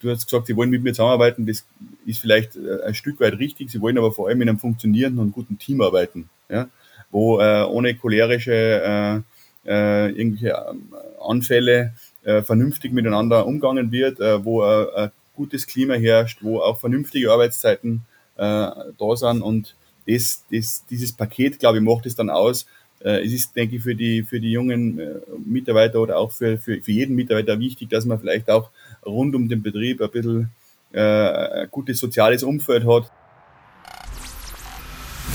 Du 0.00 0.10
hast 0.10 0.26
gesagt, 0.26 0.46
sie 0.46 0.56
wollen 0.56 0.70
mit 0.70 0.82
mir 0.82 0.92
zusammenarbeiten. 0.92 1.46
Das 1.46 1.64
ist 2.04 2.20
vielleicht 2.20 2.56
äh, 2.56 2.82
ein 2.86 2.94
Stück 2.94 3.20
weit 3.20 3.38
richtig. 3.38 3.70
Sie 3.70 3.80
wollen 3.80 3.96
aber 3.98 4.12
vor 4.12 4.28
allem 4.28 4.42
in 4.42 4.48
einem 4.48 4.58
funktionierenden 4.58 5.20
und 5.20 5.32
guten 5.32 5.58
Team 5.58 5.80
arbeiten, 5.80 6.28
ja? 6.48 6.68
wo 7.10 7.40
äh, 7.40 7.64
ohne 7.64 7.94
cholerische 7.94 8.52
äh, 8.52 9.20
äh, 9.66 10.10
irgendwelche 10.10 10.56
ähm, 10.70 10.94
Anfälle 11.20 11.94
äh, 12.24 12.42
vernünftig 12.42 12.92
miteinander 12.92 13.46
umgangen 13.46 13.90
wird, 13.90 14.20
äh, 14.20 14.44
wo 14.44 14.62
äh, 14.62 14.86
ein 14.96 15.10
gutes 15.34 15.66
Klima 15.66 15.94
herrscht, 15.94 16.38
wo 16.42 16.60
auch 16.60 16.78
vernünftige 16.78 17.32
Arbeitszeiten 17.32 18.02
äh, 18.36 18.40
da 18.40 19.16
sind 19.16 19.42
und 19.42 19.76
das, 20.06 20.44
das, 20.52 20.84
dieses 20.88 21.12
Paket, 21.12 21.58
glaube 21.58 21.78
ich, 21.78 21.84
macht 21.84 22.06
es 22.06 22.14
dann 22.14 22.30
aus. 22.30 22.66
Äh, 23.00 23.24
es 23.24 23.32
ist, 23.32 23.56
denke 23.56 23.76
ich, 23.76 23.82
für 23.82 23.94
die, 23.94 24.22
für 24.22 24.40
die 24.40 24.52
jungen 24.52 25.00
Mitarbeiter 25.44 26.00
oder 26.00 26.18
auch 26.18 26.32
für, 26.32 26.58
für, 26.58 26.80
für 26.80 26.92
jeden 26.92 27.16
Mitarbeiter 27.16 27.58
wichtig, 27.58 27.90
dass 27.90 28.04
man 28.04 28.20
vielleicht 28.20 28.48
auch 28.48 28.70
rund 29.06 29.34
um 29.34 29.48
den 29.48 29.62
Betrieb 29.62 30.02
ein 30.02 30.10
bisschen 30.10 30.50
äh, 30.92 31.00
ein 31.00 31.68
gutes 31.70 31.98
soziales 31.98 32.42
Umfeld 32.42 32.86
hat. 32.86 33.10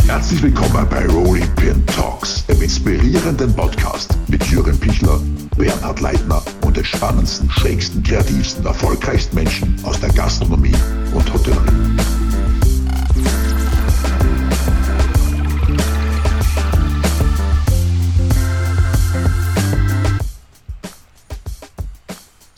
Herzlich 0.08 0.44
willkommen 0.44 0.88
bei 0.90 1.06
Rolling 1.08 1.56
Pin 1.56 1.86
Talks, 1.86 2.46
dem 2.46 2.62
inspirierenden 2.62 3.56
Podcast 3.56 4.18
mit 4.28 4.44
Jürgen 4.48 4.78
Pichler, 4.80 5.22
Bernhard 5.58 6.02
Leitner 6.02 6.42
und 6.66 6.76
den 6.76 6.84
spannendsten, 6.84 7.50
schrägsten, 7.50 8.04
kreativsten, 8.04 8.66
erfolgreichsten 8.66 9.36
Menschen 9.36 9.76
aus 9.84 10.00
der 10.00 10.10
Gastronomie 10.10 10.76
und 11.14 11.34
Hotellerie. 11.34 12.21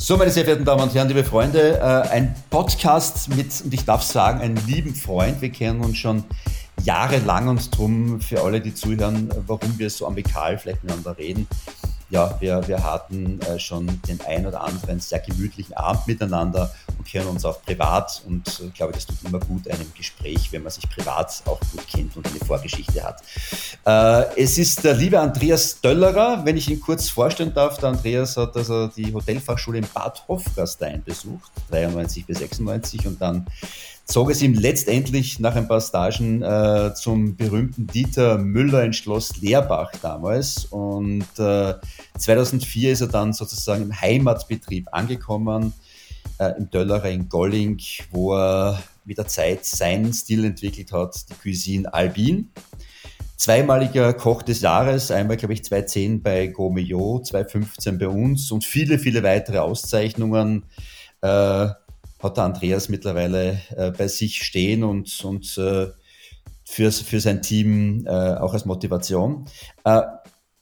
So, 0.06 0.18
meine 0.18 0.32
sehr 0.32 0.44
verehrten 0.44 0.66
Damen 0.66 0.82
und 0.82 0.94
Herren, 0.94 1.08
liebe 1.08 1.24
Freunde, 1.24 1.78
äh, 1.78 2.10
ein 2.10 2.36
Podcast 2.50 3.30
mit, 3.30 3.62
und 3.64 3.74
ich 3.74 3.86
darf 3.86 4.04
sagen, 4.04 4.42
einem 4.42 4.58
lieben 4.68 4.94
Freund. 4.94 5.40
Wir 5.40 5.50
kennen 5.50 5.80
uns 5.80 5.98
schon 5.98 6.26
jahrelang 6.84 7.48
und 7.48 7.78
drum 7.78 8.20
für 8.20 8.42
alle, 8.42 8.60
die 8.60 8.74
zuhören, 8.74 9.30
warum 9.48 9.80
wir 9.80 9.90
so 9.90 10.06
amikal 10.06 10.58
vielleicht 10.58 10.84
miteinander 10.84 11.18
reden. 11.18 11.48
Ja, 12.10 12.38
wir, 12.40 12.68
wir 12.68 12.84
hatten 12.84 13.40
äh, 13.42 13.60
schon 13.60 13.88
den 14.08 14.20
ein 14.22 14.46
oder 14.46 14.62
anderen 14.62 15.00
sehr 15.00 15.20
gemütlichen 15.20 15.74
Abend 15.76 16.08
miteinander 16.08 16.74
und 16.98 17.08
kennen 17.08 17.28
uns 17.28 17.44
auch 17.46 17.62
privat 17.64 18.22
und 18.28 18.48
äh, 18.60 18.66
ich 18.66 18.74
glaube, 18.74 18.94
das 18.94 19.06
tut 19.06 19.18
immer 19.24 19.40
gut 19.40 19.68
einem 19.68 19.92
Gespräch, 19.96 20.52
wenn 20.52 20.64
man 20.64 20.72
sich 20.72 20.88
privat 20.90 21.42
auch 21.46 21.60
gut 21.72 21.88
kennt 21.88 22.16
und 22.16 22.28
eine 22.28 22.40
Vorgeschichte 22.40 23.04
hat. 23.04 23.22
Äh, 23.86 24.42
es 24.42 24.58
ist 24.58 24.84
der 24.84 24.94
liebe 24.94 25.20
Andreas 25.20 25.82
Döllerer, 25.82 26.46
wenn 26.46 26.58
ich 26.58 26.70
ihn 26.70 26.80
kurz 26.80 27.10
vorstellen 27.10 27.54
darf. 27.54 27.78
Der 27.80 27.90
Andreas 27.90 28.38
hat 28.38 28.56
also 28.56 28.88
die 28.88 29.14
Hotelfachschule 29.14 29.80
in 29.80 29.88
Bad 29.94 30.24
Hofgastein 30.28 31.04
besucht, 31.04 31.52
93 31.72 32.26
bis 32.26 32.40
96 32.40 33.08
und 33.08 33.22
dann 33.22 33.48
zog 34.06 34.30
es 34.32 34.42
ihm 34.42 34.54
letztendlich 34.54 35.40
nach 35.40 35.56
ein 35.56 35.68
paar 35.68 35.82
Stagen 35.82 36.42
äh, 36.42 36.94
zum 36.96 37.36
berühmten 37.36 37.88
Dieter 37.88 38.38
Müller 38.38 38.84
in 38.84 38.94
Schloss 38.94 39.38
Leerbach 39.42 39.92
damals. 40.02 40.66
Und 40.66 41.28
äh, 41.38 41.76
2004 42.18 42.92
ist 42.92 43.02
er 43.02 43.08
dann 43.08 43.34
sozusagen 43.34 43.84
im 43.84 44.02
Heimatbetrieb 44.02 44.90
angekommen, 44.92 45.74
äh, 46.38 46.54
im 46.58 46.70
Döllerer 46.70 47.10
in 47.10 47.30
Golling, 47.30 47.80
wo 48.12 48.36
er 48.36 48.84
mit 49.06 49.18
der 49.18 49.28
Zeit 49.28 49.66
seinen 49.66 50.14
Stil 50.14 50.46
entwickelt 50.46 50.92
hat, 50.92 51.30
die 51.30 51.34
Cuisine 51.42 51.94
Albin. 51.94 52.52
Zweimaliger 53.36 54.14
Koch 54.14 54.42
des 54.42 54.62
Jahres, 54.62 55.12
einmal 55.12 55.38
glaube 55.38 55.54
ich 55.54 55.64
2010 55.64 56.22
bei 56.22 56.48
Gomeo, 56.48 57.20
2015 57.20 57.98
bei 57.98 58.08
uns 58.08 58.52
und 58.52 58.64
viele, 58.64 59.00
viele 59.00 59.24
weitere 59.24 59.58
Auszeichnungen. 59.58 60.64
Äh, 61.22 61.70
hat 62.24 62.38
der 62.38 62.46
Andreas 62.46 62.90
mittlerweile 62.90 63.62
äh, 63.76 63.92
bei 63.92 64.08
sich 64.08 64.44
stehen 64.44 64.84
und, 64.84 65.24
und 65.24 65.58
äh, 65.58 65.88
für, 66.66 66.92
für 66.92 67.20
sein 67.20 67.42
Team 67.42 68.06
äh, 68.06 68.10
auch 68.10 68.54
als 68.54 68.66
Motivation. 68.66 69.46
Äh, 69.84 70.02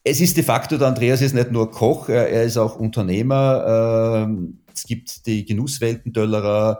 es 0.03 0.19
ist 0.19 0.35
de 0.35 0.44
facto, 0.44 0.78
der 0.78 0.88
Andreas 0.88 1.22
ist 1.22 1.35
nicht 1.35 1.52
nur 1.52 1.69
Koch, 1.69 2.09
er 2.09 2.44
ist 2.44 2.58
auch 2.58 2.75
Unternehmer. 2.75 4.25
Ähm, 4.25 4.62
es 4.74 4.85
gibt 4.85 5.28
die 5.28 5.46
Genusswelten 5.46 6.12
Döllerer 6.12 6.80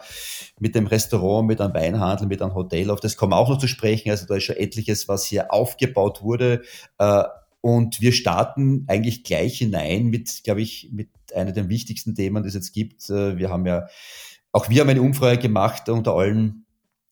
mit 0.59 0.73
dem 0.75 0.88
Restaurant, 0.88 1.47
mit 1.47 1.61
einem 1.61 1.73
Weinhandel, 1.73 2.28
mit 2.28 2.41
einem 2.41 2.55
Hotel. 2.55 2.89
Auf 2.89 3.00
das 3.00 3.17
kommen 3.17 3.34
wir 3.34 3.38
auch 3.38 3.50
noch 3.50 3.59
zu 3.59 3.67
sprechen. 3.67 4.09
Also 4.09 4.25
da 4.25 4.35
ist 4.35 4.45
schon 4.45 4.55
etliches, 4.55 5.07
was 5.07 5.25
hier 5.25 5.53
aufgebaut 5.53 6.23
wurde. 6.23 6.63
Äh, 6.97 7.23
und 7.61 8.01
wir 8.01 8.11
starten 8.11 8.85
eigentlich 8.88 9.23
gleich 9.23 9.59
hinein 9.59 10.07
mit, 10.07 10.44
glaube 10.44 10.61
ich, 10.61 10.89
mit 10.91 11.09
einer 11.35 11.51
der 11.51 11.69
wichtigsten 11.69 12.16
Themen, 12.16 12.41
die 12.41 12.50
es 12.50 12.55
jetzt 12.55 12.73
gibt. 12.73 13.07
Äh, 13.09 13.38
wir 13.38 13.50
haben 13.50 13.67
ja 13.67 13.88
auch 14.51 14.69
wir 14.69 14.81
haben 14.81 14.89
eine 14.89 15.01
Umfrage 15.01 15.39
gemacht 15.39 15.89
unter 15.89 16.13
allen 16.13 16.66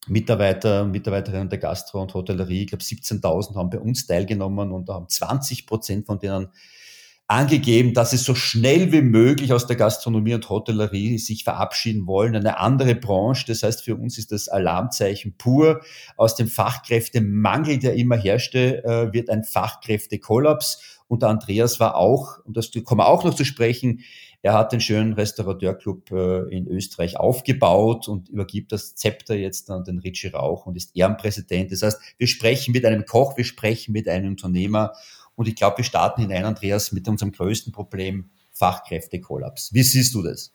Mitarbeiter 0.08 0.84
und 0.84 0.92
Mitarbeiterinnen 0.92 1.50
der 1.50 1.60
Gastro- 1.60 2.02
und 2.02 2.14
Hotellerie. 2.14 2.62
Ich 2.62 2.68
glaube, 2.68 2.84
17.000 2.84 3.56
haben 3.56 3.70
bei 3.70 3.80
uns 3.80 4.08
teilgenommen 4.08 4.72
und 4.72 4.90
da 4.90 4.96
haben 4.96 5.08
20 5.08 5.68
Prozent 5.68 6.06
von 6.06 6.20
denen 6.20 6.48
angegeben, 7.30 7.94
dass 7.94 8.10
sie 8.10 8.18
so 8.18 8.34
schnell 8.34 8.92
wie 8.92 9.04
möglich 9.04 9.54
aus 9.54 9.68
der 9.68 9.76
Gastronomie 9.76 10.34
und 10.34 10.50
Hotellerie 10.50 11.20
sich 11.20 11.44
verabschieden 11.44 12.08
wollen. 12.08 12.36
Eine 12.36 12.58
andere 12.58 12.96
Branche, 12.96 13.46
das 13.48 13.62
heißt 13.62 13.84
für 13.84 13.96
uns 13.96 14.18
ist 14.18 14.32
das 14.32 14.50
Alarmzeichen 14.50 15.36
pur. 15.38 15.82
Aus 16.18 16.36
dem 16.36 16.48
Fachkräftemangel, 16.48 17.78
der 17.78 17.94
immer 17.94 18.18
herrschte, 18.18 18.84
äh, 18.84 19.14
wird 19.14 19.30
ein 19.30 19.44
Fachkräftekollaps. 19.44 21.00
Und 21.08 21.22
der 21.22 21.30
Andreas 21.30 21.80
war 21.80 21.96
auch, 21.96 22.40
und 22.46 22.58
das 22.58 22.72
kommen 22.84 23.00
wir 23.00 23.08
auch 23.08 23.24
noch 23.24 23.36
zu 23.36 23.46
sprechen, 23.46 24.02
er 24.42 24.54
hat 24.54 24.72
den 24.72 24.80
schönen 24.80 25.14
Restaurateurclub 25.14 26.12
äh, 26.12 26.56
in 26.56 26.68
Österreich 26.68 27.18
aufgebaut 27.18 28.08
und 28.08 28.30
übergibt 28.30 28.72
das 28.72 28.96
Zepter 28.96 29.36
jetzt 29.36 29.70
an 29.70 29.84
den 29.84 30.00
Richie 30.00 30.30
Rauch 30.30 30.66
und 30.66 30.78
ist 30.78 30.96
Ehrenpräsident. 30.96 31.72
Das 31.72 31.82
heißt, 31.82 32.00
wir 32.18 32.28
sprechen 32.28 32.72
mit 32.72 32.86
einem 32.86 33.06
Koch, 33.06 33.36
wir 33.36 33.44
sprechen 33.44 33.92
mit 33.92 34.08
einem 34.08 34.30
Unternehmer 34.30 34.94
und 35.36 35.48
ich 35.48 35.56
glaube, 35.56 35.78
wir 35.78 35.86
starten 35.86 36.22
hinein, 36.22 36.46
Andreas, 36.46 36.92
mit 36.92 37.08
unserem 37.08 37.32
größten 37.32 37.74
Problem, 37.74 38.30
Fachkräftekollaps. 38.52 39.74
Wie 39.74 39.84
siehst 39.84 40.14
du 40.14 40.22
das? 40.22 40.54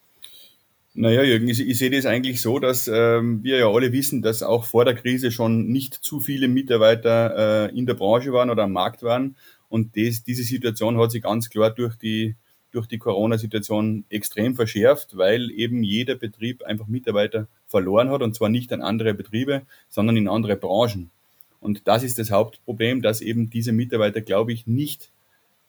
Naja, 0.93 1.23
Jürgen, 1.23 1.47
ich, 1.49 1.59
ich 1.59 1.77
sehe 1.77 1.89
das 1.89 2.05
eigentlich 2.05 2.41
so, 2.41 2.57
dass 2.57 2.87
ähm, 2.87 3.43
wir 3.43 3.57
ja 3.57 3.67
alle 3.67 3.91
wissen, 3.91 4.21
dass 4.21 4.41
auch 4.41 4.63
vor 4.63 4.85
der 4.85 4.95
Krise 4.95 5.29
schon 5.29 5.67
nicht 5.67 5.93
zu 5.93 6.21
viele 6.21 6.47
Mitarbeiter 6.47 7.67
äh, 7.67 7.77
in 7.77 7.85
der 7.85 7.95
Branche 7.95 8.31
waren 8.31 8.49
oder 8.49 8.63
am 8.63 8.71
Markt 8.71 9.03
waren. 9.03 9.35
Und 9.67 9.97
das, 9.97 10.23
diese 10.23 10.43
Situation 10.43 10.97
hat 10.97 11.11
sich 11.11 11.23
ganz 11.23 11.49
klar 11.49 11.71
durch 11.71 11.97
die 11.97 12.37
durch 12.75 12.87
die 12.87 12.97
Corona-Situation 12.97 14.05
extrem 14.09 14.55
verschärft, 14.55 15.17
weil 15.17 15.49
eben 15.51 15.83
jeder 15.83 16.15
Betrieb 16.15 16.63
einfach 16.63 16.87
Mitarbeiter 16.87 17.47
verloren 17.67 18.09
hat 18.09 18.21
und 18.21 18.35
zwar 18.35 18.49
nicht 18.49 18.71
an 18.73 18.81
andere 18.81 19.13
Betriebe, 19.13 19.63
sondern 19.89 20.17
in 20.17 20.27
andere 20.27 20.55
Branchen. 20.55 21.09
Und 21.61 21.87
das 21.87 22.03
ist 22.03 22.19
das 22.19 22.31
Hauptproblem, 22.31 23.01
dass 23.01 23.21
eben 23.21 23.49
diese 23.49 23.71
Mitarbeiter, 23.71 24.21
glaube 24.21 24.53
ich, 24.53 24.67
nicht 24.67 25.09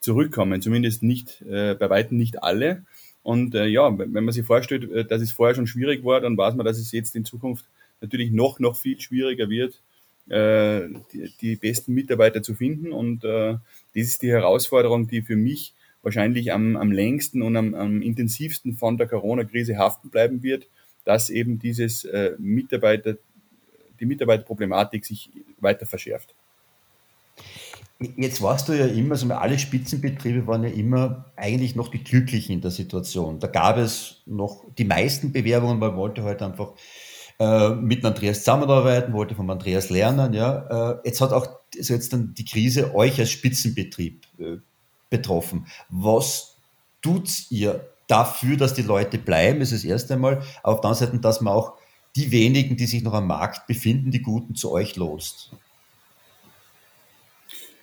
zurückkommen, 0.00 0.61
zumindest 0.61 1.03
nicht 1.03 1.43
äh, 1.43 1.75
bei 1.75 1.89
weitem 1.89 2.19
nicht 2.19 2.43
alle. 2.43 2.84
Und 3.23 3.55
äh, 3.55 3.67
ja, 3.67 3.97
wenn 3.99 4.12
man 4.12 4.33
sich 4.33 4.44
vorstellt, 4.44 4.91
äh, 4.91 5.05
dass 5.05 5.23
es 5.23 5.33
vorher 5.33 5.55
schon 5.55 5.67
schwierig 5.67 6.05
war, 6.05 6.21
dann 6.21 6.37
weiß 6.37 6.55
man, 6.55 6.67
dass 6.67 6.78
es 6.78 6.93
jetzt 6.93 7.17
in 7.17 7.25
Zukunft 7.25 7.65
natürlich 8.00 8.31
noch, 8.31 8.59
noch 8.59 8.77
viel 8.77 9.00
schwieriger 9.00 9.49
wird, 9.49 9.81
äh, 10.28 10.88
die, 11.12 11.33
die 11.41 11.56
besten 11.56 11.94
Mitarbeiter 11.94 12.43
zu 12.43 12.55
finden. 12.55 12.93
Und 12.93 13.25
äh, 13.25 13.55
das 13.94 14.06
ist 14.06 14.23
die 14.23 14.31
Herausforderung, 14.31 15.09
die 15.09 15.23
für 15.23 15.37
mich 15.37 15.73
wahrscheinlich 16.06 16.53
am, 16.53 16.77
am 16.77 16.93
längsten 16.93 17.43
und 17.43 17.56
am, 17.56 17.75
am 17.75 18.00
intensivsten 18.00 18.75
von 18.75 18.97
der 18.97 19.09
Corona-Krise 19.09 19.77
haften 19.77 20.09
bleiben 20.09 20.44
wird, 20.44 20.69
dass 21.05 21.31
eben 21.31 21.59
dieses 21.59 22.05
äh, 22.05 22.37
Mitarbeiter, 22.39 23.17
die 23.99 24.06
Mitarbeiterproblematik 24.06 25.05
sich 25.05 25.31
weiter 25.59 25.84
verschärft. 25.84 26.33
Jetzt 27.99 28.41
warst 28.41 28.69
du 28.69 28.75
ja 28.75 28.87
immer, 28.87 29.15
also 29.15 29.27
alle 29.34 29.59
Spitzenbetriebe 29.59 30.47
waren 30.47 30.62
ja 30.62 30.71
immer 30.71 31.33
eigentlich 31.34 31.75
noch 31.75 31.89
die 31.89 32.05
Glücklichen 32.05 32.53
in 32.53 32.61
der 32.61 32.71
Situation. 32.71 33.41
Da 33.41 33.49
gab 33.49 33.77
es 33.77 34.23
noch 34.27 34.65
die 34.78 34.84
meisten 34.84 35.33
Bewerbungen, 35.33 35.81
man 35.81 35.97
wollte 35.97 36.23
halt 36.23 36.41
einfach 36.41 36.75
äh, 37.41 37.70
mit 37.70 38.05
Andreas 38.05 38.44
zusammenarbeiten, 38.44 39.12
wollte 39.12 39.35
vom 39.35 39.50
Andreas 39.50 39.91
lernen. 39.91 40.35
Ja. 40.35 40.93
Äh, 40.93 40.99
jetzt 41.05 41.20
hat 41.20 41.32
auch 41.32 41.49
also 41.76 41.94
jetzt 41.94 42.12
dann 42.12 42.32
die 42.35 42.44
Krise 42.44 42.94
euch 42.94 43.19
als 43.19 43.32
Spitzenbetrieb 43.32 44.25
äh, 44.38 44.59
betroffen. 45.11 45.67
Was 45.88 46.56
tut 47.03 47.50
ihr 47.50 47.87
dafür, 48.08 48.56
dass 48.56 48.75
die 48.75 48.82
Leute 48.82 49.19
bleiben? 49.19 49.61
Ist 49.61 49.73
das 49.73 49.85
erste 49.85 50.17
Mal. 50.17 50.43
Auf 50.62 50.81
der 50.81 50.91
anderen 50.91 51.06
Seite, 51.06 51.19
dass 51.19 51.41
man 51.41 51.55
auch 51.55 51.75
die 52.17 52.31
wenigen, 52.31 52.76
die 52.76 52.87
sich 52.87 53.03
noch 53.03 53.12
am 53.12 53.26
Markt 53.26 53.67
befinden, 53.67 54.11
die 54.11 54.23
Guten 54.23 54.55
zu 54.55 54.73
euch 54.73 54.97
lost. 54.97 55.50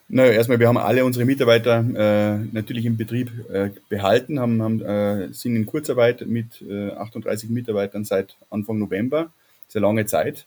Naja, 0.10 0.32
erstmal, 0.34 0.60
wir 0.60 0.68
haben 0.68 0.78
alle 0.78 1.06
unsere 1.06 1.26
Mitarbeiter 1.26 1.80
äh, 1.80 2.38
natürlich 2.52 2.86
im 2.86 2.98
Betrieb 2.98 3.32
äh, 3.50 3.72
behalten, 3.90 4.40
haben, 4.40 4.62
haben, 4.62 4.82
äh, 4.82 5.34
sind 5.34 5.56
in 5.56 5.66
Kurzarbeit 5.66 6.28
mit 6.28 6.62
38 6.62 7.50
äh, 7.50 7.54
Mitarbeitern 7.54 8.04
seit 8.04 8.38
Anfang 8.50 8.78
November. 8.78 9.32
Sehr 9.68 9.82
lange 9.82 10.06
Zeit. 10.06 10.46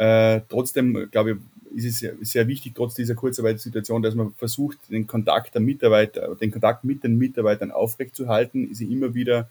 Äh, 0.00 0.40
trotzdem, 0.48 1.10
glaube 1.10 1.38
ich, 1.74 1.84
ist 1.84 2.02
es 2.02 2.30
sehr, 2.32 2.48
wichtig, 2.48 2.72
trotz 2.74 2.94
dieser 2.94 3.14
Kurzarbeitssituation, 3.14 4.00
dass 4.00 4.14
man 4.14 4.32
versucht, 4.32 4.78
den 4.88 5.06
Kontakt 5.06 5.52
der 5.52 5.60
Mitarbeiter, 5.60 6.34
den 6.36 6.50
Kontakt 6.50 6.84
mit 6.84 7.04
den 7.04 7.18
Mitarbeitern 7.18 7.70
aufrechtzuerhalten, 7.70 8.74
sie 8.74 8.90
immer 8.90 9.12
wieder 9.14 9.50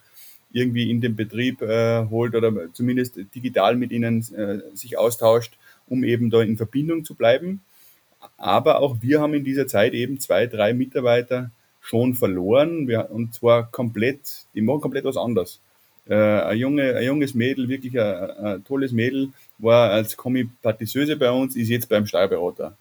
irgendwie 0.52 0.90
in 0.90 1.02
den 1.02 1.16
Betrieb 1.16 1.62
äh, 1.62 2.08
holt 2.08 2.34
oder 2.34 2.52
zumindest 2.74 3.20
digital 3.36 3.76
mit 3.76 3.92
ihnen 3.92 4.26
äh, 4.34 4.62
sich 4.74 4.98
austauscht, 4.98 5.56
um 5.88 6.04
eben 6.04 6.32
da 6.32 6.42
in 6.42 6.58
Verbindung 6.58 7.06
zu 7.06 7.14
bleiben. 7.14 7.62
Aber 8.36 8.80
auch 8.82 8.98
wir 9.02 9.22
haben 9.22 9.36
in 9.36 9.44
dieser 9.44 9.68
Zeit 9.68 9.94
eben 9.94 10.20
zwei, 10.20 10.48
drei 10.48 10.74
Mitarbeiter 10.74 11.52
schon 11.80 12.16
verloren 12.16 12.88
wir, 12.88 13.12
und 13.12 13.36
zwar 13.36 13.70
komplett, 13.70 14.48
die 14.56 14.62
machen 14.62 14.82
komplett 14.82 15.06
was 15.06 15.16
anderes. 15.16 15.62
Äh, 16.08 16.16
ein, 16.16 16.58
junge, 16.58 16.96
ein 16.96 17.06
junges 17.06 17.36
Mädel, 17.36 17.70
wirklich 17.70 18.00
ein, 18.00 18.32
ein 18.32 18.64
tolles 18.64 18.92
Mädel, 18.94 19.30
war 19.60 19.92
als 19.92 20.18
Kommi-Patisseuse 20.18 21.16
bei 21.18 21.32
uns, 21.32 21.56
ist 21.56 21.70
jetzt 21.70 21.90
beim 21.90 22.06
Steuerberater. 22.06 22.76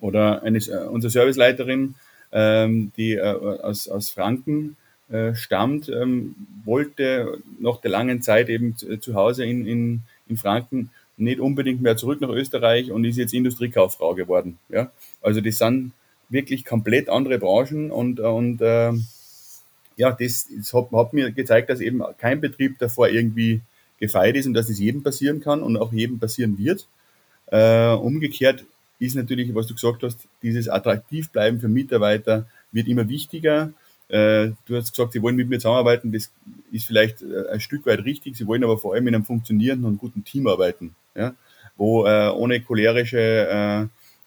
Oder 0.00 0.42
eine, 0.42 0.58
äh, 0.58 0.86
unsere 0.86 1.10
Serviceleiterin, 1.10 1.94
ähm, 2.32 2.92
die 2.96 3.14
äh, 3.14 3.22
aus, 3.22 3.88
aus 3.88 4.10
Franken 4.10 4.76
äh, 5.10 5.34
stammt, 5.34 5.88
ähm, 5.88 6.34
wollte 6.64 7.38
nach 7.60 7.80
der 7.80 7.90
langen 7.90 8.22
Zeit 8.22 8.48
eben 8.48 8.76
zu, 8.76 8.98
zu 8.98 9.14
Hause 9.14 9.44
in, 9.44 9.66
in, 9.66 10.00
in 10.28 10.36
Franken 10.36 10.90
nicht 11.16 11.40
unbedingt 11.40 11.80
mehr 11.80 11.96
zurück 11.96 12.20
nach 12.20 12.30
Österreich 12.30 12.90
und 12.90 13.04
ist 13.04 13.16
jetzt 13.16 13.34
Industriekauffrau 13.34 14.14
geworden. 14.14 14.58
Ja? 14.68 14.90
Also 15.22 15.40
das 15.40 15.58
sind 15.58 15.92
wirklich 16.28 16.64
komplett 16.64 17.08
andere 17.08 17.38
Branchen 17.38 17.90
und, 17.90 18.18
und 18.18 18.60
äh, 18.60 18.92
ja, 19.96 20.10
das, 20.10 20.48
das 20.56 20.74
hat, 20.74 20.90
hat, 20.90 21.12
mir 21.12 21.30
gezeigt, 21.30 21.70
dass 21.70 21.80
eben 21.80 22.02
kein 22.18 22.40
Betrieb 22.40 22.78
davor 22.78 23.08
irgendwie 23.08 23.60
gefeit 24.06 24.36
ist 24.36 24.46
und 24.46 24.54
dass 24.54 24.68
es 24.68 24.78
jedem 24.78 25.02
passieren 25.02 25.40
kann 25.40 25.62
und 25.62 25.76
auch 25.76 25.92
jedem 25.92 26.18
passieren 26.18 26.58
wird. 26.58 26.86
Äh, 27.46 27.92
umgekehrt 27.94 28.64
ist 28.98 29.16
natürlich, 29.16 29.54
was 29.54 29.66
du 29.66 29.74
gesagt 29.74 30.02
hast, 30.02 30.26
dieses 30.42 30.68
Attraktivbleiben 30.68 31.60
für 31.60 31.68
Mitarbeiter 31.68 32.46
wird 32.72 32.88
immer 32.88 33.08
wichtiger. 33.08 33.72
Äh, 34.08 34.50
du 34.66 34.76
hast 34.76 34.92
gesagt, 34.92 35.12
sie 35.12 35.22
wollen 35.22 35.36
mit 35.36 35.48
mir 35.48 35.58
zusammenarbeiten, 35.58 36.12
das 36.12 36.30
ist 36.72 36.86
vielleicht 36.86 37.22
äh, 37.22 37.48
ein 37.52 37.60
Stück 37.60 37.86
weit 37.86 38.04
richtig, 38.04 38.36
sie 38.36 38.46
wollen 38.46 38.64
aber 38.64 38.78
vor 38.78 38.94
allem 38.94 39.08
in 39.08 39.14
einem 39.14 39.24
funktionierenden 39.24 39.86
und 39.86 39.98
guten 39.98 40.24
Team 40.24 40.46
arbeiten, 40.46 40.94
ja? 41.14 41.34
wo 41.76 42.06
äh, 42.06 42.28
ohne 42.28 42.60
cholerische 42.60 43.18
äh, 43.18 43.86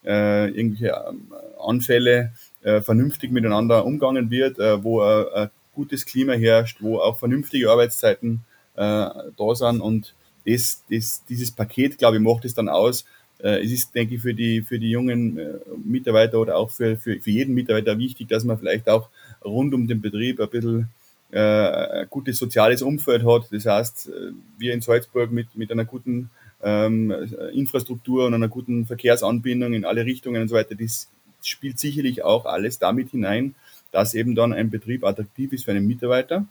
äh, 0.09 0.49
irgendwelche 0.49 0.93
ähm, 1.09 1.33
Anfälle 1.59 2.33
vernünftig 2.81 3.31
miteinander 3.31 3.85
umgangen 3.85 4.29
wird, 4.29 4.57
wo 4.57 4.99
ein 5.01 5.49
gutes 5.73 6.05
Klima 6.05 6.33
herrscht, 6.33 6.79
wo 6.81 6.97
auch 6.97 7.17
vernünftige 7.17 7.71
Arbeitszeiten 7.71 8.41
da 8.77 9.55
sind 9.55 9.81
und 9.81 10.13
das, 10.47 10.83
das, 10.89 11.23
dieses 11.27 11.51
Paket, 11.51 11.97
glaube 11.97 12.17
ich, 12.17 12.23
macht 12.23 12.45
es 12.45 12.53
dann 12.53 12.69
aus. 12.69 13.05
Äh, 13.39 13.63
es 13.63 13.71
ist, 13.71 13.93
denke 13.93 14.15
ich, 14.15 14.21
für 14.21 14.33
die, 14.33 14.61
für 14.61 14.79
die 14.79 14.89
jungen 14.89 15.37
äh, 15.37 15.53
Mitarbeiter 15.83 16.39
oder 16.39 16.55
auch 16.55 16.71
für, 16.71 16.97
für, 16.97 17.19
für 17.19 17.31
jeden 17.31 17.53
Mitarbeiter 17.53 17.97
wichtig, 17.97 18.29
dass 18.29 18.43
man 18.43 18.57
vielleicht 18.57 18.87
auch 18.89 19.09
rund 19.43 19.73
um 19.73 19.87
den 19.87 20.01
Betrieb 20.01 20.39
ein 20.39 20.49
bisschen 20.49 20.89
äh, 21.31 21.39
ein 21.39 22.07
gutes 22.09 22.37
soziales 22.37 22.81
Umfeld 22.81 23.25
hat. 23.25 23.47
Das 23.51 23.65
heißt, 23.65 24.09
äh, 24.09 24.31
wir 24.57 24.73
in 24.73 24.81
Salzburg 24.81 25.31
mit, 25.31 25.55
mit 25.55 25.71
einer 25.71 25.85
guten 25.85 26.29
ähm, 26.63 27.13
Infrastruktur 27.53 28.25
und 28.25 28.33
einer 28.33 28.47
guten 28.47 28.85
Verkehrsanbindung 28.85 29.73
in 29.73 29.85
alle 29.85 30.05
Richtungen 30.05 30.41
und 30.41 30.47
so 30.47 30.55
weiter, 30.55 30.73
das 30.73 31.09
spielt 31.43 31.77
sicherlich 31.77 32.23
auch 32.23 32.45
alles 32.45 32.79
damit 32.79 33.11
hinein, 33.11 33.53
dass 33.91 34.15
eben 34.15 34.33
dann 34.33 34.53
ein 34.53 34.71
Betrieb 34.71 35.03
attraktiv 35.03 35.53
ist 35.53 35.65
für 35.65 35.71
einen 35.71 35.85
Mitarbeiter. 35.85 36.45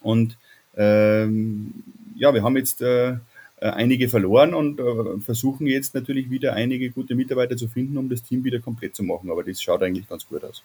Und 0.00 0.36
ähm, 0.76 1.84
ja, 2.16 2.32
wir 2.32 2.42
haben 2.42 2.56
jetzt 2.56 2.82
äh, 2.82 3.16
einige 3.60 4.08
verloren 4.08 4.54
und 4.54 4.80
äh, 4.80 5.20
versuchen 5.20 5.66
jetzt 5.66 5.94
natürlich 5.94 6.30
wieder 6.30 6.54
einige 6.54 6.90
gute 6.90 7.14
Mitarbeiter 7.14 7.56
zu 7.56 7.68
finden, 7.68 7.96
um 7.96 8.08
das 8.08 8.22
Team 8.22 8.44
wieder 8.44 8.60
komplett 8.60 8.96
zu 8.96 9.02
machen. 9.02 9.30
Aber 9.30 9.44
das 9.44 9.62
schaut 9.62 9.82
eigentlich 9.82 10.08
ganz 10.08 10.26
gut 10.26 10.44
aus. 10.44 10.62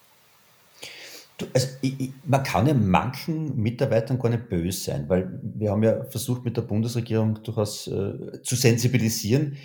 Also 1.53 1.67
ich, 1.81 1.99
ich, 1.99 2.09
man 2.25 2.41
kann 2.41 2.65
ja 2.65 2.73
manchen 2.73 3.61
Mitarbeitern 3.61 4.17
gar 4.17 4.29
nicht 4.29 4.49
böse 4.49 4.79
sein, 4.79 5.07
weil 5.07 5.39
wir 5.43 5.71
haben 5.71 5.83
ja 5.83 6.03
versucht 6.05 6.43
mit 6.43 6.57
der 6.57 6.63
Bundesregierung 6.63 7.43
durchaus 7.43 7.87
äh, 7.87 8.41
zu 8.41 8.55
sensibilisieren. 8.55 9.57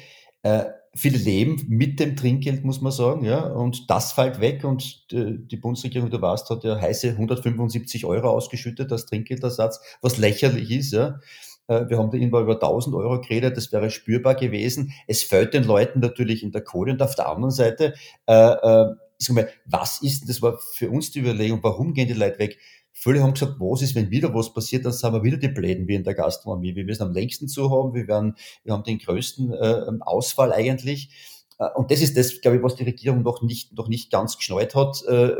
Äh, 0.42 0.64
viele 0.94 1.18
leben 1.18 1.64
mit 1.68 2.00
dem 2.00 2.16
Trinkgeld, 2.16 2.64
muss 2.64 2.80
man 2.80 2.92
sagen, 2.92 3.24
ja, 3.24 3.46
und 3.46 3.90
das 3.90 4.12
fällt 4.12 4.40
weg 4.40 4.64
und 4.64 5.06
äh, 5.12 5.38
die 5.38 5.56
Bundesregierung, 5.56 6.10
du 6.10 6.20
weißt, 6.20 6.50
hat 6.50 6.64
ja 6.64 6.80
heiße 6.80 7.10
175 7.10 8.04
Euro 8.04 8.30
ausgeschüttet 8.30 8.92
als 8.92 9.06
Trinkgeldersatz, 9.06 9.80
was 10.02 10.18
lächerlich 10.18 10.70
ist, 10.70 10.92
ja. 10.92 11.18
Äh, 11.66 11.88
wir 11.88 11.98
haben 11.98 12.10
da 12.10 12.18
irgendwann 12.18 12.42
über 12.42 12.54
1000 12.54 12.94
Euro 12.94 13.20
geredet, 13.20 13.56
das 13.56 13.72
wäre 13.72 13.90
spürbar 13.90 14.34
gewesen. 14.34 14.92
Es 15.06 15.22
fällt 15.22 15.54
den 15.54 15.64
Leuten 15.64 16.00
natürlich 16.00 16.42
in 16.42 16.52
der 16.52 16.62
Kohle 16.62 16.92
und 16.92 17.02
auf 17.02 17.14
der 17.14 17.28
anderen 17.28 17.52
Seite 17.52 17.94
äh, 18.26 18.34
äh, 18.34 18.94
ich 19.22 19.28
sag 19.28 19.36
mal, 19.36 19.48
was 19.66 20.02
ist, 20.02 20.28
das 20.28 20.42
war 20.42 20.58
für 20.58 20.90
uns 20.90 21.12
die 21.12 21.20
Überlegung, 21.20 21.60
warum 21.62 21.94
gehen 21.94 22.08
die 22.08 22.14
Leute 22.14 22.40
weg? 22.40 22.58
Viele 22.92 23.22
haben 23.22 23.32
gesagt, 23.32 23.56
was 23.58 23.82
ist, 23.82 23.94
wenn 23.94 24.10
wieder 24.10 24.34
was 24.34 24.52
passiert, 24.52 24.84
dann 24.84 24.92
sind 24.92 25.12
wir 25.12 25.22
wieder 25.22 25.36
die 25.36 25.48
Bläden 25.48 25.88
wie 25.88 25.94
in 25.94 26.04
der 26.04 26.14
Gastronomie. 26.14 26.74
Wir 26.74 26.84
müssen 26.84 27.02
am 27.02 27.12
längsten 27.12 27.48
zu 27.48 27.70
haben, 27.70 27.94
wir, 27.94 28.06
werden, 28.06 28.36
wir 28.64 28.72
haben 28.72 28.84
den 28.84 28.98
größten 28.98 29.52
äh, 29.52 29.86
Ausfall 30.00 30.52
eigentlich. 30.52 31.10
Äh, 31.58 31.68
und 31.74 31.90
das 31.90 32.00
ist 32.00 32.16
das, 32.16 32.40
glaube 32.40 32.58
ich, 32.58 32.62
was 32.62 32.76
die 32.76 32.84
Regierung 32.84 33.22
noch 33.22 33.42
nicht, 33.42 33.72
noch 33.72 33.88
nicht 33.88 34.10
ganz 34.10 34.36
geschnallt 34.36 34.74
hat, 34.74 35.02
äh, 35.06 35.32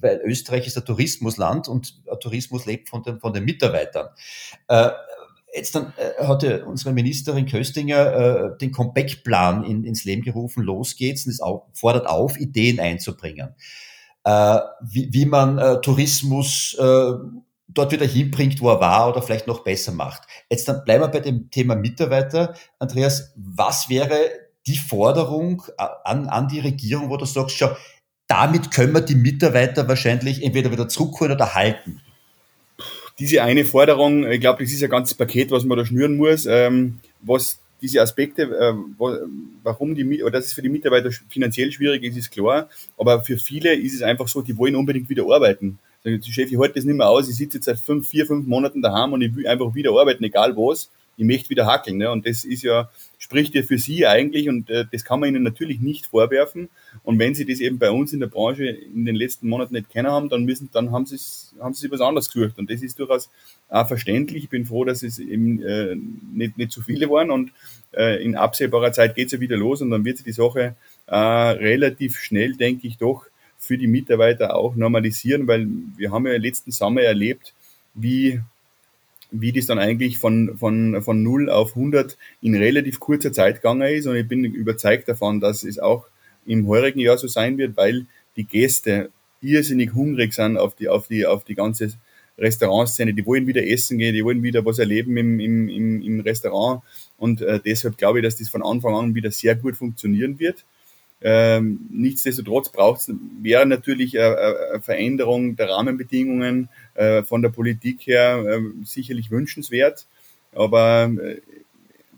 weil 0.00 0.20
Österreich 0.24 0.66
ist 0.66 0.76
ein 0.76 0.84
Tourismusland 0.84 1.68
und 1.68 2.00
Tourismus 2.20 2.66
lebt 2.66 2.88
von 2.88 3.02
den, 3.02 3.18
von 3.18 3.32
den 3.32 3.44
Mitarbeitern. 3.44 4.08
Äh, 4.68 4.90
Jetzt 5.52 5.74
dann 5.74 5.92
äh, 5.96 6.24
hatte 6.24 6.64
unsere 6.64 6.92
Ministerin 6.92 7.46
Köstinger 7.46 8.52
äh, 8.54 8.58
den 8.58 8.70
Comeback-Plan 8.70 9.64
in, 9.64 9.84
ins 9.84 10.04
Leben 10.04 10.22
gerufen, 10.22 10.62
los 10.62 10.96
geht's, 10.96 11.26
und 11.26 11.32
es 11.32 11.40
fordert 11.72 12.06
auf, 12.06 12.38
Ideen 12.38 12.78
einzubringen. 12.78 13.54
Äh, 14.24 14.58
wie, 14.82 15.12
wie 15.12 15.26
man 15.26 15.58
äh, 15.58 15.80
Tourismus 15.80 16.74
äh, 16.78 17.12
dort 17.68 17.92
wieder 17.92 18.06
hinbringt, 18.06 18.60
wo 18.60 18.70
er 18.70 18.80
war 18.80 19.08
oder 19.08 19.22
vielleicht 19.22 19.46
noch 19.46 19.64
besser 19.64 19.92
macht. 19.92 20.22
Jetzt 20.50 20.68
dann 20.68 20.84
bleiben 20.84 21.04
wir 21.04 21.08
bei 21.08 21.20
dem 21.20 21.50
Thema 21.50 21.76
Mitarbeiter. 21.76 22.54
Andreas, 22.78 23.32
was 23.36 23.88
wäre 23.88 24.18
die 24.66 24.76
Forderung 24.76 25.62
äh, 25.78 25.86
an, 26.04 26.28
an 26.28 26.48
die 26.48 26.60
Regierung, 26.60 27.10
wo 27.10 27.16
du 27.16 27.24
sagst, 27.24 27.56
schau, 27.56 27.74
damit 28.26 28.70
können 28.70 28.94
wir 28.94 29.00
die 29.00 29.14
Mitarbeiter 29.14 29.88
wahrscheinlich 29.88 30.42
entweder 30.42 30.70
wieder 30.70 30.88
zurückholen 30.88 31.34
oder 31.34 31.54
halten? 31.54 32.00
diese 33.20 33.42
eine 33.42 33.64
Forderung, 33.64 34.28
ich 34.28 34.40
glaube, 34.40 34.64
das 34.64 34.72
ist 34.72 34.82
ein 34.82 34.90
ganzes 34.90 35.14
Paket, 35.14 35.50
was 35.50 35.64
man 35.64 35.76
da 35.76 35.84
schnüren 35.84 36.16
muss, 36.16 36.46
ähm, 36.46 37.00
was 37.20 37.59
diese 37.80 38.00
Aspekte, 38.00 38.42
äh, 38.42 38.74
warum 39.62 39.94
die, 39.94 40.22
oder 40.22 40.32
dass 40.32 40.46
es 40.46 40.52
für 40.52 40.62
die 40.62 40.68
Mitarbeiter 40.68 41.10
finanziell 41.28 41.70
schwierig 41.72 42.02
ist, 42.04 42.16
ist 42.16 42.30
klar, 42.30 42.68
aber 42.98 43.22
für 43.22 43.36
viele 43.36 43.74
ist 43.74 43.94
es 43.94 44.02
einfach 44.02 44.28
so, 44.28 44.42
die 44.42 44.56
wollen 44.56 44.76
unbedingt 44.76 45.08
wieder 45.08 45.24
arbeiten. 45.24 45.78
Sagen, 46.02 46.22
Chef, 46.22 46.50
ich 46.50 46.58
halte 46.58 46.74
das 46.74 46.84
nicht 46.84 46.96
mehr 46.96 47.08
aus, 47.08 47.28
ich 47.28 47.36
sitze 47.36 47.58
jetzt 47.58 47.66
seit 47.66 47.78
fünf, 47.78 48.08
vier, 48.08 48.26
fünf 48.26 48.46
Monaten 48.46 48.80
daheim 48.80 49.12
und 49.12 49.22
ich 49.22 49.34
will 49.34 49.46
einfach 49.46 49.74
wieder 49.74 49.90
arbeiten, 49.92 50.24
egal 50.24 50.56
was 50.56 50.90
ich 51.16 51.26
möchte 51.26 51.50
wieder 51.50 51.66
hackeln. 51.66 51.98
Ne? 51.98 52.10
Und 52.10 52.26
das 52.26 52.44
ist 52.44 52.62
ja, 52.62 52.90
spricht 53.18 53.54
ja 53.54 53.62
für 53.62 53.78
sie 53.78 54.06
eigentlich 54.06 54.48
und 54.48 54.70
äh, 54.70 54.86
das 54.90 55.04
kann 55.04 55.20
man 55.20 55.28
ihnen 55.28 55.42
natürlich 55.42 55.80
nicht 55.80 56.06
vorwerfen. 56.06 56.68
Und 57.02 57.18
wenn 57.18 57.34
sie 57.34 57.44
das 57.44 57.60
eben 57.60 57.78
bei 57.78 57.90
uns 57.90 58.12
in 58.12 58.20
der 58.20 58.26
Branche 58.28 58.66
in 58.66 59.04
den 59.04 59.14
letzten 59.14 59.48
Monaten 59.48 59.74
nicht 59.74 59.90
kennen 59.90 60.10
haben, 60.10 60.28
dann 60.28 60.44
müssen, 60.44 60.70
dann 60.72 60.92
haben 60.92 61.06
sie 61.06 61.18
haben 61.60 61.74
sie 61.74 61.90
was 61.90 62.00
anderes 62.00 62.30
gesucht. 62.30 62.58
Und 62.58 62.70
das 62.70 62.82
ist 62.82 62.98
durchaus 62.98 63.28
auch 63.68 63.86
verständlich. 63.86 64.44
Ich 64.44 64.50
bin 64.50 64.64
froh, 64.64 64.84
dass 64.84 65.02
es 65.02 65.18
eben 65.18 65.62
äh, 65.62 65.96
nicht, 66.32 66.56
nicht 66.56 66.72
zu 66.72 66.80
viele 66.80 67.10
waren 67.10 67.30
und 67.30 67.52
äh, 67.92 68.22
in 68.22 68.36
absehbarer 68.36 68.92
Zeit 68.92 69.14
geht 69.14 69.26
es 69.26 69.32
ja 69.32 69.40
wieder 69.40 69.56
los 69.56 69.82
und 69.82 69.90
dann 69.90 70.04
wird 70.04 70.18
sich 70.18 70.24
die 70.24 70.32
Sache 70.32 70.74
äh, 71.06 71.16
relativ 71.16 72.18
schnell, 72.18 72.54
denke 72.54 72.86
ich, 72.86 72.98
doch 72.98 73.26
für 73.58 73.76
die 73.76 73.88
Mitarbeiter 73.88 74.56
auch 74.56 74.74
normalisieren, 74.74 75.46
weil 75.46 75.68
wir 75.96 76.10
haben 76.10 76.26
ja 76.26 76.36
letzten 76.38 76.70
Sommer 76.70 77.02
erlebt, 77.02 77.52
wie 77.94 78.40
wie 79.30 79.52
das 79.52 79.66
dann 79.66 79.78
eigentlich 79.78 80.18
von, 80.18 80.56
von, 80.58 81.02
von 81.02 81.22
0 81.22 81.50
auf 81.50 81.76
100 81.76 82.16
in 82.40 82.54
relativ 82.54 83.00
kurzer 83.00 83.32
Zeit 83.32 83.56
gegangen 83.56 83.82
ist. 83.82 84.06
Und 84.06 84.16
ich 84.16 84.26
bin 84.26 84.44
überzeugt 84.44 85.08
davon, 85.08 85.40
dass 85.40 85.62
es 85.62 85.78
auch 85.78 86.06
im 86.46 86.66
heurigen 86.66 87.00
Jahr 87.00 87.18
so 87.18 87.28
sein 87.28 87.58
wird, 87.58 87.76
weil 87.76 88.06
die 88.36 88.44
Gäste 88.44 89.10
irrsinnig 89.40 89.94
hungrig 89.94 90.34
sind 90.34 90.56
auf 90.56 90.74
die, 90.74 90.88
auf 90.88 91.08
die, 91.08 91.26
auf 91.26 91.44
die 91.44 91.54
ganze 91.54 91.92
Restaurantszene. 92.38 93.14
Die 93.14 93.26
wollen 93.26 93.46
wieder 93.46 93.66
essen 93.66 93.98
gehen, 93.98 94.14
die 94.14 94.24
wollen 94.24 94.42
wieder 94.42 94.64
was 94.64 94.78
erleben 94.78 95.16
im, 95.16 95.40
im, 95.40 95.68
im, 95.68 96.02
im 96.02 96.20
Restaurant. 96.20 96.82
Und 97.16 97.42
äh, 97.42 97.60
deshalb 97.64 97.98
glaube 97.98 98.18
ich, 98.18 98.24
dass 98.24 98.36
das 98.36 98.48
von 98.48 98.62
Anfang 98.62 98.94
an 98.94 99.14
wieder 99.14 99.30
sehr 99.30 99.54
gut 99.54 99.76
funktionieren 99.76 100.38
wird. 100.38 100.64
Ähm, 101.22 101.80
nichtsdestotrotz 101.90 102.70
braucht 102.70 103.00
es, 103.00 103.12
wäre 103.42 103.66
natürlich 103.66 104.18
eine, 104.18 104.36
eine, 104.72 104.80
Veränderung 104.80 105.54
der 105.56 105.68
Rahmenbedingungen 105.68 106.70
äh, 106.94 107.22
von 107.22 107.42
der 107.42 107.50
Politik 107.50 108.06
her 108.06 108.42
äh, 108.46 108.60
sicherlich 108.84 109.30
wünschenswert, 109.30 110.06
aber 110.54 111.10
äh, 111.22 111.40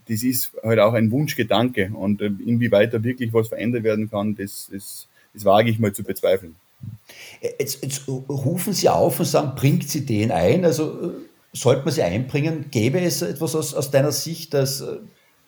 das 0.09 0.23
ist 0.23 0.53
halt 0.63 0.79
auch 0.79 0.95
ein 0.95 1.11
Wunschgedanke. 1.11 1.91
Und 1.95 2.21
äh, 2.21 2.27
inwieweit 2.27 2.95
da 2.95 3.03
wirklich 3.03 3.33
was 3.33 3.49
verändert 3.49 3.83
werden 3.83 4.09
kann, 4.09 4.37
das, 4.37 4.71
das, 4.73 5.09
das 5.35 5.45
wage 5.45 5.71
ich 5.71 5.79
mal 5.79 5.93
zu 5.93 6.05
bezweifeln. 6.05 6.55
Jetzt, 7.41 7.83
jetzt 7.83 8.09
rufen 8.09 8.73
Sie 8.73 8.89
auf 8.89 9.19
und 9.19 9.27
sagen, 9.27 9.53
bringt 9.57 9.89
Sie 9.89 10.07
den 10.07 10.31
ein, 10.31 10.65
also 10.65 11.11
äh, 11.11 11.13
sollte 11.53 11.85
man 11.85 11.93
sie 11.93 12.03
einbringen, 12.03 12.67
gäbe 12.71 13.01
es 13.01 13.23
etwas 13.23 13.55
aus, 13.55 13.75
aus 13.75 13.91
deiner 13.91 14.13
Sicht 14.13 14.55
als 14.55 14.81
äh, 14.81 14.99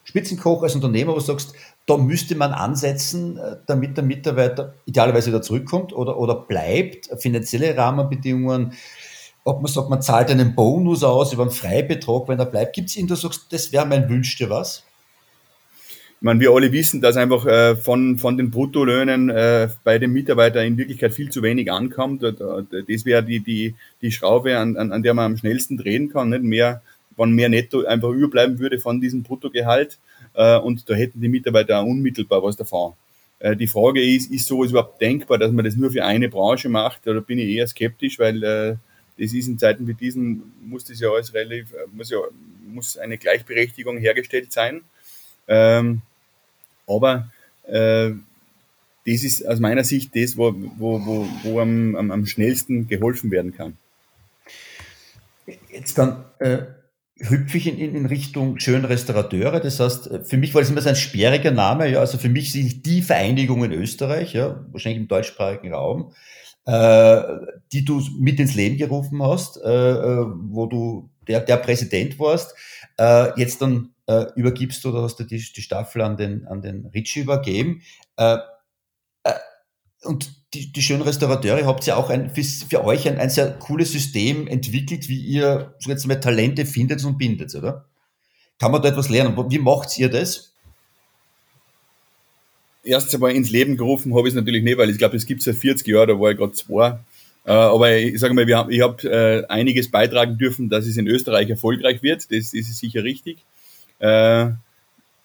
Spitzenkoch, 0.05 0.63
als 0.63 0.75
Unternehmer, 0.75 1.13
wo 1.13 1.17
du 1.17 1.23
sagst, 1.23 1.55
da 1.87 1.97
müsste 1.97 2.35
man 2.35 2.53
ansetzen, 2.53 3.37
äh, 3.37 3.57
damit 3.67 3.97
der 3.97 4.05
Mitarbeiter 4.05 4.75
idealerweise 4.87 5.29
wieder 5.29 5.43
zurückkommt 5.43 5.93
oder, 5.93 6.19
oder 6.19 6.35
bleibt, 6.35 7.11
finanzielle 7.19 7.76
Rahmenbedingungen, 7.76 8.73
ob 9.45 9.61
man 9.61 9.71
sagt, 9.71 9.91
man 9.91 10.00
zahlt 10.00 10.31
einen 10.31 10.55
Bonus 10.55 11.05
aus 11.05 11.33
über 11.33 11.43
einen 11.43 11.50
Freibetrag, 11.50 12.29
wenn 12.29 12.38
er 12.38 12.47
bleibt. 12.47 12.75
Gibt 12.75 12.88
es 12.88 13.07
du 13.07 13.14
sagst, 13.14 13.53
das 13.53 13.73
wäre 13.73 13.85
mein 13.85 14.09
Wünsch 14.09 14.37
dir 14.37 14.49
was? 14.49 14.85
Ich 15.79 16.26
meine, 16.26 16.41
wir 16.41 16.53
alle 16.53 16.73
wissen, 16.73 17.03
dass 17.03 17.19
einfach 17.19 17.45
äh, 17.45 17.76
von, 17.76 18.17
von 18.17 18.38
den 18.38 18.50
Bruttolöhnen 18.50 19.29
äh, 19.29 19.69
bei 19.83 19.99
den 19.99 20.12
Mitarbeitern 20.12 20.64
in 20.64 20.79
Wirklichkeit 20.79 21.12
viel 21.12 21.29
zu 21.29 21.43
wenig 21.43 21.71
ankommt. 21.71 22.23
Das 22.23 23.05
wäre 23.05 23.23
die, 23.23 23.41
die, 23.41 23.75
die 24.00 24.11
Schraube, 24.11 24.57
an, 24.57 24.79
an, 24.79 24.91
an 24.91 25.03
der 25.03 25.12
man 25.12 25.33
am 25.33 25.37
schnellsten 25.37 25.76
drehen 25.76 26.09
kann. 26.09 26.31
Nicht 26.31 26.43
mehr, 26.43 26.81
wenn 27.19 27.33
mehr 27.33 27.50
Netto 27.50 27.85
einfach 27.85 28.09
überbleiben 28.09 28.59
würde 28.59 28.79
von 28.79 29.03
diesem 29.03 29.23
Bruttogehalt. 29.23 29.99
Äh, 30.35 30.59
und 30.59 30.88
da 30.88 30.95
hätten 30.95 31.21
die 31.21 31.29
Mitarbeiter 31.29 31.79
auch 31.79 31.87
unmittelbar 31.87 32.43
was 32.43 32.57
davon. 32.57 32.95
Äh, 33.38 33.57
die 33.57 33.67
Frage 33.67 34.03
ist, 34.03 34.31
ist 34.31 34.47
sowas 34.47 34.71
überhaupt 34.71 35.00
denkbar, 35.00 35.38
dass 35.38 35.53
man 35.53 35.64
das 35.64 35.76
nur 35.76 35.91
für 35.91 36.05
eine 36.05 36.29
Branche 36.29 36.69
macht? 36.69 37.07
Oder 37.07 37.21
bin 37.21 37.38
ich 37.38 37.49
eher 37.49 37.67
skeptisch, 37.67 38.19
weil 38.19 38.43
äh, 38.43 38.76
das 39.19 39.33
ist 39.33 39.49
in 39.49 39.59
Zeiten 39.59 39.87
wie 39.87 39.95
diesen, 39.95 40.53
muss 40.64 40.85
das 40.85 41.00
ja 41.00 41.11
alles 41.11 41.33
relativ, 41.35 41.73
äh, 41.73 41.87
muss 41.93 42.11
ja, 42.11 42.19
muss 42.67 42.97
eine 42.97 43.19
Gleichberechtigung 43.19 43.99
hergestellt 43.99 44.53
sein. 44.53 44.83
Ähm, 45.47 46.03
aber 46.87 47.31
äh, 47.67 48.11
das 49.07 49.23
ist 49.23 49.47
aus 49.47 49.61
meiner 49.61 49.85
Sicht 49.85 50.17
das, 50.17 50.37
wo, 50.37 50.55
wo, 50.76 51.05
wo, 51.05 51.29
wo 51.43 51.61
am, 51.61 51.95
am, 51.95 52.11
am 52.11 52.26
schnellsten 52.26 52.88
geholfen 52.88 53.31
werden 53.31 53.55
kann. 53.55 53.76
Jetzt 55.71 55.99
dann 55.99 56.25
äh, 56.38 56.62
hüpfe 57.16 57.59
ich 57.59 57.66
in, 57.66 57.78
in 57.78 58.06
Richtung 58.06 58.59
schönen 58.59 58.85
Restaurateure. 58.85 59.61
Das 59.61 59.80
heißt, 59.80 60.11
äh, 60.11 60.25
für 60.25 60.37
mich 60.37 60.54
war 60.54 60.62
das 60.62 60.71
immer 60.71 60.83
so 60.83 60.88
ein 60.88 60.97
sperriger 60.97 61.50
Name. 61.50 61.88
Ja, 61.88 62.00
also 62.00 62.18
für 62.18 62.28
mich 62.28 62.52
sind 62.52 62.85
die 62.87 63.02
Vereinigung 63.02 63.64
in 63.64 63.73
Österreich, 63.73 64.33
ja, 64.35 64.64
wahrscheinlich 64.71 65.02
im 65.02 65.09
deutschsprachigen 65.09 65.73
Raum, 65.73 66.12
äh, 66.66 67.23
die 67.73 67.85
du 67.85 68.02
mit 68.18 68.40
ins 68.40 68.54
Leben 68.54 68.76
gerufen 68.76 69.23
hast, 69.23 69.59
äh, 69.59 69.71
äh, 69.71 70.26
wo 70.26 70.66
du 70.66 71.11
der, 71.28 71.40
der 71.40 71.56
Präsident 71.59 72.18
warst. 72.18 72.54
Äh, 72.99 73.38
jetzt 73.38 73.62
dann 73.62 73.90
äh, 74.06 74.26
übergibst 74.35 74.85
du 74.85 74.90
oder 74.90 75.02
hast 75.02 75.18
du 75.21 75.25
die, 75.25 75.38
die 75.38 75.62
Staffel 75.62 76.02
an 76.02 76.16
den, 76.16 76.47
an 76.47 76.62
den 76.62 76.87
Ritchie 76.87 77.21
übergeben. 77.21 77.83
Äh, 78.16 78.38
äh, 79.23 79.35
und 80.02 80.44
die, 80.55 80.73
die 80.73 80.83
schönen 80.83 81.03
Restaurateure 81.03 81.67
habt 81.67 81.87
ihr 81.87 81.97
auch 81.97 82.11
ein, 82.11 82.31
für, 82.31 82.43
für 82.43 82.85
euch 82.85 83.09
ein, 83.09 83.19
ein 83.19 83.31
sehr 83.31 83.51
cooles 83.53 83.93
System 83.93 84.47
entwickelt, 84.47 85.09
wie 85.09 85.21
ihr 85.21 85.75
so 85.79 85.91
jetzt 85.91 86.07
mal 86.07 86.21
Talente 86.21 86.65
findet 86.65 87.05
und 87.05 87.19
bindet, 87.19 87.55
oder? 87.55 87.85
Kann 88.59 88.71
man 88.71 88.81
da 88.81 88.89
etwas 88.89 89.09
lernen? 89.09 89.37
Wie 89.51 89.59
macht 89.59 89.99
ihr 89.99 90.09
das? 90.09 90.53
Erst 92.85 93.15
einmal 93.15 93.33
ins 93.33 93.51
Leben 93.51 93.77
gerufen 93.77 94.15
habe 94.15 94.29
ich 94.29 94.35
es 94.35 94.37
natürlich 94.37 94.63
nicht, 94.63 94.79
weil 94.79 94.91
ich 94.91 94.99
glaube, 94.99 95.17
es 95.17 95.27
gibt 95.27 95.43
seit 95.43 95.57
40 95.57 95.87
Jahren, 95.89 96.09
da 96.09 96.21
war 96.21 96.31
ich 96.31 96.39
gerade 96.39 96.53
zwei. 96.53 96.99
Äh, 97.47 97.53
aber 97.53 97.97
ich 97.97 98.19
sage 98.21 98.35
mal, 98.35 98.49
ich 98.49 98.81
habe 98.81 99.11
äh, 99.11 99.47
einiges 99.49 99.91
beitragen 99.91 100.39
dürfen, 100.39 100.69
dass 100.69 100.87
es 100.87 100.97
in 100.97 101.07
Österreich 101.07 101.51
erfolgreich 101.51 102.03
wird. 102.03 102.31
Das 102.31 102.55
ist 102.55 102.79
sicher 102.79 103.03
richtig. 103.03 103.39
Äh, 103.99 104.51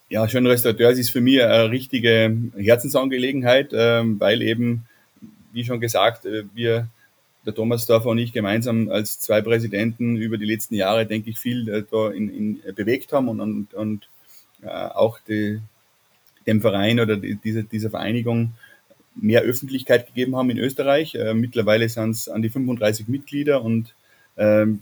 ja, 0.09 0.27
schön 0.27 0.47
Restaurateur 0.47 0.89
ist 0.91 1.11
für 1.11 1.21
mich 1.21 1.41
eine 1.43 1.69
richtige 1.69 2.35
Herzensangelegenheit, 2.57 3.69
ähm, 3.73 4.19
weil 4.19 4.41
eben 4.41 4.85
wie 5.51 5.65
schon 5.65 5.79
gesagt, 5.79 6.25
äh, 6.25 6.43
wir, 6.53 6.89
der 7.45 7.55
Thomas 7.55 7.85
Dorfer 7.85 8.09
und 8.09 8.17
ich 8.17 8.33
gemeinsam 8.33 8.89
als 8.89 9.19
zwei 9.19 9.41
Präsidenten 9.41 10.17
über 10.17 10.37
die 10.37 10.45
letzten 10.45 10.75
Jahre, 10.75 11.05
denke 11.05 11.29
ich, 11.29 11.39
viel 11.39 11.69
äh, 11.69 11.83
da 11.89 12.09
in, 12.09 12.29
in 12.29 12.63
äh, 12.65 12.73
bewegt 12.73 13.13
haben 13.13 13.29
und, 13.29 13.39
und, 13.41 13.73
und 13.73 14.09
auch 14.61 15.19
die, 15.19 15.61
dem 16.45 16.59
Verein 16.59 16.99
oder 16.99 17.15
die, 17.15 17.35
dieser, 17.35 17.63
dieser 17.63 17.89
Vereinigung 17.89 18.51
mehr 19.15 19.41
Öffentlichkeit 19.43 20.05
gegeben 20.05 20.35
haben 20.35 20.49
in 20.49 20.57
Österreich. 20.57 21.17
Mittlerweile 21.33 21.87
sind 21.87 22.09
es 22.09 22.27
an 22.27 22.41
die 22.41 22.49
35 22.49 23.07
Mitglieder 23.07 23.61
und 23.61 23.95
ähm, 24.35 24.81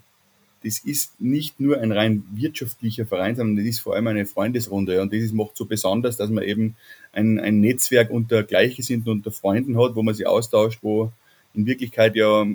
das 0.64 0.80
ist 0.80 1.20
nicht 1.20 1.60
nur 1.60 1.80
ein 1.80 1.92
rein 1.92 2.24
wirtschaftlicher 2.32 3.06
Verein, 3.06 3.36
sondern 3.36 3.58
das 3.58 3.66
ist 3.66 3.80
vor 3.80 3.96
allem 3.96 4.08
eine 4.08 4.26
Freundesrunde. 4.26 5.02
Und 5.02 5.14
das 5.14 5.32
macht 5.32 5.56
so 5.56 5.66
besonders, 5.66 6.18
dass 6.18 6.30
man 6.30 6.44
eben 6.44 6.76
ein, 7.14 7.40
ein 7.40 7.60
Netzwerk 7.60 8.10
unter 8.10 8.44
Gleichgesinnten, 8.44 9.12
unter 9.12 9.32
Freunden 9.32 9.82
hat, 9.82 9.96
wo 9.96 10.04
man 10.04 10.16
sich 10.16 10.28
austauscht, 10.28 10.80
wo 10.82 11.12
in 11.54 11.66
Wirklichkeit 11.66 12.16
ja 12.16 12.46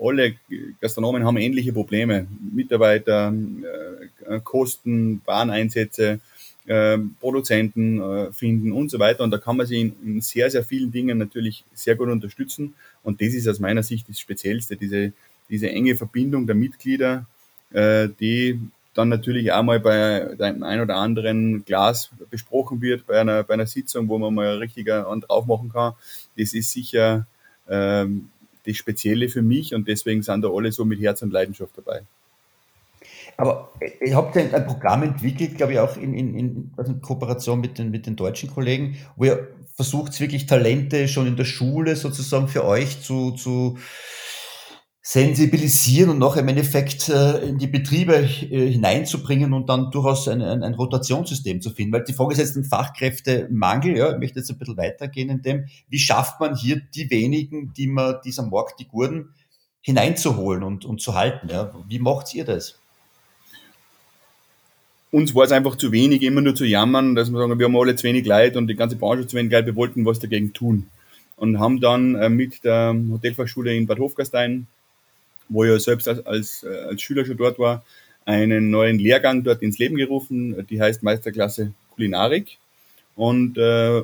alle 0.00 0.34
Gastronomen 0.80 1.24
haben 1.24 1.36
ähnliche 1.36 1.72
Probleme. 1.72 2.26
Mitarbeiter, 2.52 3.32
äh, 4.28 4.40
Kosten, 4.40 5.22
Wareneinsätze, 5.24 6.20
äh, 6.66 6.98
Produzenten 7.20 8.00
äh, 8.00 8.32
finden 8.32 8.72
und 8.72 8.90
so 8.90 8.98
weiter. 8.98 9.24
Und 9.24 9.30
da 9.30 9.38
kann 9.38 9.56
man 9.56 9.66
sich 9.66 9.80
in, 9.80 9.94
in, 10.04 10.20
sehr, 10.20 10.50
sehr 10.50 10.64
vielen 10.64 10.92
Dingen 10.92 11.18
natürlich 11.18 11.64
sehr 11.72 11.96
gut 11.96 12.08
unterstützen. 12.08 12.74
Und 13.02 13.20
das 13.20 13.34
ist 13.34 13.48
aus 13.48 13.60
meiner 13.60 13.82
Sicht 13.82 14.08
das 14.08 14.18
Speziellste, 14.18 14.76
diese, 14.76 15.12
diese 15.48 15.70
enge 15.70 15.96
Verbindung 15.96 16.46
der 16.46 16.56
Mitglieder 16.56 17.26
äh, 17.72 18.08
die 18.20 18.60
dann 18.94 19.08
natürlich 19.08 19.52
auch 19.52 19.62
mal 19.62 19.80
bei 19.80 20.34
dem 20.38 20.62
ein 20.62 20.80
oder 20.80 20.96
anderen 20.96 21.64
Glas 21.64 22.10
besprochen 22.30 22.80
wird, 22.82 23.06
bei 23.06 23.20
einer, 23.20 23.42
bei 23.42 23.54
einer 23.54 23.66
Sitzung, 23.66 24.08
wo 24.08 24.18
man 24.18 24.34
mal 24.34 24.56
richtig 24.58 24.86
drauf 24.86 25.46
machen 25.46 25.70
kann. 25.72 25.94
Das 26.36 26.52
ist 26.52 26.70
sicher 26.70 27.26
ähm, 27.68 28.30
das 28.66 28.76
Spezielle 28.76 29.28
für 29.28 29.42
mich 29.42 29.74
und 29.74 29.88
deswegen 29.88 30.22
sind 30.22 30.42
da 30.42 30.48
alle 30.48 30.72
so 30.72 30.84
mit 30.84 31.00
Herz 31.00 31.22
und 31.22 31.32
Leidenschaft 31.32 31.72
dabei. 31.76 32.02
Aber 33.36 33.72
ihr 34.04 34.14
habt 34.14 34.36
ja 34.36 34.42
ein 34.42 34.66
Programm 34.66 35.02
entwickelt, 35.02 35.56
glaube 35.56 35.72
ich, 35.72 35.78
auch 35.78 35.96
in, 35.96 36.14
in, 36.14 36.34
in 36.36 37.00
Kooperation 37.00 37.60
mit 37.60 37.78
den, 37.78 37.90
mit 37.90 38.06
den 38.06 38.14
deutschen 38.14 38.50
Kollegen, 38.50 38.98
wo 39.16 39.24
ihr 39.24 39.48
versucht, 39.74 40.20
wirklich 40.20 40.46
Talente 40.46 41.08
schon 41.08 41.26
in 41.26 41.36
der 41.36 41.46
Schule 41.46 41.96
sozusagen 41.96 42.48
für 42.48 42.64
euch 42.64 43.00
zu, 43.00 43.32
zu 43.32 43.78
sensibilisieren 45.04 46.10
und 46.10 46.18
noch 46.20 46.36
im 46.36 46.46
Endeffekt 46.46 47.08
äh, 47.08 47.38
in 47.38 47.58
die 47.58 47.66
Betriebe 47.66 48.14
äh, 48.14 48.70
hineinzubringen 48.70 49.52
und 49.52 49.68
dann 49.68 49.90
durchaus 49.90 50.28
ein, 50.28 50.40
ein, 50.40 50.62
ein, 50.62 50.74
Rotationssystem 50.74 51.60
zu 51.60 51.70
finden. 51.70 51.92
Weil 51.92 52.04
die 52.04 52.14
ein 52.16 52.64
Fachkräftemangel. 52.64 53.96
Ja, 53.96 54.12
ich 54.12 54.18
möchte 54.18 54.38
jetzt 54.38 54.50
ein 54.50 54.58
bisschen 54.58 54.76
weitergehen 54.76 55.28
in 55.28 55.42
dem, 55.42 55.66
wie 55.88 55.98
schafft 55.98 56.38
man 56.38 56.54
hier 56.54 56.80
die 56.94 57.10
wenigen, 57.10 57.72
die 57.76 57.88
man 57.88 58.16
dieser 58.24 58.46
Markt, 58.46 58.78
die 58.78 58.86
Gurden, 58.86 59.30
hineinzuholen 59.80 60.62
und, 60.62 60.84
und 60.84 61.00
zu 61.00 61.14
halten. 61.14 61.48
Ja? 61.48 61.72
Wie 61.88 61.98
macht 61.98 62.32
ihr 62.36 62.44
das? 62.44 62.78
Uns 65.10 65.34
war 65.34 65.44
es 65.44 65.52
einfach 65.52 65.74
zu 65.74 65.90
wenig, 65.90 66.22
immer 66.22 66.40
nur 66.40 66.54
zu 66.54 66.64
jammern, 66.64 67.16
dass 67.16 67.30
wir 67.30 67.38
sagen, 67.38 67.58
wir 67.58 67.66
haben 67.66 67.76
alle 67.76 67.96
zu 67.96 68.04
wenig 68.04 68.24
Leid 68.24 68.56
und 68.56 68.68
die 68.68 68.76
ganze 68.76 68.94
Branche 68.94 69.26
zu 69.26 69.36
wenig 69.36 69.50
Leid, 69.50 69.66
wir 69.66 69.74
wollten 69.74 70.06
was 70.06 70.20
dagegen 70.20 70.52
tun. 70.52 70.86
Und 71.34 71.58
haben 71.58 71.80
dann 71.80 72.14
äh, 72.14 72.28
mit 72.28 72.62
der 72.62 72.94
Hotelfachschule 73.10 73.74
in 73.74 73.88
Bad 73.88 73.98
Hofgastein 73.98 74.68
wo 75.52 75.64
ich 75.64 75.82
selbst 75.82 76.08
als, 76.08 76.24
als, 76.26 76.62
äh, 76.64 76.86
als 76.88 77.02
Schüler 77.02 77.24
schon 77.24 77.36
dort 77.36 77.58
war, 77.58 77.84
einen 78.24 78.70
neuen 78.70 78.98
Lehrgang 78.98 79.42
dort 79.42 79.62
ins 79.62 79.78
Leben 79.78 79.96
gerufen, 79.96 80.66
die 80.68 80.80
heißt 80.80 81.02
Meisterklasse 81.02 81.72
Kulinarik. 81.94 82.58
Und 83.16 83.58
äh, 83.58 84.02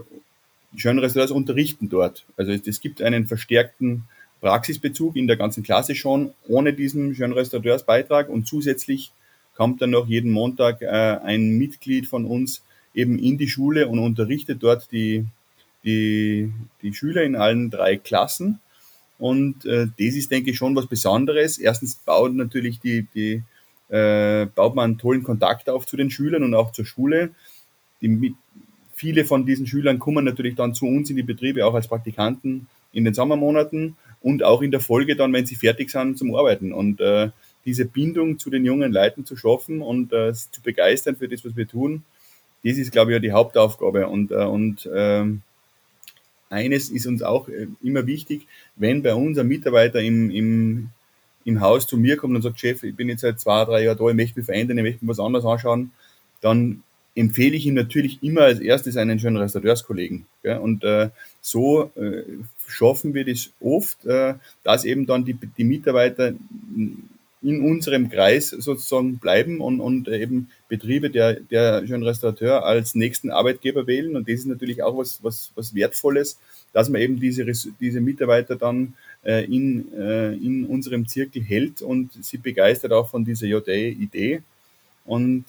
Schönrestaurants 0.77 1.33
unterrichten 1.33 1.89
dort. 1.89 2.27
Also 2.37 2.53
es, 2.53 2.67
es, 2.67 2.81
gibt 2.81 3.01
einen 3.01 3.27
verstärkten 3.27 4.05
Praxisbezug 4.41 5.17
in 5.17 5.27
der 5.27 5.37
ganzen 5.37 5.63
Klasse 5.63 5.95
schon, 5.95 6.33
ohne 6.47 6.73
diesen 6.73 7.15
Schönrestauranteursbeitrag. 7.15 8.29
Und 8.29 8.47
zusätzlich 8.47 9.13
kommt 9.55 9.81
dann 9.81 9.91
noch 9.91 10.07
jeden 10.07 10.31
Montag 10.31 10.83
äh, 10.83 10.87
ein 10.87 11.59
Mitglied 11.59 12.07
von 12.07 12.25
uns 12.25 12.63
eben 12.95 13.19
in 13.19 13.39
die 13.39 13.49
Schule 13.49 13.89
und 13.89 13.99
unterrichtet 13.99 14.63
dort 14.63 14.91
die, 14.93 15.25
die, 15.85 16.53
die 16.83 16.95
Schüler 16.95 17.23
in 17.23 17.37
allen 17.37 17.71
drei 17.71 17.97
Klassen. 17.97 18.61
Und 19.19 19.65
äh, 19.65 19.87
das 19.99 20.15
ist, 20.15 20.31
denke 20.31 20.51
ich, 20.51 20.57
schon 20.57 20.77
was 20.77 20.87
Besonderes. 20.87 21.59
Erstens 21.59 21.97
baut 21.97 22.35
natürlich 22.35 22.81
die, 22.81 23.07
die 23.15 23.43
äh, 23.89 24.47
baut 24.47 24.75
man 24.75 24.85
einen 24.85 24.99
tollen 24.99 25.23
Kontakt 25.23 25.69
auf 25.69 25.87
zu 25.87 25.97
den 25.97 26.11
Schülern 26.11 26.45
und 26.45 26.55
auch 26.55 26.73
zur 26.73 26.85
Schule. 26.85 27.31
Die, 28.01 28.35
viele 28.95 29.25
von 29.25 29.47
diesen 29.47 29.67
Schülern 29.67 29.99
kommen 29.99 30.25
natürlich 30.25 30.55
dann 30.55 30.75
zu 30.75 30.87
uns 30.87 31.11
in 31.11 31.17
die 31.17 31.23
Betriebe, 31.23 31.67
auch 31.67 31.75
als 31.75 31.89
Praktikanten 31.89 32.67
in 32.93 33.05
den 33.05 33.15
Sommermonaten 33.15 33.97
und 34.21 34.43
auch 34.43 34.63
in 34.63 34.71
der 34.71 34.81
Folge 34.81 35.17
dann, 35.17 35.33
wenn 35.33 35.47
sie 35.47 35.57
fertig 35.57 35.91
sind, 35.91 36.19
zum 36.19 36.35
Arbeiten. 36.35 36.73
Und 36.73 37.01
äh, 37.01 37.31
diese 37.65 37.85
Bindung 37.85 38.39
zu 38.39 38.51
den 38.51 38.65
jungen 38.65 38.93
Leuten 38.93 39.25
zu 39.25 39.37
schaffen 39.37 39.83
und 39.83 40.13
äh, 40.13 40.33
zu 40.33 40.63
begeistern 40.63 41.17
für 41.17 41.29
das, 41.29 41.45
was 41.45 41.57
wir 41.57 41.69
tun, 41.69 42.05
das 42.65 42.77
ist, 42.77 42.93
glaube 42.93 43.13
ich, 43.13 43.15
ja 43.15 43.21
die 43.21 43.33
Hauptaufgabe. 43.33 44.09
Und, 44.09 44.31
äh, 44.33 44.45
und 44.45 44.87
äh, 44.87 45.25
eines 46.51 46.91
ist 46.91 47.07
uns 47.07 47.23
auch 47.23 47.49
äh, 47.49 47.69
immer 47.83 48.07
wichtig, 48.07 48.47
wenn 48.77 49.03
bei 49.03 49.15
uns 49.15 49.39
ein 49.39 49.49
Mitarbeiter 49.49 50.01
im, 50.01 50.31
im, 50.31 50.91
im 51.45 51.61
Haus 51.61 51.87
zu 51.87 51.97
mir 51.97 52.17
kommt 52.17 52.35
und 52.35 52.43
sagt, 52.43 52.61
Chef, 52.61 52.83
ich 52.83 52.95
bin 52.95 53.09
jetzt 53.09 53.21
seit 53.21 53.41
zwei, 53.41 53.65
drei 53.65 53.85
Jahren 53.85 53.99
da, 53.99 54.09
ich 54.09 54.15
möchte 54.17 54.39
mich 54.39 54.47
verändern, 54.47 54.79
ich 54.79 54.85
möchte 54.85 55.05
mir 55.05 55.11
was 55.11 55.21
anderes 55.21 55.45
anschauen, 55.45 55.93
dann 56.41 56.83
empfehle 57.15 57.57
ich 57.57 57.67
ihm 57.67 57.75
natürlich 57.75 58.23
immer 58.23 58.43
als 58.43 58.61
erstes 58.61 58.97
einen 58.97 59.19
schönen 59.19 59.39
Restaurateurskollegen. 59.39 60.27
Gell? 60.43 60.59
Und 60.59 60.85
äh, 60.85 61.11
so 61.41 61.91
äh, 61.97 62.23
schaffen 62.67 63.13
wir 63.13 63.25
das 63.25 63.51
oft, 63.61 64.05
äh, 64.07 64.35
dass 64.63 64.85
eben 64.85 65.05
dann 65.07 65.25
die, 65.25 65.35
die 65.35 65.65
Mitarbeiter 65.65 66.33
in 67.41 67.63
unserem 67.63 68.11
Kreis 68.11 68.51
sozusagen 68.51 69.19
bleiben 69.19 69.61
und, 69.61 69.81
und 69.81 70.09
eben 70.09 70.51
Betriebe 70.69 71.11
der, 71.11 71.35
der 71.35 71.87
schönen 71.87 72.03
Restaurateur 72.03 72.65
als 72.65 72.95
nächsten 72.95 73.31
Arbeitgeber 73.31 73.87
wählen. 73.87 74.17
Und 74.17 74.29
das 74.29 74.41
ist 74.41 74.47
natürlich 74.47 74.83
auch 74.83 74.99
was, 74.99 75.23
was, 75.23 75.53
was 75.55 75.75
Wertvolles, 75.75 76.39
dass 76.73 76.89
man 76.89 77.01
eben 77.01 77.21
diese, 77.21 77.45
diese 77.81 78.01
Mitarbeiter 78.01 78.57
dann 78.57 78.95
äh, 79.25 79.45
in, 79.45 79.93
äh, 79.93 80.33
in 80.35 80.67
unserem 80.67 81.07
Zirkel 81.07 81.43
hält 81.43 81.81
und 81.81 82.13
sie 82.25 82.39
begeistert 82.39 82.93
auch 82.93 83.09
von 83.09 83.25
dieser 83.25 83.47
JA-Idee. 83.47 84.43
Und 85.05 85.45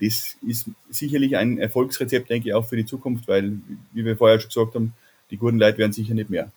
das 0.00 0.36
ist 0.46 0.66
sicherlich 0.90 1.36
ein 1.36 1.58
Erfolgsrezept, 1.58 2.30
denke 2.30 2.48
ich, 2.48 2.54
auch 2.54 2.66
für 2.66 2.76
die 2.76 2.86
Zukunft, 2.86 3.28
weil, 3.28 3.58
wie 3.92 4.04
wir 4.04 4.16
vorher 4.16 4.40
schon 4.40 4.48
gesagt 4.48 4.74
haben, 4.74 4.94
die 5.30 5.36
guten 5.36 5.58
Leute 5.58 5.78
werden 5.78 5.92
sicher 5.92 6.14
nicht 6.14 6.30
mehr. 6.30 6.50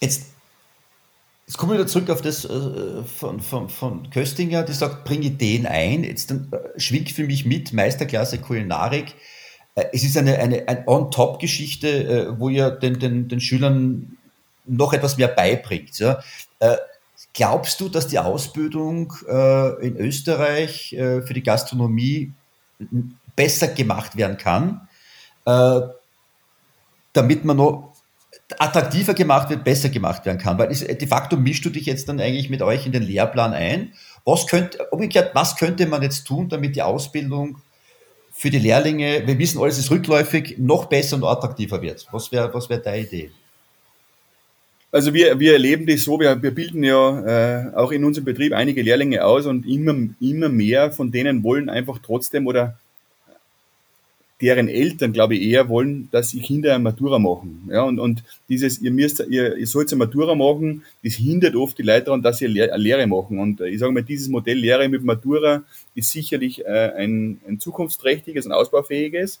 Jetzt, 0.00 0.32
jetzt 1.46 1.58
kommen 1.58 1.72
wir 1.72 1.78
wieder 1.78 1.88
zurück 1.88 2.10
auf 2.10 2.22
das 2.22 2.44
äh, 2.44 3.02
von, 3.04 3.40
von, 3.40 3.68
von 3.68 4.10
Köstinger, 4.10 4.62
die 4.62 4.72
sagt, 4.72 5.04
bring 5.04 5.22
Ideen 5.22 5.66
ein. 5.66 6.04
Jetzt 6.04 6.30
dann, 6.30 6.48
äh, 6.52 6.80
schwingt 6.80 7.10
für 7.10 7.24
mich 7.24 7.44
mit, 7.44 7.72
Meisterklasse 7.72 8.38
Kulinarik. 8.38 9.14
Äh, 9.74 9.84
es 9.92 10.04
ist 10.04 10.16
eine, 10.16 10.38
eine, 10.38 10.68
eine 10.68 10.86
On-Top-Geschichte, 10.86 11.88
äh, 11.88 12.40
wo 12.40 12.48
ihr 12.48 12.70
den, 12.70 12.98
den, 12.98 13.28
den 13.28 13.40
Schülern 13.40 14.16
noch 14.66 14.92
etwas 14.92 15.16
mehr 15.18 15.28
beibringt. 15.28 15.98
Ja? 15.98 16.22
Äh, 16.60 16.76
glaubst 17.34 17.80
du, 17.80 17.88
dass 17.88 18.08
die 18.08 18.18
Ausbildung 18.18 19.12
äh, 19.28 19.86
in 19.86 19.96
Österreich 19.96 20.94
für 20.98 21.32
die 21.34 21.42
Gastronomie 21.42 22.32
besser 23.34 23.68
gemacht 23.68 24.16
werden 24.16 24.36
kann, 24.36 24.88
damit 27.12 27.44
man 27.44 27.56
noch 27.56 27.91
attraktiver 28.58 29.14
gemacht 29.14 29.50
wird, 29.50 29.64
besser 29.64 29.88
gemacht 29.88 30.24
werden 30.26 30.38
kann? 30.38 30.58
Weil 30.58 30.70
ist, 30.70 30.86
de 30.88 31.06
facto 31.06 31.36
mischst 31.36 31.64
du 31.64 31.70
dich 31.70 31.86
jetzt 31.86 32.08
dann 32.08 32.20
eigentlich 32.20 32.50
mit 32.50 32.62
euch 32.62 32.86
in 32.86 32.92
den 32.92 33.02
Lehrplan 33.02 33.52
ein. 33.52 33.92
Was 34.24 34.46
könnte, 34.46 34.84
umgekehrt, 34.90 35.34
was 35.34 35.56
könnte 35.56 35.86
man 35.86 36.02
jetzt 36.02 36.24
tun, 36.24 36.48
damit 36.48 36.76
die 36.76 36.82
Ausbildung 36.82 37.58
für 38.32 38.50
die 38.50 38.58
Lehrlinge, 38.58 39.26
wir 39.26 39.38
wissen, 39.38 39.60
alles 39.60 39.78
ist 39.78 39.90
rückläufig, 39.90 40.56
noch 40.58 40.86
besser 40.86 41.16
und 41.16 41.24
attraktiver 41.24 41.82
wird? 41.82 42.06
Was 42.12 42.32
wäre 42.32 42.52
was 42.54 42.68
wär 42.70 42.78
deine 42.78 43.06
Idee? 43.06 43.30
Also 44.92 45.14
wir, 45.14 45.40
wir 45.40 45.54
erleben 45.54 45.86
das 45.86 46.02
so, 46.02 46.20
wir, 46.20 46.42
wir 46.42 46.54
bilden 46.54 46.84
ja 46.84 47.68
äh, 47.70 47.74
auch 47.74 47.92
in 47.92 48.04
unserem 48.04 48.26
Betrieb 48.26 48.52
einige 48.52 48.82
Lehrlinge 48.82 49.24
aus 49.24 49.46
und 49.46 49.66
immer, 49.66 49.94
immer 50.20 50.50
mehr 50.50 50.92
von 50.92 51.10
denen 51.10 51.42
wollen 51.42 51.70
einfach 51.70 51.98
trotzdem 52.02 52.46
oder 52.46 52.78
deren 54.42 54.68
Eltern, 54.68 55.12
glaube 55.12 55.36
ich, 55.36 55.42
eher 55.42 55.68
wollen, 55.68 56.08
dass 56.10 56.30
die 56.30 56.40
Kinder 56.40 56.74
eine 56.74 56.82
Matura 56.82 57.20
machen. 57.20 57.68
Ja, 57.70 57.84
und, 57.84 58.00
und 58.00 58.24
dieses, 58.48 58.82
ihr 58.82 58.90
müsst, 58.90 59.24
ihr, 59.30 59.56
ihr 59.56 59.66
sollt 59.68 59.92
eine 59.92 60.00
Matura 60.00 60.34
machen, 60.34 60.82
das 61.04 61.14
hindert 61.14 61.54
oft 61.54 61.78
die 61.78 61.84
Leute 61.84 62.06
daran, 62.06 62.22
dass 62.22 62.38
sie 62.38 62.46
eine 62.46 62.76
Lehre 62.76 63.06
machen. 63.06 63.38
Und 63.38 63.60
ich 63.60 63.78
sage 63.78 63.92
mal, 63.92 64.02
dieses 64.02 64.28
Modell 64.28 64.58
Lehre 64.58 64.88
mit 64.88 65.04
Matura 65.04 65.62
ist 65.94 66.10
sicherlich 66.10 66.66
äh, 66.66 66.92
ein, 66.96 67.40
ein 67.46 67.60
zukunftsträchtiges 67.60 68.44
und 68.46 68.52
ausbaufähiges. 68.52 69.40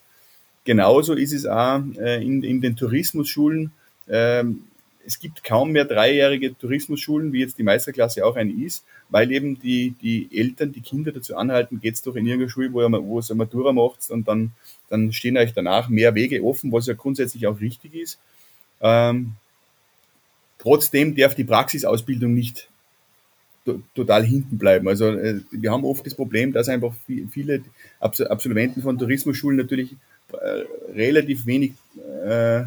Genauso 0.64 1.14
ist 1.14 1.32
es 1.32 1.46
auch 1.46 1.80
äh, 1.98 2.22
in, 2.24 2.44
in 2.44 2.60
den 2.60 2.76
Tourismusschulen. 2.76 3.72
Ähm, 4.08 4.60
es 5.06 5.18
gibt 5.18 5.44
kaum 5.44 5.72
mehr 5.72 5.84
dreijährige 5.84 6.56
Tourismusschulen, 6.56 7.32
wie 7.32 7.40
jetzt 7.40 7.58
die 7.58 7.62
Meisterklasse 7.62 8.24
auch 8.24 8.36
eine 8.36 8.52
ist, 8.52 8.84
weil 9.08 9.30
eben 9.32 9.60
die, 9.60 9.94
die 10.00 10.28
Eltern 10.32 10.72
die 10.72 10.80
Kinder 10.80 11.12
dazu 11.12 11.36
anhalten, 11.36 11.80
geht's 11.80 12.02
doch 12.02 12.16
in 12.16 12.26
irgendeine 12.26 12.50
Schule, 12.50 12.72
wo 12.72 12.82
ihr, 12.82 12.90
wo 12.90 13.20
ihr 13.20 13.34
Matura 13.34 13.72
macht 13.72 14.10
und 14.10 14.28
dann, 14.28 14.52
dann 14.88 15.12
stehen 15.12 15.36
euch 15.36 15.52
danach 15.52 15.88
mehr 15.88 16.14
Wege 16.14 16.42
offen, 16.44 16.72
was 16.72 16.86
ja 16.86 16.94
grundsätzlich 16.94 17.46
auch 17.46 17.60
richtig 17.60 17.94
ist. 17.94 18.18
Ähm, 18.80 19.32
trotzdem 20.58 21.16
darf 21.16 21.34
die 21.34 21.44
Praxisausbildung 21.44 22.32
nicht 22.34 22.68
total 23.94 24.24
hinten 24.24 24.58
bleiben. 24.58 24.88
Also 24.88 25.08
äh, 25.08 25.40
wir 25.50 25.70
haben 25.70 25.84
oft 25.84 26.04
das 26.04 26.14
Problem, 26.14 26.52
dass 26.52 26.68
einfach 26.68 26.94
viele 27.30 27.62
Absolventen 28.00 28.82
von 28.82 28.98
Tourismusschulen 28.98 29.56
natürlich 29.56 29.94
äh, 30.32 30.64
relativ 30.94 31.46
wenig 31.46 31.72
äh, 32.24 32.64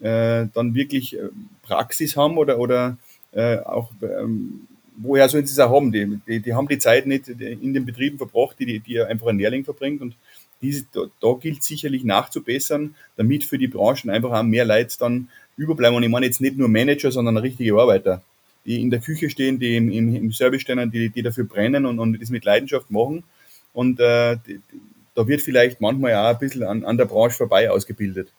äh, 0.00 0.46
dann 0.52 0.74
wirklich 0.74 1.16
äh, 1.16 1.28
Praxis 1.62 2.16
haben 2.16 2.36
oder, 2.36 2.58
oder 2.58 2.96
äh, 3.32 3.58
auch, 3.58 3.90
ähm, 4.02 4.66
woher 4.96 5.28
sollen 5.28 5.46
sie 5.46 5.52
es 5.52 5.58
auch 5.58 5.74
haben? 5.74 5.92
Die, 5.92 6.20
die, 6.26 6.40
die, 6.40 6.54
haben 6.54 6.68
die 6.68 6.78
Zeit 6.78 7.06
nicht 7.06 7.28
in 7.28 7.74
den 7.74 7.86
Betrieben 7.86 8.18
verbracht, 8.18 8.56
die, 8.58 8.80
die 8.80 9.00
einfach 9.00 9.28
ein 9.28 9.38
Lehrling 9.38 9.64
verbringt 9.64 10.00
und 10.00 10.16
diese, 10.62 10.86
da, 10.92 11.02
da 11.20 11.34
gilt 11.34 11.62
sicherlich 11.62 12.04
nachzubessern, 12.04 12.94
damit 13.16 13.44
für 13.44 13.58
die 13.58 13.68
Branchen 13.68 14.10
einfach 14.10 14.32
auch 14.32 14.42
mehr 14.42 14.64
Leute 14.64 14.96
dann 14.98 15.28
überbleiben. 15.56 15.96
Und 15.96 16.02
ich 16.02 16.08
meine 16.08 16.26
jetzt 16.26 16.40
nicht 16.40 16.56
nur 16.56 16.68
Manager, 16.68 17.10
sondern 17.10 17.36
richtige 17.36 17.74
Arbeiter, 17.74 18.22
die 18.64 18.80
in 18.80 18.90
der 18.90 19.00
Küche 19.00 19.28
stehen, 19.28 19.58
die 19.58 19.76
im, 19.76 19.90
im, 19.90 20.14
im 20.14 20.32
Service 20.32 20.62
stehen, 20.62 20.90
die, 20.90 21.10
die 21.10 21.22
dafür 21.22 21.44
brennen 21.44 21.86
und, 21.86 21.98
und 21.98 22.20
das 22.20 22.30
mit 22.30 22.44
Leidenschaft 22.44 22.90
machen. 22.90 23.24
Und 23.72 24.00
äh, 24.00 24.38
die, 24.46 24.60
da 25.14 25.26
wird 25.28 25.42
vielleicht 25.42 25.80
manchmal 25.80 26.14
auch 26.14 26.30
ein 26.30 26.38
bisschen 26.38 26.64
an, 26.64 26.84
an 26.84 26.96
der 26.96 27.04
Branche 27.04 27.36
vorbei 27.36 27.70
ausgebildet. 27.70 28.32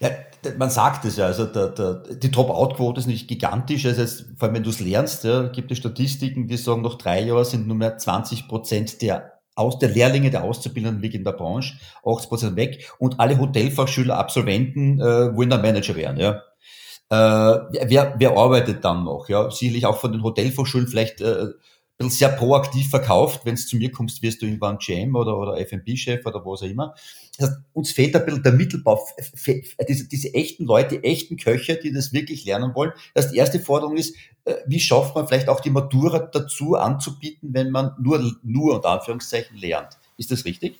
Ja, 0.00 0.10
man 0.58 0.70
sagt 0.70 1.04
es 1.04 1.16
ja, 1.16 1.26
also 1.26 1.46
der, 1.46 1.68
der, 1.68 1.94
die 1.94 2.30
Drop-out-Quote 2.30 3.00
ist 3.00 3.06
nicht 3.06 3.28
gigantisch. 3.28 3.86
Also 3.86 4.00
jetzt, 4.00 4.24
vor 4.36 4.48
allem 4.48 4.56
wenn 4.56 4.62
du 4.64 4.70
es 4.70 4.80
lernst, 4.80 5.24
ja, 5.24 5.48
gibt 5.48 5.70
es 5.70 5.78
Statistiken, 5.78 6.48
die 6.48 6.56
sagen, 6.56 6.82
nach 6.82 6.96
drei 6.96 7.22
Jahren 7.22 7.44
sind 7.44 7.68
nur 7.68 7.76
mehr 7.76 7.96
20 7.96 8.48
Prozent 8.48 9.02
der, 9.02 9.40
aus, 9.54 9.78
der 9.78 9.90
Lehrlinge, 9.90 10.30
der 10.30 10.42
Auszubildenden 10.42 11.00
liegen 11.00 11.18
in 11.18 11.24
der 11.24 11.32
Branche, 11.32 11.78
80 12.04 12.28
Prozent 12.28 12.56
weg 12.56 12.90
und 12.98 13.20
alle 13.20 13.38
Hotelfachschüler, 13.38 14.18
Absolventen 14.18 15.00
äh, 15.00 15.36
wollen 15.36 15.50
dann 15.50 15.62
Manager 15.62 15.94
werden. 15.94 16.18
Ja. 16.18 16.42
Äh, 17.10 17.86
wer, 17.86 18.14
wer 18.18 18.36
arbeitet 18.36 18.84
dann 18.84 19.04
noch? 19.04 19.28
Ja, 19.28 19.50
sicherlich 19.50 19.86
auch 19.86 19.98
von 19.98 20.12
den 20.12 20.22
Hotelfachschulen 20.22 20.88
vielleicht 20.88 21.20
äh, 21.20 21.48
bisschen 22.02 22.18
sehr 22.18 22.36
proaktiv 22.36 22.90
verkauft. 22.90 23.42
Wenn 23.44 23.54
du 23.54 23.60
zu 23.60 23.76
mir 23.76 23.90
kommst, 23.90 24.22
wirst 24.22 24.42
du 24.42 24.46
irgendwann 24.46 24.78
GM 24.78 25.14
oder, 25.14 25.36
oder 25.38 25.58
FMB-Chef 25.58 26.24
oder 26.26 26.44
was 26.44 26.62
auch 26.62 26.66
immer. 26.66 26.94
Das 27.38 27.48
heißt, 27.48 27.60
uns 27.72 27.92
fehlt 27.92 28.14
ein 28.14 28.24
bisschen 28.24 28.42
der 28.42 28.52
Mittelbau, 28.52 29.06
diese, 29.88 30.08
diese 30.08 30.34
echten 30.34 30.64
Leute, 30.64 31.02
echten 31.02 31.36
Köche, 31.36 31.76
die 31.76 31.92
das 31.92 32.12
wirklich 32.12 32.44
lernen 32.44 32.74
wollen. 32.74 32.92
Das 33.14 33.24
heißt, 33.24 33.34
die 33.34 33.38
erste 33.38 33.60
Forderung 33.60 33.96
ist, 33.96 34.14
äh, 34.44 34.54
wie 34.66 34.80
schafft 34.80 35.14
man 35.14 35.26
vielleicht 35.26 35.48
auch 35.48 35.60
die 35.60 35.70
Matura 35.70 36.18
dazu 36.18 36.74
anzubieten, 36.74 37.50
wenn 37.52 37.70
man 37.70 37.92
nur, 38.00 38.36
nur 38.42 38.74
unter 38.74 38.90
Anführungszeichen 38.90 39.56
lernt. 39.56 39.96
Ist 40.18 40.30
das 40.30 40.44
richtig? 40.44 40.78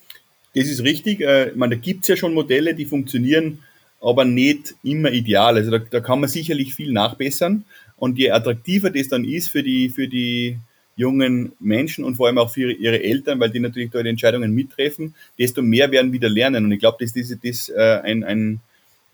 Das 0.55 0.67
ist 0.67 0.83
richtig. 0.83 1.21
Äh, 1.21 1.53
man, 1.55 1.71
da 1.71 1.77
gibt's 1.77 2.09
ja 2.09 2.17
schon 2.17 2.35
Modelle, 2.35 2.75
die 2.75 2.85
funktionieren, 2.85 3.63
aber 4.01 4.25
nicht 4.25 4.75
immer 4.83 5.11
ideal. 5.11 5.57
Also 5.57 5.71
da, 5.71 5.79
da 5.79 6.01
kann 6.01 6.21
man 6.21 6.29
sicherlich 6.29 6.75
viel 6.75 6.93
nachbessern. 6.93 7.65
Und 7.97 8.19
je 8.19 8.31
attraktiver 8.31 8.91
das 8.91 9.09
dann 9.09 9.25
ist 9.25 9.49
für 9.49 9.63
die, 9.63 9.89
für 9.89 10.09
die 10.09 10.59
jungen 10.97 11.53
Menschen 11.59 12.05
und 12.05 12.17
vor 12.17 12.27
allem 12.27 12.39
auch 12.39 12.51
für 12.51 12.71
ihre 12.71 13.03
Eltern, 13.03 13.41
weil 13.41 13.51
die 13.51 13.61
natürlich 13.61 13.91
da 13.91 14.03
die 14.03 14.11
Entscheidungen 14.11 14.53
mittreffen, 14.53 15.15
desto 15.39 15.63
mehr 15.63 15.91
werden 15.91 16.13
wieder 16.13 16.29
lernen. 16.29 16.65
Und 16.65 16.73
ich 16.73 16.81
glaube, 16.81 16.99
dass 17.01 17.13
das, 17.15 17.35
das 17.43 17.69
äh, 17.71 18.01
ein, 18.03 18.25
ein 18.25 18.61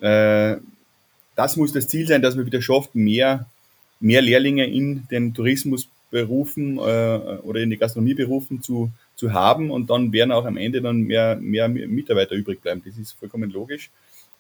äh, 0.01 0.57
das 1.37 1.57
muss 1.57 1.73
das 1.73 1.87
Ziel 1.87 2.07
sein, 2.07 2.21
dass 2.21 2.35
man 2.35 2.47
wieder 2.47 2.61
schafft, 2.61 2.97
mehr, 2.97 3.47
mehr 4.01 4.23
Lehrlinge 4.23 4.67
in 4.67 5.07
den 5.09 5.35
Tourismusberufen 5.35 6.79
äh, 6.79 6.81
oder 6.81 7.61
in 7.61 7.71
die 7.71 7.77
Gastronomieberufen 7.77 8.61
zu, 8.61 8.91
zu 9.15 9.33
haben 9.33 9.71
und 9.71 9.89
dann 9.89 10.13
werden 10.13 10.33
auch 10.33 10.47
am 10.47 10.57
Ende 10.57 10.83
dann 10.83 11.03
mehr, 11.03 11.37
mehr 11.37 11.69
Mitarbeiter 11.69 12.35
übrig 12.35 12.61
bleiben. 12.61 12.83
Das 12.85 12.99
ist 12.99 13.13
vollkommen 13.13 13.51
logisch. 13.51 13.91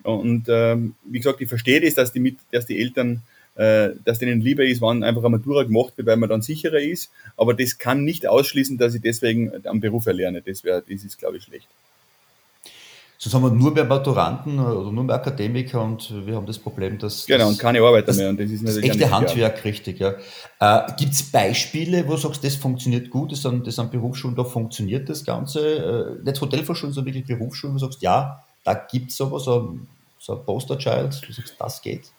Und 0.02 0.46
ähm, 0.48 0.94
wie 1.04 1.18
gesagt, 1.18 1.40
ich 1.40 1.48
verstehe 1.48 1.80
das, 1.80 1.94
dass 1.94 2.12
die, 2.12 2.36
dass 2.50 2.66
die 2.66 2.80
Eltern 2.80 3.22
äh, 3.58 3.90
dass 4.04 4.20
denen 4.20 4.40
lieber 4.40 4.64
ist, 4.64 4.80
wann 4.80 5.02
einfach 5.02 5.24
eine 5.24 5.36
Matura 5.36 5.64
gemacht 5.64 5.94
wird, 5.96 6.06
weil 6.06 6.16
man 6.16 6.28
dann 6.28 6.42
sicherer 6.42 6.78
ist. 6.78 7.10
Aber 7.36 7.54
das 7.54 7.78
kann 7.78 8.04
nicht 8.04 8.26
ausschließen, 8.26 8.78
dass 8.78 8.94
ich 8.94 9.02
deswegen 9.02 9.52
am 9.66 9.80
Beruf 9.80 10.06
erlerne. 10.06 10.42
Das 10.42 10.62
wäre, 10.62 10.82
das 10.88 11.02
ist, 11.02 11.18
glaube 11.18 11.38
ich, 11.38 11.42
schlecht. 11.42 11.66
Sonst 13.20 13.34
haben 13.34 13.42
wir 13.42 13.50
nur 13.50 13.72
mehr 13.72 13.84
Maturanten 13.84 14.60
oder 14.60 14.92
nur 14.92 15.02
mehr 15.02 15.16
Akademiker 15.16 15.82
und 15.82 16.24
wir 16.24 16.36
haben 16.36 16.46
das 16.46 16.56
Problem, 16.56 16.98
dass. 16.98 17.26
Genau, 17.26 17.46
das, 17.46 17.54
und 17.54 17.58
keine 17.58 17.80
Arbeiter 17.80 18.14
mehr. 18.14 18.28
Und 18.28 18.38
das 18.38 18.48
ist 18.48 18.62
natürlich. 18.62 18.92
Das 18.92 18.96
echte 18.96 19.10
Handwerk, 19.10 19.64
richtig, 19.64 19.98
ja. 19.98 20.14
Äh, 20.60 20.92
Gibt 20.96 21.14
es 21.14 21.24
Beispiele, 21.24 22.06
wo 22.06 22.12
du 22.12 22.18
sagst, 22.18 22.44
das 22.44 22.54
funktioniert 22.54 23.10
gut, 23.10 23.32
das 23.32 23.44
an, 23.44 23.64
das 23.64 23.80
an 23.80 23.90
Berufsschulen, 23.90 24.36
da 24.36 24.44
funktioniert 24.44 25.08
das 25.08 25.24
Ganze? 25.24 26.20
Äh, 26.20 26.24
nicht 26.24 26.40
Hotelfachschulen, 26.40 26.94
sondern 26.94 27.12
wirklich 27.12 27.26
Berufsschulen, 27.26 27.74
wo 27.74 27.80
du 27.80 27.86
sagst, 27.86 28.02
ja, 28.02 28.44
da 28.62 28.74
gibt 28.74 29.10
es 29.10 29.16
sowas, 29.16 29.42
so, 29.42 29.80
so 30.20 30.38
ein 30.38 30.44
Posterchild, 30.44 31.20
du 31.26 31.32
sagst, 31.32 31.56
das 31.58 31.82
geht 31.82 32.12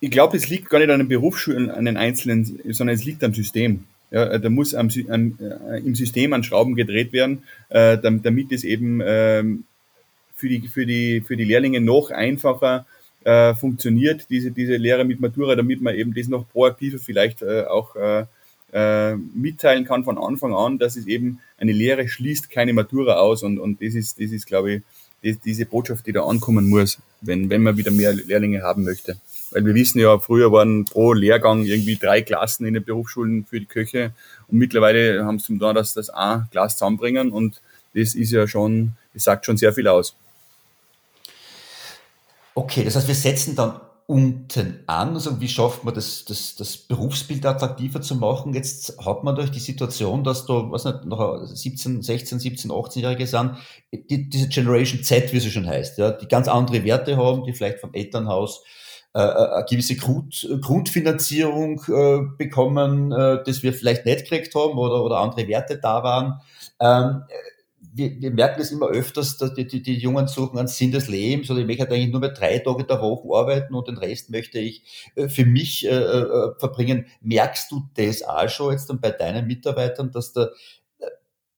ich 0.00 0.10
glaube, 0.10 0.36
es 0.36 0.48
liegt 0.48 0.70
gar 0.70 0.78
nicht 0.78 0.90
an 0.90 0.98
den 0.98 1.08
Berufsschulen, 1.08 1.70
an 1.70 1.84
den 1.84 1.96
Einzelnen, 1.96 2.60
sondern 2.70 2.94
es 2.94 3.04
liegt 3.04 3.22
am 3.22 3.34
System. 3.34 3.84
Ja, 4.10 4.38
da 4.38 4.50
muss 4.50 4.74
am, 4.74 4.90
am, 5.08 5.38
äh, 5.40 5.78
im 5.78 5.94
System 5.94 6.32
an 6.32 6.42
Schrauben 6.42 6.74
gedreht 6.74 7.12
werden, 7.12 7.44
äh, 7.68 7.96
damit 7.98 8.50
es 8.50 8.64
eben 8.64 9.00
ähm, 9.04 9.64
für, 10.34 10.48
die, 10.48 10.66
für, 10.66 10.84
die, 10.84 11.20
für 11.20 11.36
die 11.36 11.44
Lehrlinge 11.44 11.80
noch 11.80 12.10
einfacher 12.10 12.86
äh, 13.22 13.54
funktioniert, 13.54 14.26
diese, 14.30 14.50
diese 14.50 14.76
Lehre 14.76 15.04
mit 15.04 15.20
Matura, 15.20 15.54
damit 15.54 15.80
man 15.80 15.94
eben 15.94 16.14
das 16.14 16.26
noch 16.26 16.48
proaktiver 16.48 16.98
vielleicht 16.98 17.42
äh, 17.42 17.64
auch 17.64 17.94
äh, 17.94 18.24
äh, 18.72 19.14
mitteilen 19.14 19.84
kann 19.84 20.02
von 20.02 20.18
Anfang 20.18 20.54
an, 20.54 20.78
dass 20.78 20.96
es 20.96 21.06
eben 21.06 21.40
eine 21.58 21.72
Lehre 21.72 22.08
schließt 22.08 22.50
keine 22.50 22.72
Matura 22.72 23.14
aus 23.14 23.42
und, 23.42 23.58
und 23.58 23.82
das 23.82 23.94
ist, 23.94 24.20
das 24.20 24.32
ist 24.32 24.46
glaube 24.46 24.72
ich, 24.72 24.82
die, 25.22 25.36
diese 25.36 25.66
Botschaft, 25.66 26.06
die 26.06 26.12
da 26.12 26.24
ankommen 26.24 26.68
muss, 26.68 26.98
wenn, 27.20 27.50
wenn 27.50 27.62
man 27.62 27.76
wieder 27.76 27.90
mehr 27.90 28.12
Lehrlinge 28.12 28.62
haben 28.62 28.84
möchte. 28.84 29.18
Weil 29.52 29.64
wir 29.64 29.74
wissen 29.74 30.00
ja, 30.00 30.18
früher 30.18 30.52
waren 30.52 30.84
pro 30.84 31.12
Lehrgang 31.12 31.64
irgendwie 31.64 31.96
drei 31.96 32.22
Klassen 32.22 32.66
in 32.66 32.74
den 32.74 32.84
Berufsschulen 32.84 33.44
für 33.44 33.60
die 33.60 33.66
Köche 33.66 34.12
und 34.48 34.58
mittlerweile 34.58 35.24
haben 35.24 35.38
sie 35.38 35.46
zum 35.46 35.58
da, 35.58 35.72
dass 35.72 35.94
das 35.94 36.10
ein 36.10 36.48
Glas 36.50 36.76
zusammenbringen 36.76 37.32
und 37.32 37.60
das 37.94 38.14
ist 38.14 38.30
ja 38.30 38.46
schon, 38.46 38.92
das 39.14 39.24
sagt 39.24 39.46
schon 39.46 39.56
sehr 39.56 39.72
viel 39.72 39.88
aus. 39.88 40.14
Okay, 42.54 42.84
das 42.84 42.96
heißt, 42.96 43.08
wir 43.08 43.14
setzen 43.14 43.56
dann 43.56 43.80
unten 44.10 44.82
an? 44.88 45.14
Also 45.14 45.40
wie 45.40 45.48
schafft 45.48 45.84
man 45.84 45.94
das, 45.94 46.24
das, 46.24 46.56
das 46.56 46.76
Berufsbild 46.76 47.46
attraktiver 47.46 48.02
zu 48.02 48.16
machen? 48.16 48.54
Jetzt 48.54 48.98
hat 49.04 49.22
man 49.22 49.36
durch 49.36 49.52
die 49.52 49.60
Situation, 49.60 50.24
dass 50.24 50.46
da, 50.46 50.68
was 50.68 50.84
nicht, 50.84 51.04
noch 51.04 51.46
17, 51.46 52.02
16, 52.02 52.40
17, 52.40 52.72
18-Jährige 52.72 53.28
sind, 53.28 53.52
die, 53.92 54.28
diese 54.28 54.48
Generation 54.48 55.04
Z, 55.04 55.32
wie 55.32 55.38
sie 55.38 55.52
schon 55.52 55.66
heißt, 55.66 55.98
ja, 55.98 56.10
die 56.10 56.26
ganz 56.26 56.48
andere 56.48 56.82
Werte 56.82 57.16
haben, 57.16 57.44
die 57.44 57.52
vielleicht 57.52 57.78
vom 57.78 57.94
Elternhaus 57.94 58.64
eine 59.12 59.64
gewisse 59.68 59.96
Grund, 59.96 60.48
Grundfinanzierung 60.60 61.82
äh, 61.88 62.20
bekommen, 62.38 63.10
äh, 63.10 63.42
das 63.44 63.62
wir 63.62 63.72
vielleicht 63.72 64.06
nicht 64.06 64.24
gekriegt 64.24 64.54
haben 64.54 64.78
oder, 64.78 65.02
oder 65.02 65.18
andere 65.18 65.48
Werte 65.48 65.78
da 65.78 66.02
waren. 66.02 66.40
Ähm, 66.80 67.22
wir, 67.92 68.20
wir 68.20 68.30
merken 68.30 68.60
es 68.60 68.70
immer 68.70 68.88
öfters, 68.88 69.36
dass 69.36 69.54
die, 69.54 69.66
die, 69.66 69.82
die 69.82 69.96
Jungen 69.96 70.28
suchen 70.28 70.58
einen 70.58 70.68
Sinn 70.68 70.92
des 70.92 71.08
Lebens 71.08 71.50
oder 71.50 71.60
ich 71.60 71.66
möchte 71.66 71.88
eigentlich 71.88 72.10
nur 72.10 72.20
mehr 72.20 72.30
drei 72.30 72.58
Tage 72.58 72.84
der 72.84 73.00
Woche 73.00 73.36
arbeiten 73.36 73.74
und 73.74 73.88
den 73.88 73.98
Rest 73.98 74.30
möchte 74.30 74.58
ich 74.58 74.82
äh, 75.16 75.28
für 75.28 75.44
mich 75.44 75.86
äh, 75.86 75.90
äh, 75.90 76.54
verbringen. 76.58 77.06
Merkst 77.20 77.70
du 77.70 77.88
das 77.94 78.22
auch 78.22 78.48
schon 78.48 78.72
jetzt 78.72 78.88
dann 78.90 79.00
bei 79.00 79.10
deinen 79.10 79.46
Mitarbeitern, 79.46 80.10
dass, 80.12 80.32
der, 80.32 80.52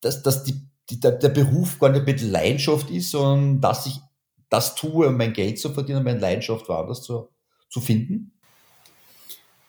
dass, 0.00 0.22
dass 0.22 0.42
die, 0.44 0.54
die, 0.90 1.00
der, 1.00 1.12
der 1.12 1.28
Beruf 1.28 1.78
gar 1.78 1.90
nicht 1.90 2.06
mit 2.06 2.22
Leidenschaft 2.22 2.90
ist, 2.90 3.10
sondern 3.10 3.60
dass 3.60 3.86
ich 3.86 4.00
das 4.48 4.74
tue, 4.74 5.08
um 5.08 5.16
mein 5.16 5.32
Geld 5.32 5.58
zu 5.58 5.70
verdienen, 5.70 6.04
meine 6.04 6.18
Leidenschaft 6.18 6.68
woanders 6.68 7.02
zu, 7.02 7.28
zu 7.72 7.80
finden? 7.80 8.30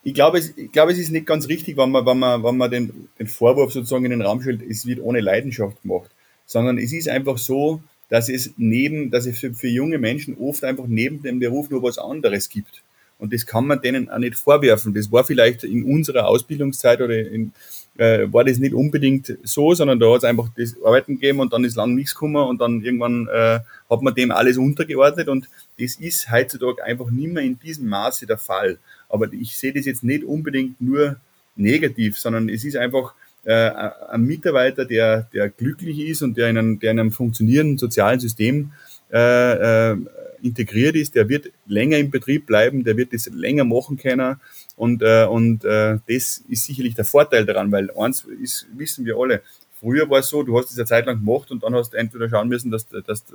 Ich 0.04 0.14
glaube, 0.14 0.38
es, 0.38 0.56
ich 0.58 0.72
glaube, 0.72 0.92
es 0.92 1.00
ist 1.00 1.12
nicht 1.12 1.26
ganz 1.26 1.48
richtig, 1.48 1.78
wenn 1.78 1.90
man, 1.90 2.06
wenn 2.06 2.20
man, 2.20 2.44
wenn 2.44 2.58
man 2.58 2.70
den, 2.70 3.08
den 3.18 3.28
Vorwurf 3.28 3.72
sozusagen 3.72 4.06
in 4.06 4.12
den 4.12 4.22
Raum 4.22 4.42
stellt, 4.42 4.62
es 4.62 4.86
wird 4.86 5.00
ohne 5.00 5.22
Leidenschaft 5.22 5.82
gemacht 5.82 6.12
sondern 6.46 6.78
es 6.78 6.94
ist 6.94 7.10
einfach 7.10 7.38
so, 7.38 7.82
dass 8.10 8.30
es 8.30 8.54
neben, 8.58 9.12
dass 9.12 9.26
es 9.26 9.40
für, 9.40 9.54
für 9.54 9.68
junge 9.68 9.98
Menschen 9.98 10.38
oft 10.38 10.64
einfach 10.64 10.86
neben 10.88 11.24
dem 11.24 11.40
Beruf 11.40 11.70
nur 11.70 11.82
was 11.84 11.98
anderes 11.98 12.50
gibt. 12.50 12.84
Und 13.18 13.34
das 13.34 13.46
kann 13.46 13.66
man 13.66 13.82
denen 13.82 14.10
auch 14.10 14.18
nicht 14.18 14.36
vorwerfen. 14.36 14.94
Das 14.94 15.12
war 15.12 15.24
vielleicht 15.24 15.64
in 15.64 15.84
unserer 15.84 16.28
Ausbildungszeit 16.28 17.00
oder 17.00 17.18
in, 17.18 17.54
äh, 17.98 18.28
war 18.32 18.44
das 18.44 18.58
nicht 18.58 18.74
unbedingt 18.74 19.38
so, 19.44 19.74
sondern 19.74 20.00
da 20.00 20.12
hat 20.12 20.18
es 20.18 20.24
einfach 20.26 20.50
das 20.58 20.76
Arbeiten 20.84 21.16
gegeben 21.16 21.40
und 21.40 21.54
dann 21.54 21.64
ist 21.64 21.76
lang 21.76 21.96
nichts 21.96 22.14
gekommen 22.14 22.48
und 22.48 22.60
dann 22.60 22.82
irgendwann 22.82 23.28
äh, 23.34 23.60
hat 23.94 24.02
man 24.02 24.16
dem 24.16 24.32
alles 24.32 24.58
untergeordnet 24.58 25.28
und 25.28 25.48
das 25.80 25.96
ist 25.96 26.32
heutzutage 26.32 26.84
einfach 26.84 27.10
nicht 27.10 27.32
mehr 27.32 27.44
in 27.44 27.60
diesem 27.60 27.88
Maße 27.88 28.26
der 28.26 28.38
Fall. 28.38 28.78
Aber 29.10 29.32
ich 29.32 29.58
sehe 29.58 29.74
das 29.74 29.86
jetzt 29.86 30.04
nicht 30.04 30.24
unbedingt 30.24 30.82
nur 30.82 31.18
negativ, 31.56 32.18
sondern 32.18 32.50
es 32.50 32.66
ist 32.66 32.76
einfach, 32.76 33.14
äh, 33.46 33.72
ein 34.10 34.24
Mitarbeiter, 34.24 34.86
der, 34.86 35.28
der 35.34 35.50
glücklich 35.50 36.00
ist 36.00 36.22
und 36.22 36.38
der 36.38 36.50
in 36.50 36.58
einem, 36.58 36.80
der 36.80 36.92
in 36.92 37.00
einem 37.00 37.12
funktionierenden 37.12 37.78
sozialen 37.78 38.20
System 38.20 38.72
äh, 39.12 39.92
äh, 39.92 39.98
integriert 40.42 40.96
ist, 40.96 41.16
der 41.16 41.30
wird 41.30 41.52
länger 41.68 41.98
im 41.98 42.10
Betrieb 42.10 42.46
bleiben, 42.46 42.84
der 42.84 42.98
wird 42.98 43.14
das 43.14 43.28
länger 43.28 43.64
machen 43.64 43.98
können 43.98 44.38
und, 44.76 45.02
äh, 45.02 45.26
und 45.26 45.64
äh, 45.66 46.00
das 46.08 46.44
ist 46.48 46.66
sicherlich 46.66 46.96
der 46.96 47.06
Vorteil 47.06 47.46
daran, 47.46 47.72
weil 47.72 47.92
eins 47.92 48.26
ist, 48.42 48.68
wissen 48.76 49.06
wir 49.06 49.18
alle, 49.18 49.42
früher 49.80 50.10
war 50.10 50.20
es 50.20 50.30
so, 50.30 50.44
du 50.44 50.58
hast 50.58 50.72
es 50.72 50.78
eine 50.78 50.86
Zeit 50.86 51.06
lang 51.06 51.20
gemacht 51.24 51.52
und 51.52 51.64
dann 51.64 51.76
hast 51.76 51.92
du 51.94 51.98
entweder 51.98 52.30
schauen 52.30 52.48
müssen, 52.48 52.72
dass, 52.72 52.88
dass, 52.88 53.26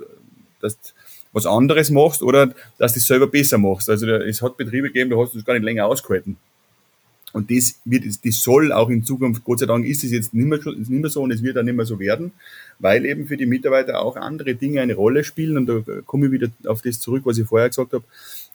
dass 0.61 0.77
was 1.31 1.45
anderes 1.45 1.91
machst 1.91 2.23
oder 2.23 2.53
dass 2.77 2.93
du 2.93 2.99
es 2.99 3.07
selber 3.07 3.27
besser 3.27 3.57
machst. 3.57 3.89
Also 3.89 4.07
es 4.07 4.41
hat 4.41 4.57
Betriebe 4.57 4.87
gegeben, 4.87 5.11
da 5.11 5.17
hast 5.17 5.33
du 5.33 5.39
es 5.39 5.45
gar 5.45 5.53
nicht 5.53 5.63
länger 5.63 5.85
ausgehalten. 5.85 6.37
Und 7.31 7.51
das 7.51 7.79
wird, 7.85 8.05
das 8.25 8.41
soll 8.41 8.71
auch 8.71 8.89
in 8.89 9.03
Zukunft, 9.03 9.43
Gott 9.43 9.59
sei 9.59 9.67
Dank 9.67 9.85
ist 9.85 10.03
es 10.03 10.11
jetzt 10.11 10.33
nicht 10.33 10.47
mehr, 10.47 10.59
nicht 10.65 10.89
mehr 10.89 11.09
so 11.11 11.21
und 11.21 11.31
es 11.31 11.43
wird 11.43 11.57
auch 11.59 11.63
nicht 11.63 11.75
mehr 11.75 11.85
so 11.85 11.99
werden, 11.99 12.31
weil 12.79 13.05
eben 13.05 13.27
für 13.27 13.37
die 13.37 13.45
Mitarbeiter 13.45 14.01
auch 14.01 14.15
andere 14.15 14.55
Dinge 14.55 14.81
eine 14.81 14.95
Rolle 14.95 15.23
spielen. 15.23 15.57
Und 15.57 15.67
da 15.67 15.81
komme 16.05 16.25
ich 16.25 16.31
wieder 16.31 16.49
auf 16.65 16.81
das 16.81 16.99
zurück, 16.99 17.21
was 17.25 17.37
ich 17.37 17.45
vorher 17.45 17.69
gesagt 17.69 17.93
habe. 17.93 18.03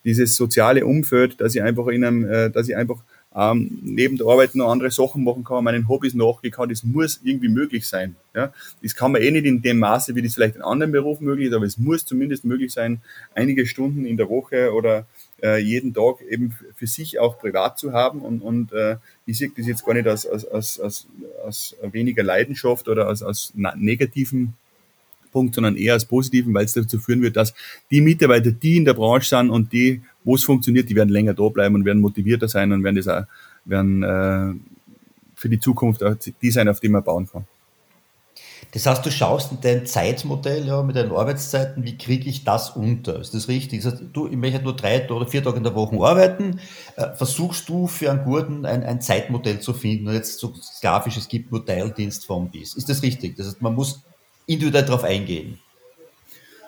Dieses 0.05 0.35
soziale 0.35 0.85
Umfeld, 0.87 1.41
dass 1.41 1.55
ich 1.55 1.63
einfach 1.63 1.87
in 1.87 2.05
einem, 2.05 2.29
äh, 2.29 2.51
dass 2.51 2.69
ich 2.69 2.77
einfach 2.77 2.99
ähm, 3.37 3.79
neben 3.83 4.17
der 4.17 4.27
Arbeit 4.27 4.55
noch 4.55 4.71
andere 4.71 4.91
Sachen 4.91 5.25
machen 5.25 5.45
kann, 5.45 5.65
meinen 5.65 5.89
Hobbys 5.89 6.15
nachgehen 6.15 6.53
kann, 6.53 6.69
das 6.69 6.85
muss 6.85 7.21
irgendwie 7.25 7.49
möglich 7.49 7.87
sein. 7.87 8.17
Ja? 8.35 8.53
Das 8.83 8.95
kann 8.95 9.13
man 9.13 9.23
eh 9.23 9.31
nicht 9.31 9.45
in 9.45 9.61
dem 9.61 9.79
Maße, 9.79 10.15
wie 10.15 10.23
das 10.23 10.35
vielleicht 10.35 10.57
in 10.57 10.63
anderen 10.63 10.93
Berufen 10.93 11.25
möglich 11.25 11.49
ist, 11.49 11.55
aber 11.55 11.67
es 11.67 11.79
muss 11.79 12.07
zumindest 12.07 12.45
möglich 12.45 12.73
sein, 12.73 13.01
einige 13.35 13.67
Stunden 13.67 14.07
in 14.07 14.17
der 14.17 14.29
Woche 14.29 14.73
oder 14.73 15.07
äh, 15.43 15.59
jeden 15.59 15.93
Tag 15.95 16.23
eben 16.23 16.55
für 16.77 16.87
sich 16.87 17.19
auch 17.19 17.39
privat 17.39 17.79
zu 17.79 17.93
haben. 17.93 18.23
Und, 18.23 18.41
und 18.41 18.73
äh, 18.73 18.97
ich 19.27 19.39
sehe 19.39 19.51
das 19.57 19.67
jetzt 19.67 19.85
gar 19.85 19.95
nicht 19.95 20.07
als, 20.07 20.27
als, 20.27 20.47
als, 20.47 20.81
als, 20.81 21.07
als 21.45 21.77
weniger 21.93 22.23
Leidenschaft 22.23 22.89
oder 22.89 23.09
als, 23.09 23.23
als 23.23 23.53
negativen 23.55 24.55
Punkt, 25.35 25.57
sondern 25.57 25.77
eher 25.77 25.95
als 25.95 26.05
positiven, 26.07 26.55
weil 26.55 26.65
es 26.65 26.73
dazu 26.73 26.99
führen 26.99 27.21
wird, 27.21 27.37
dass 27.37 27.53
die 27.91 28.01
Mitarbeiter, 28.01 28.53
die 28.53 28.77
in 28.79 28.85
der 28.85 28.95
Branche 28.95 29.29
sind 29.29 29.51
und 29.51 29.73
die, 29.73 30.01
wo 30.23 30.37
es 30.37 30.45
funktioniert, 30.45 30.89
die 30.89 30.95
werden 30.95 31.11
länger 31.11 31.35
da 31.35 31.49
bleiben 31.49 31.75
und 31.75 31.85
werden 31.85 32.01
motivierter 32.01 32.49
sein 32.49 32.73
und 32.73 32.85
werden 32.85 32.97
das 32.97 33.09
auch, 33.09 33.25
werden 33.65 34.03
äh, 34.03 34.55
für 35.35 35.49
die 35.49 35.59
Zukunft 35.59 36.03
auch 36.03 36.15
die 36.41 36.51
sein, 36.51 36.69
auf 36.69 36.81
die 36.81 36.89
man 36.89 37.03
bauen 37.03 37.29
kann. 37.31 37.47
Das 38.73 38.87
heißt, 38.87 39.07
du 39.07 39.11
schaust 39.11 39.53
in 39.53 39.59
dein 39.61 39.87
Zeitmodell 39.87 40.67
ja, 40.67 40.83
mit 40.83 40.97
deinen 40.97 41.13
Arbeitszeiten, 41.13 41.85
wie 41.85 41.97
kriege 41.97 42.29
ich 42.29 42.43
das 42.45 42.71
unter? 42.71 43.21
Ist 43.21 43.33
das 43.33 43.47
richtig? 43.47 43.83
Das 43.83 43.93
heißt, 43.93 44.03
du, 44.13 44.27
ich 44.27 44.37
möchte 44.37 44.63
nur 44.63 44.75
drei 44.75 45.09
oder 45.09 45.29
vier 45.29 45.45
Tage 45.45 45.59
in 45.59 45.63
der 45.63 45.75
Woche 45.75 45.97
arbeiten. 45.97 46.59
Äh, 46.97 47.15
versuchst 47.15 47.69
du 47.69 47.87
für 47.87 48.11
einen 48.11 48.25
Gurten 48.25 48.67
ein, 48.67 48.83
ein 48.83 49.01
Zeitmodell 49.01 49.61
zu 49.61 49.75
finden? 49.75 50.09
Und 50.09 50.15
jetzt 50.15 50.39
so 50.39 50.53
sklavisch, 50.55 51.17
es 51.17 51.29
gibt 51.29 51.53
nur 51.53 51.65
Teildienst 51.65 52.27
vom 52.27 52.51
bis. 52.51 52.75
Ist 52.75 52.89
das 52.89 53.03
richtig? 53.03 53.37
Das 53.37 53.47
heißt, 53.47 53.63
man 53.63 53.75
muss 53.75 54.03
individuell 54.47 54.85
darauf 54.85 55.05
eingehen. 55.05 55.59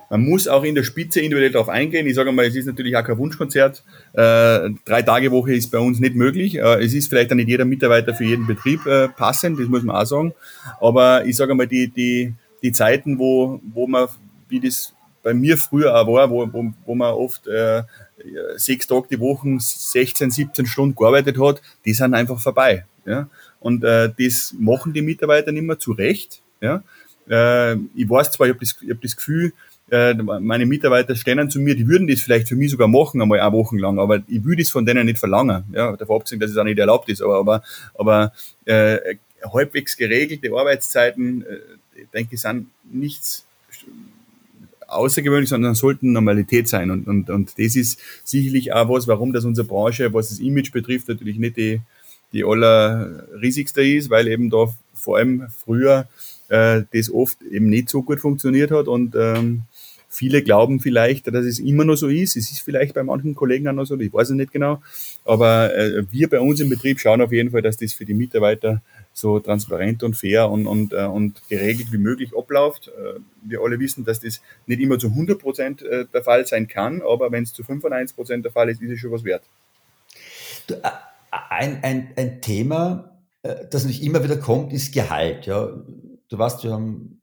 Man 0.08 0.22
muss 0.22 0.46
auch 0.46 0.62
in 0.62 0.76
der 0.76 0.84
Spitze 0.84 1.20
individuell 1.20 1.50
darauf 1.50 1.68
eingehen. 1.68 2.06
Ich 2.06 2.14
sage 2.14 2.30
mal, 2.30 2.44
es 2.44 2.54
ist 2.54 2.66
natürlich 2.66 2.96
auch 2.96 3.02
kein 3.02 3.18
Wunschkonzert. 3.18 3.82
Äh, 4.12 4.70
drei 4.84 5.02
Tage 5.02 5.32
Woche 5.32 5.54
ist 5.54 5.70
bei 5.72 5.78
uns 5.78 5.98
nicht 5.98 6.14
möglich. 6.14 6.56
Äh, 6.56 6.84
es 6.84 6.94
ist 6.94 7.08
vielleicht 7.08 7.32
auch 7.32 7.36
nicht 7.36 7.48
jeder 7.48 7.64
Mitarbeiter 7.64 8.14
für 8.14 8.24
jeden 8.24 8.46
Betrieb 8.46 8.86
äh, 8.86 9.08
passend, 9.08 9.58
das 9.58 9.66
muss 9.66 9.82
man 9.82 9.96
auch 9.96 10.06
sagen. 10.06 10.34
Aber 10.80 11.24
ich 11.24 11.36
sage 11.36 11.54
mal, 11.54 11.66
die, 11.66 11.88
die, 11.88 12.34
die 12.62 12.72
Zeiten, 12.72 13.18
wo, 13.18 13.60
wo 13.74 13.88
man, 13.88 14.08
wie 14.48 14.60
das 14.60 14.94
bei 15.24 15.34
mir 15.34 15.58
früher 15.58 15.96
auch 15.96 16.06
war, 16.06 16.30
wo, 16.30 16.48
wo, 16.52 16.72
wo 16.84 16.94
man 16.94 17.12
oft 17.12 17.48
äh, 17.48 17.82
sechs 18.54 18.86
Tage 18.86 19.08
die 19.10 19.18
Woche 19.18 19.56
16, 19.58 20.30
17 20.30 20.66
Stunden 20.66 20.94
gearbeitet 20.94 21.36
hat, 21.40 21.60
die 21.84 21.94
sind 21.94 22.14
einfach 22.14 22.38
vorbei. 22.38 22.86
Ja? 23.04 23.28
Und 23.58 23.82
äh, 23.82 24.12
das 24.16 24.54
machen 24.56 24.92
die 24.92 25.02
Mitarbeiter 25.02 25.50
nicht 25.50 25.64
mehr 25.64 25.80
zu 25.80 25.92
Recht. 25.92 26.42
Ja? 26.60 26.84
Äh, 27.28 27.74
ich 27.94 28.08
weiß 28.08 28.32
zwar, 28.32 28.46
ich 28.46 28.54
habe 28.54 28.60
das, 28.60 28.76
hab 28.88 29.00
das 29.00 29.16
Gefühl, 29.16 29.52
äh, 29.90 30.14
meine 30.14 30.66
Mitarbeiter 30.66 31.14
stehen 31.14 31.48
zu 31.48 31.60
mir, 31.60 31.76
die 31.76 31.86
würden 31.86 32.08
das 32.08 32.20
vielleicht 32.20 32.48
für 32.48 32.56
mich 32.56 32.72
sogar 32.72 32.88
machen, 32.88 33.22
einmal 33.22 33.40
eine 33.40 33.52
Woche 33.52 33.76
lang, 33.76 33.98
aber 33.98 34.22
ich 34.26 34.44
würde 34.44 34.62
es 34.62 34.70
von 34.70 34.84
denen 34.84 35.06
nicht 35.06 35.18
verlangen. 35.18 35.64
Ja, 35.72 35.96
davon 35.96 36.16
abgesehen, 36.16 36.40
dass 36.40 36.50
es 36.50 36.56
auch 36.56 36.64
nicht 36.64 36.78
erlaubt 36.78 37.08
ist, 37.08 37.22
aber, 37.22 37.38
aber, 37.38 37.62
aber 37.94 38.32
äh, 38.64 39.16
halbwegs 39.52 39.96
geregelte 39.96 40.50
Arbeitszeiten, 40.52 41.42
äh, 41.42 42.00
ich 42.00 42.08
denke, 42.12 42.36
sind 42.36 42.66
nichts 42.90 43.46
außergewöhnlich, 44.88 45.48
sondern 45.48 45.74
sollten 45.74 46.12
Normalität 46.12 46.68
sein. 46.68 46.90
Und, 46.90 47.06
und, 47.06 47.30
und 47.30 47.58
das 47.58 47.76
ist 47.76 48.00
sicherlich 48.24 48.72
auch 48.72 48.88
was, 48.88 49.08
warum 49.08 49.32
das 49.32 49.44
unsere 49.44 49.66
Branche, 49.66 50.12
was 50.12 50.30
das 50.30 50.38
Image 50.38 50.72
betrifft, 50.72 51.08
natürlich 51.08 51.38
nicht 51.38 51.56
die, 51.56 51.80
die 52.32 52.44
allerriesigste 52.44 53.82
ist, 53.82 54.10
weil 54.10 54.28
eben 54.28 54.50
da 54.50 54.72
vor 54.94 55.16
allem 55.16 55.46
früher 55.64 56.08
äh, 56.48 56.82
das 56.92 57.12
oft 57.12 57.42
eben 57.42 57.68
nicht 57.68 57.88
so 57.88 58.02
gut 58.02 58.20
funktioniert 58.20 58.70
hat 58.70 58.88
und 58.88 59.14
ähm, 59.16 59.62
Viele 60.16 60.42
glauben 60.42 60.80
vielleicht, 60.80 61.26
dass 61.26 61.44
es 61.44 61.58
immer 61.58 61.84
noch 61.84 61.96
so 61.96 62.08
ist. 62.08 62.36
Es 62.36 62.50
ist 62.50 62.60
vielleicht 62.60 62.94
bei 62.94 63.02
manchen 63.02 63.34
Kollegen 63.34 63.68
auch 63.68 63.74
noch 63.74 63.84
so, 63.84 63.98
ich 63.98 64.10
weiß 64.10 64.30
es 64.30 64.34
nicht 64.34 64.50
genau. 64.50 64.80
Aber 65.26 65.76
äh, 65.76 66.04
wir 66.10 66.30
bei 66.30 66.40
uns 66.40 66.58
im 66.60 66.70
Betrieb 66.70 67.00
schauen 67.00 67.20
auf 67.20 67.32
jeden 67.32 67.50
Fall, 67.50 67.60
dass 67.60 67.76
das 67.76 67.92
für 67.92 68.06
die 68.06 68.14
Mitarbeiter 68.14 68.80
so 69.12 69.40
transparent 69.40 70.02
und 70.04 70.14
fair 70.14 70.48
und, 70.48 70.66
und, 70.66 70.94
äh, 70.94 71.04
und 71.04 71.42
geregelt 71.50 71.92
wie 71.92 71.98
möglich 71.98 72.30
abläuft. 72.34 72.88
Äh, 72.88 73.20
wir 73.42 73.60
alle 73.60 73.78
wissen, 73.78 74.06
dass 74.06 74.20
das 74.20 74.40
nicht 74.66 74.80
immer 74.80 74.98
zu 74.98 75.08
100 75.08 75.38
Prozent 75.38 75.82
äh, 75.82 76.06
der 76.10 76.22
Fall 76.22 76.46
sein 76.46 76.66
kann, 76.66 77.02
aber 77.02 77.30
wenn 77.30 77.42
es 77.42 77.52
zu 77.52 77.62
95 77.62 78.16
Prozent 78.16 78.44
der 78.46 78.52
Fall 78.52 78.70
ist, 78.70 78.80
ist 78.80 78.92
es 78.92 78.98
schon 78.98 79.10
was 79.10 79.22
wert. 79.22 79.42
Ein, 81.30 81.82
ein, 81.82 82.08
ein 82.16 82.40
Thema, 82.40 83.18
das 83.70 83.84
nicht 83.84 84.02
immer 84.02 84.24
wieder 84.24 84.38
kommt, 84.38 84.72
ist 84.72 84.94
Gehalt. 84.94 85.44
Ja. 85.46 85.74
Du 86.28 86.38
weißt, 86.38 86.64
wir 86.64 86.72
haben 86.72 87.22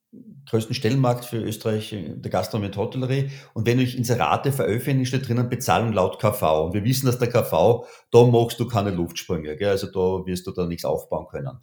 größten 0.49 0.75
Stellenmarkt 0.75 1.25
für 1.25 1.37
Österreich 1.37 1.93
in 1.93 2.21
der 2.21 2.31
Gastronomie 2.31 2.67
und 2.67 2.77
Hotellerie. 2.77 3.31
Und 3.53 3.65
wenn 3.65 3.77
du 3.77 3.83
Inserate 3.83 4.51
veröffentlichst, 4.51 5.13
steht 5.13 5.27
drinnen 5.27 5.49
Bezahlung 5.49 5.93
laut 5.93 6.19
KV. 6.19 6.65
Und 6.65 6.73
wir 6.73 6.83
wissen, 6.83 7.05
dass 7.05 7.19
der 7.19 7.29
KV, 7.29 7.85
da 8.11 8.23
machst 8.25 8.59
du 8.59 8.67
keine 8.67 8.91
Luftsprünge. 8.91 9.55
Gell? 9.57 9.69
Also 9.69 9.87
da 9.87 10.25
wirst 10.25 10.45
du 10.45 10.51
da 10.51 10.65
nichts 10.65 10.85
aufbauen 10.85 11.27
können. 11.27 11.59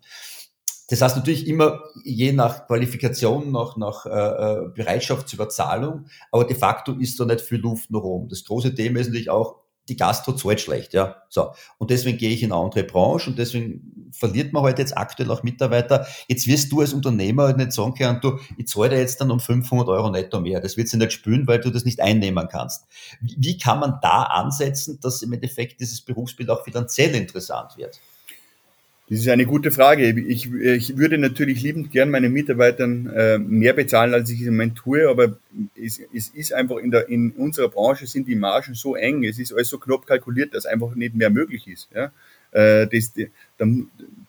Das 0.89 1.01
heißt 1.03 1.17
natürlich 1.17 1.47
immer 1.47 1.85
je 2.03 2.33
nach 2.33 2.67
Qualifikation, 2.67 3.53
nach, 3.53 3.77
nach 3.77 4.07
äh, 4.07 4.11
äh 4.11 4.69
Bereitschaft 4.75 5.29
zur 5.29 5.37
Überzahlung, 5.37 6.07
aber 6.33 6.45
de 6.45 6.57
facto 6.57 6.95
ist 6.95 7.21
da 7.21 7.27
nicht 7.27 7.43
viel 7.43 7.61
Luft 7.61 7.93
nach 7.93 8.03
oben. 8.03 8.29
Das 8.29 8.45
große 8.45 8.75
Thema 8.75 8.99
ist 8.99 9.07
natürlich 9.07 9.31
auch 9.31 9.60
die 9.91 9.97
Gastro 9.97 10.33
zahlt 10.33 10.61
schlecht, 10.61 10.95
ja. 10.95 11.17
So. 11.29 11.51
Und 11.79 11.91
deswegen 11.91 12.17
gehe 12.17 12.31
ich 12.31 12.43
in 12.43 12.53
eine 12.53 12.63
andere 12.63 12.85
Branche 12.85 13.29
und 13.29 13.39
deswegen 13.39 14.11
verliert 14.13 14.53
man 14.53 14.63
halt 14.63 14.79
jetzt 14.79 14.97
aktuell 14.97 15.31
auch 15.31 15.43
Mitarbeiter. 15.43 16.07
Jetzt 16.29 16.47
wirst 16.47 16.73
du 16.73 16.81
als 16.81 16.93
Unternehmer 16.93 17.45
halt 17.45 17.57
nicht 17.57 17.73
sagen 17.73 17.95
können, 17.95 18.21
du, 18.21 18.39
ich 18.57 18.69
zahle 18.69 18.91
dir 18.91 18.99
jetzt 18.99 19.21
dann 19.21 19.31
um 19.31 19.41
500 19.41 19.89
Euro 19.89 20.11
netto 20.11 20.41
mehr. 20.41 20.61
Das 20.61 20.77
wird 20.77 20.89
sie 20.89 20.97
nicht 20.97 21.13
spüren, 21.13 21.47
weil 21.47 21.61
du 21.61 21.71
das 21.71 21.85
nicht 21.85 22.01
einnehmen 22.01 22.49
kannst. 22.49 22.87
Wie 23.21 23.59
kann 23.59 23.81
man 23.81 23.99
da 24.01 24.23
ansetzen, 24.23 24.99
dass 25.01 25.23
im 25.23 25.33
Endeffekt 25.33 25.81
dieses 25.81 26.01
Berufsbild 26.01 26.51
auch 26.51 26.65
finanziell 26.65 27.15
interessant 27.15 27.77
wird? 27.77 28.01
Das 29.11 29.19
ist 29.19 29.29
eine 29.29 29.45
gute 29.45 29.73
Frage. 29.73 30.09
Ich, 30.09 30.53
ich 30.55 30.97
würde 30.97 31.19
natürlich 31.19 31.63
liebend 31.63 31.91
gern 31.91 32.11
meinen 32.11 32.33
Mitarbeitern 32.33 33.11
äh, 33.13 33.39
mehr 33.39 33.73
bezahlen, 33.73 34.15
als 34.15 34.31
ich 34.31 34.41
es 34.41 34.47
im 34.47 34.55
Moment 34.55 34.77
tue, 34.77 35.09
aber 35.09 35.37
es, 35.75 36.01
es 36.15 36.29
ist 36.29 36.53
einfach 36.55 36.77
in, 36.77 36.93
der, 36.93 37.09
in 37.09 37.33
unserer 37.33 37.71
Branche 37.71 38.07
sind 38.07 38.29
die 38.29 38.37
Margen 38.37 38.75
so 38.75 38.95
eng, 38.95 39.25
es 39.25 39.41
ist 39.41 39.53
alles 39.53 39.69
so 39.69 39.79
knapp 39.79 40.07
kalkuliert, 40.07 40.55
dass 40.55 40.65
einfach 40.65 40.95
nicht 40.95 41.17
mehr 41.17 41.29
möglich 41.29 41.67
ist. 41.67 41.89
Ja? 41.93 42.13
Äh, 42.53 42.87
das, 42.87 43.13
da, 43.59 43.67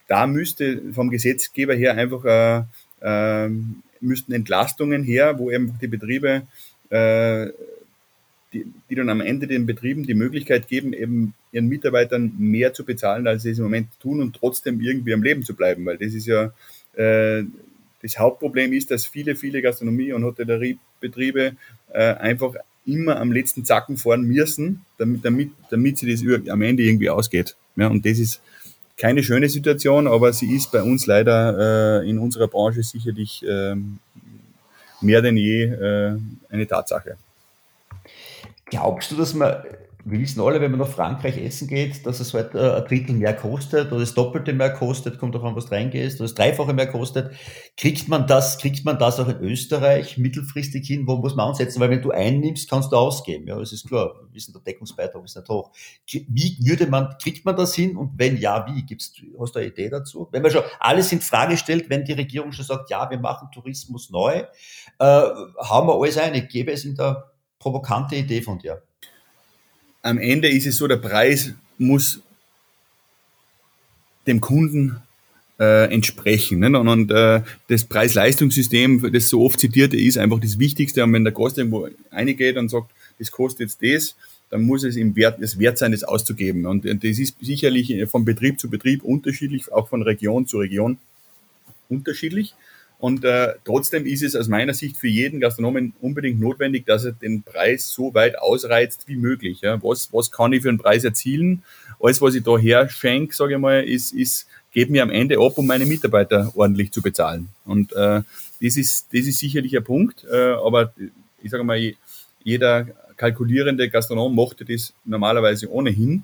da 0.07 0.25
müsste 0.25 0.81
vom 0.93 1.11
Gesetzgeber 1.11 1.75
her 1.75 1.95
einfach 1.95 2.25
äh, 2.25 2.63
äh, 3.01 3.49
müssten 3.99 4.33
Entlastungen 4.33 5.03
her, 5.03 5.37
wo 5.37 5.51
eben 5.51 5.77
die 5.79 5.87
Betriebe 5.87 6.41
äh, 6.89 7.49
die, 8.53 8.65
die 8.89 8.95
dann 8.95 9.09
am 9.09 9.21
Ende 9.21 9.47
den 9.47 9.65
Betrieben 9.65 10.05
die 10.05 10.13
Möglichkeit 10.13 10.67
geben, 10.67 10.93
eben 10.93 11.33
ihren 11.51 11.67
Mitarbeitern 11.67 12.33
mehr 12.37 12.73
zu 12.73 12.85
bezahlen, 12.85 13.27
als 13.27 13.43
sie 13.43 13.51
es 13.51 13.57
im 13.57 13.65
Moment 13.65 13.87
tun 13.99 14.21
und 14.21 14.35
trotzdem 14.35 14.81
irgendwie 14.81 15.13
am 15.13 15.23
Leben 15.23 15.43
zu 15.43 15.55
bleiben. 15.55 15.85
Weil 15.85 15.97
das 15.97 16.13
ist 16.13 16.27
ja, 16.27 16.51
äh, 16.93 17.43
das 18.01 18.17
Hauptproblem 18.17 18.73
ist, 18.73 18.91
dass 18.91 19.05
viele, 19.05 19.35
viele 19.35 19.61
Gastronomie- 19.61 20.13
und 20.13 20.23
Hotelleriebetriebe 20.23 21.55
äh, 21.93 22.13
einfach 22.15 22.55
immer 22.85 23.19
am 23.19 23.31
letzten 23.31 23.63
Zacken 23.63 23.97
fahren 23.97 24.23
müssen, 24.23 24.81
damit, 24.97 25.23
damit, 25.23 25.51
damit 25.69 25.97
sie 25.97 26.11
das 26.11 26.49
am 26.49 26.61
Ende 26.61 26.83
irgendwie 26.83 27.09
ausgeht. 27.09 27.55
Ja, 27.75 27.87
und 27.87 28.05
das 28.05 28.19
ist 28.19 28.41
keine 28.97 29.23
schöne 29.23 29.49
Situation, 29.49 30.07
aber 30.07 30.33
sie 30.33 30.53
ist 30.53 30.71
bei 30.71 30.81
uns 30.81 31.05
leider 31.05 32.01
äh, 32.01 32.09
in 32.09 32.19
unserer 32.19 32.47
Branche 32.47 32.83
sicherlich 32.83 33.43
äh, 33.47 33.75
mehr 35.01 35.21
denn 35.21 35.37
je 35.37 35.63
äh, 35.63 36.17
eine 36.49 36.67
Tatsache. 36.67 37.17
Glaubst 38.71 39.11
du, 39.11 39.17
dass 39.17 39.33
man, 39.33 39.63
wir 40.05 40.19
wissen 40.19 40.39
alle, 40.39 40.61
wenn 40.61 40.71
man 40.71 40.79
nach 40.79 40.87
Frankreich 40.87 41.37
essen 41.37 41.67
geht, 41.67 42.05
dass 42.05 42.21
es 42.21 42.33
halt 42.33 42.55
ein 42.55 42.85
Drittel 42.85 43.15
mehr 43.15 43.35
kostet 43.35 43.91
oder 43.91 43.99
das 43.99 44.13
Doppelte 44.13 44.53
mehr 44.53 44.71
kostet, 44.71 45.19
kommt 45.19 45.35
davon, 45.35 45.57
was 45.57 45.69
reingehst, 45.69 46.21
oder 46.21 46.29
das 46.29 46.35
Dreifache 46.35 46.71
mehr 46.71 46.87
kostet. 46.87 47.35
Kriegt 47.75 48.07
man 48.07 48.27
das, 48.27 48.59
kriegt 48.59 48.85
man 48.85 48.97
das 48.97 49.19
auch 49.19 49.27
in 49.27 49.41
Österreich 49.41 50.17
mittelfristig 50.17 50.87
hin? 50.87 51.05
Wo 51.05 51.17
muss 51.17 51.35
man 51.35 51.49
ansetzen? 51.49 51.81
Weil 51.81 51.89
wenn 51.89 52.01
du 52.01 52.11
einnimmst, 52.11 52.69
kannst 52.69 52.93
du 52.93 52.95
ausgeben. 52.95 53.45
Ja, 53.45 53.59
das 53.59 53.73
ist 53.73 53.89
klar. 53.89 54.13
Wir 54.21 54.35
wissen, 54.35 54.53
der 54.53 54.61
Deckungsbeitrag 54.61 55.21
ist 55.25 55.35
nicht 55.35 55.49
hoch. 55.49 55.71
Wie 56.07 56.57
würde 56.61 56.87
man, 56.87 57.17
kriegt 57.21 57.43
man 57.43 57.57
das 57.57 57.75
hin? 57.75 57.97
Und 57.97 58.13
wenn 58.17 58.37
ja, 58.37 58.65
wie? 58.67 58.83
Gibt's, 58.83 59.13
hast 59.37 59.53
du 59.53 59.59
eine 59.59 59.67
Idee 59.67 59.89
dazu? 59.89 60.29
Wenn 60.31 60.43
man 60.43 60.51
schon 60.51 60.63
alles 60.79 61.11
in 61.11 61.19
Frage 61.19 61.57
stellt, 61.57 61.89
wenn 61.89 62.05
die 62.05 62.13
Regierung 62.13 62.53
schon 62.53 62.63
sagt, 62.63 62.89
ja, 62.89 63.09
wir 63.09 63.19
machen 63.19 63.49
Tourismus 63.53 64.09
neu, 64.11 64.31
äh, 64.33 64.45
haben 64.99 65.87
wir 65.87 65.95
alles 65.95 66.17
ein. 66.17 66.33
Ich 66.35 66.47
gebe 66.47 66.71
es 66.71 66.85
in 66.85 66.95
der 66.95 67.30
provokante 67.61 68.15
Idee 68.15 68.41
von 68.41 68.59
dir. 68.59 68.81
Am 70.01 70.17
Ende 70.17 70.49
ist 70.49 70.65
es 70.65 70.77
so, 70.77 70.87
der 70.87 70.97
Preis 70.97 71.53
muss 71.77 72.21
dem 74.25 74.41
Kunden 74.41 74.97
äh, 75.59 75.93
entsprechen. 75.93 76.59
Ne? 76.59 76.67
Und, 76.77 76.87
und 76.87 77.11
äh, 77.11 77.41
das 77.67 77.83
Preis-Leistungssystem, 77.85 79.11
das 79.13 79.29
so 79.29 79.45
oft 79.45 79.59
zitierte, 79.59 79.95
ist 79.95 80.17
einfach 80.17 80.39
das 80.39 80.57
Wichtigste. 80.57 81.03
Und 81.03 81.13
wenn 81.13 81.23
der 81.23 81.33
Gast 81.33 81.59
irgendwo 81.59 81.87
reingeht 82.11 82.57
und 82.57 82.69
sagt, 82.69 82.91
das 83.19 83.31
kostet 83.31 83.69
jetzt 83.69 83.83
das, 83.83 84.15
dann 84.49 84.63
muss 84.63 84.83
es 84.83 84.95
im 84.95 85.15
Wert, 85.15 85.39
es 85.39 85.59
wert 85.59 85.77
sein, 85.77 85.91
das 85.91 86.03
auszugeben. 86.03 86.65
Und, 86.65 86.85
und 86.85 87.03
das 87.03 87.19
ist 87.19 87.35
sicherlich 87.41 88.09
von 88.09 88.25
Betrieb 88.25 88.59
zu 88.59 88.69
Betrieb 88.69 89.03
unterschiedlich, 89.03 89.71
auch 89.71 89.87
von 89.87 90.01
Region 90.01 90.47
zu 90.47 90.57
Region 90.57 90.97
unterschiedlich. 91.89 92.55
Und 93.01 93.25
äh, 93.25 93.55
trotzdem 93.65 94.05
ist 94.05 94.21
es 94.21 94.35
aus 94.35 94.47
meiner 94.47 94.75
Sicht 94.75 94.95
für 94.95 95.07
jeden 95.07 95.39
Gastronomen 95.39 95.93
unbedingt 96.01 96.39
notwendig, 96.39 96.85
dass 96.85 97.03
er 97.03 97.13
den 97.13 97.41
Preis 97.41 97.91
so 97.91 98.13
weit 98.13 98.37
ausreizt 98.37 99.07
wie 99.07 99.15
möglich. 99.15 99.61
Ja. 99.61 99.81
Was, 99.81 100.13
was 100.13 100.29
kann 100.29 100.53
ich 100.53 100.61
für 100.61 100.69
einen 100.69 100.77
Preis 100.77 101.03
erzielen? 101.03 101.63
Alles, 101.99 102.21
was 102.21 102.35
ich 102.35 102.43
da 102.43 102.59
her 102.59 102.87
schenke, 102.89 103.33
sage 103.33 103.55
ich 103.55 103.59
mal, 103.59 103.83
ist, 103.83 104.13
ist, 104.13 104.45
geht 104.71 104.91
mir 104.91 105.01
am 105.01 105.09
Ende 105.09 105.39
ab, 105.39 105.57
um 105.57 105.65
meine 105.65 105.87
Mitarbeiter 105.87 106.51
ordentlich 106.53 106.91
zu 106.91 107.01
bezahlen. 107.01 107.47
Und 107.65 107.91
äh, 107.93 108.21
das, 108.61 108.77
ist, 108.77 109.07
das 109.11 109.25
ist 109.25 109.39
sicherlich 109.39 109.75
ein 109.75 109.83
Punkt. 109.83 110.23
Äh, 110.31 110.51
aber 110.63 110.93
ich 111.41 111.49
sage 111.49 111.63
mal, 111.63 111.79
jeder 112.43 112.85
kalkulierende 113.17 113.89
Gastronom 113.89 114.35
mochte 114.35 114.63
das 114.63 114.93
normalerweise 115.05 115.71
ohnehin. 115.71 116.21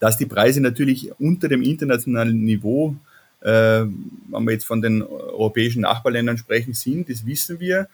Dass 0.00 0.16
die 0.16 0.24
Preise 0.24 0.62
natürlich 0.62 1.10
unter 1.20 1.48
dem 1.48 1.60
internationalen 1.60 2.42
Niveau 2.44 2.92
äh, 2.92 3.13
wenn 3.44 4.44
wir 4.44 4.52
jetzt 4.52 4.64
von 4.64 4.80
den 4.80 5.02
europäischen 5.02 5.82
Nachbarländern 5.82 6.38
sprechen, 6.38 6.72
sind, 6.72 7.10
das 7.10 7.26
wissen 7.26 7.60
wir. 7.60 7.88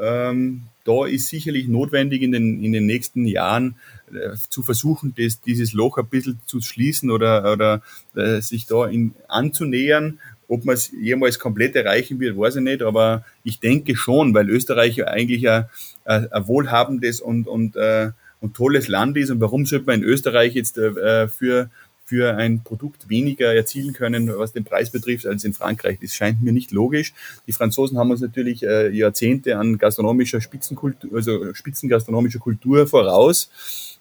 Ähm, 0.00 0.62
da 0.84 1.06
ist 1.06 1.28
sicherlich 1.28 1.68
notwendig 1.68 2.22
in 2.22 2.32
den, 2.32 2.62
in 2.62 2.72
den 2.72 2.86
nächsten 2.86 3.26
Jahren 3.26 3.76
äh, 4.12 4.36
zu 4.48 4.62
versuchen, 4.62 5.14
das, 5.16 5.40
dieses 5.40 5.72
Loch 5.72 5.98
ein 5.98 6.06
bisschen 6.06 6.40
zu 6.46 6.60
schließen 6.60 7.10
oder, 7.10 7.52
oder 7.52 7.82
äh, 8.16 8.40
sich 8.40 8.66
da 8.66 8.86
in, 8.86 9.14
anzunähern. 9.28 10.18
Ob 10.48 10.64
man 10.64 10.74
es 10.74 10.90
jemals 10.90 11.38
komplett 11.38 11.76
erreichen 11.76 12.20
wird, 12.20 12.38
weiß 12.38 12.56
ich 12.56 12.62
nicht, 12.62 12.82
aber 12.82 13.24
ich 13.44 13.60
denke 13.60 13.96
schon, 13.96 14.32
weil 14.32 14.48
Österreich 14.48 15.06
eigentlich 15.06 15.48
ein, 15.48 15.66
ein, 16.06 16.48
wohlhabendes 16.48 17.20
und, 17.20 17.46
und, 17.46 17.76
äh, 17.76 18.12
und 18.40 18.54
tolles 18.54 18.88
Land 18.88 19.18
ist. 19.18 19.30
Und 19.30 19.40
warum 19.40 19.66
sollte 19.66 19.84
man 19.84 19.96
in 19.96 20.04
Österreich 20.04 20.54
jetzt 20.54 20.76
für 20.76 21.70
für 22.08 22.36
ein 22.36 22.62
Produkt 22.62 23.10
weniger 23.10 23.54
erzielen 23.54 23.92
können, 23.92 24.30
was 24.38 24.52
den 24.52 24.64
Preis 24.64 24.90
betrifft, 24.90 25.26
als 25.26 25.44
in 25.44 25.52
Frankreich. 25.52 25.98
Das 26.00 26.14
scheint 26.14 26.42
mir 26.42 26.52
nicht 26.54 26.72
logisch. 26.72 27.12
Die 27.46 27.52
Franzosen 27.52 27.98
haben 27.98 28.10
uns 28.10 28.22
natürlich 28.22 28.62
äh, 28.62 28.88
Jahrzehnte 28.88 29.58
an 29.58 29.76
gastronomischer 29.76 30.40
Spitzenkultur, 30.40 31.14
also 31.14 31.52
spitzengastronomischer 31.52 32.38
Kultur 32.38 32.86
voraus. 32.86 33.50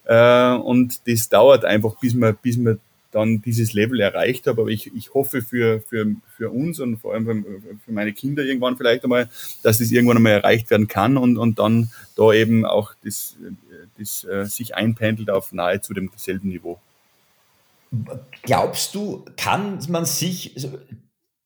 Äh, 0.05 0.53
und 0.53 1.05
das 1.05 1.27
dauert 1.27 1.65
einfach, 1.65 1.99
bis 1.99 2.13
man, 2.13 2.37
bis 2.41 2.55
man 2.55 2.79
dann 3.11 3.41
dieses 3.41 3.73
Level 3.73 3.99
erreicht 3.99 4.47
hat. 4.47 4.57
Aber 4.57 4.69
ich, 4.69 4.95
ich 4.95 5.13
hoffe 5.13 5.41
für, 5.41 5.81
für, 5.81 6.15
für 6.37 6.49
uns 6.49 6.79
und 6.79 6.97
vor 6.97 7.13
allem 7.13 7.45
für 7.83 7.91
meine 7.91 8.13
Kinder 8.13 8.43
irgendwann 8.43 8.77
vielleicht 8.77 9.03
einmal, 9.03 9.27
dass 9.63 9.79
das 9.79 9.91
irgendwann 9.91 10.17
einmal 10.17 10.31
erreicht 10.31 10.69
werden 10.69 10.87
kann 10.87 11.17
und, 11.17 11.37
und 11.37 11.59
dann 11.59 11.89
da 12.15 12.31
eben 12.31 12.65
auch 12.65 12.93
das, 13.03 13.35
das 13.99 14.23
äh, 14.23 14.45
sich 14.45 14.75
einpendelt 14.75 15.29
auf 15.29 15.51
nahezu 15.51 15.93
demselben 15.93 16.47
Niveau. 16.47 16.79
Glaubst 18.43 18.95
du, 18.95 19.25
kann 19.37 19.79
man 19.89 20.05
sich, 20.05 20.55
also 20.55 20.77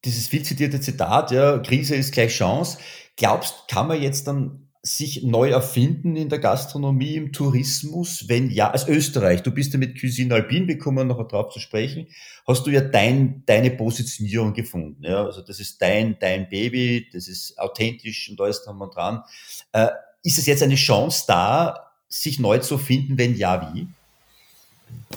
dieses 0.06 0.27
viel 0.27 0.43
zitierte 0.43 0.82
Zitat, 0.82 1.32
ja, 1.32 1.60
Krise 1.60 1.95
ist 1.95 2.13
gleich 2.13 2.34
Chance, 2.34 2.77
glaubst, 3.15 3.67
kann 3.67 3.88
man 3.88 4.01
jetzt 4.01 4.27
dann 4.27 4.67
sich 4.84 5.21
neu 5.23 5.51
erfinden 5.51 6.15
in 6.15 6.30
der 6.30 6.39
Gastronomie, 6.39 7.15
im 7.15 7.32
Tourismus? 7.32 8.27
Wenn 8.27 8.49
ja, 8.49 8.71
als 8.71 8.88
Österreich, 8.88 9.43
du 9.43 9.51
bist 9.51 9.73
ja 9.73 9.80
mit 9.80 9.99
Cuisine 9.99 10.34
Alpine, 10.34 10.67
wir 10.67 10.80
kommen 10.80 11.08
noch 11.08 11.27
darauf 11.27 11.54
zu 11.54 11.60
sprechen, 11.60 12.08
hast 12.47 12.65
du 12.65 12.71
ja 12.71 12.82
dein, 12.82 13.43
deine 13.45 13.69
Positionierung 13.69 14.54
gefunden. 14.54 15.04
Ja? 15.04 15.23
Also 15.23 15.41
das 15.41 15.60
ist 15.60 15.82
dein, 15.82 16.17
dein 16.19 16.49
Baby, 16.49 17.08
das 17.13 17.27
ist 17.27 17.60
authentisch 17.60 18.30
und 18.30 18.41
alles 18.41 18.63
dran 18.63 18.82
und 18.82 18.95
dran. 18.95 19.23
Äh, 19.71 19.89
ist 20.23 20.39
es 20.39 20.47
jetzt 20.47 20.63
eine 20.63 20.75
Chance 20.75 21.25
da, 21.27 21.91
sich 22.08 22.39
neu 22.39 22.58
zu 22.58 22.77
finden? 22.77 23.17
Wenn 23.17 23.36
ja, 23.36 23.73
wie? 23.73 23.88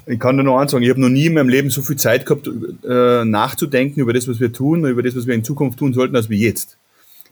Ich 0.07 0.21
kann 0.21 0.37
nur 0.37 0.61
eins 0.61 0.73
sagen, 0.73 0.85
ich 0.85 0.91
habe 0.91 1.01
noch 1.01 1.09
nie 1.09 1.27
in 1.27 1.35
meinem 1.35 1.49
Leben 1.49 1.71
so 1.71 1.81
viel 1.81 1.97
Zeit 1.97 2.27
gehabt, 2.27 2.47
äh, 2.47 3.25
nachzudenken 3.25 4.01
über 4.01 4.13
das, 4.13 4.29
was 4.29 4.39
wir 4.39 4.53
tun, 4.53 4.85
über 4.85 5.03
das, 5.03 5.17
was 5.17 5.27
wir 5.27 5.35
in 5.35 5.45
Zukunft 5.45 5.79
tun 5.79 5.95
sollten, 5.95 6.15
als 6.15 6.29
wie 6.29 6.41
jetzt. 6.41 6.77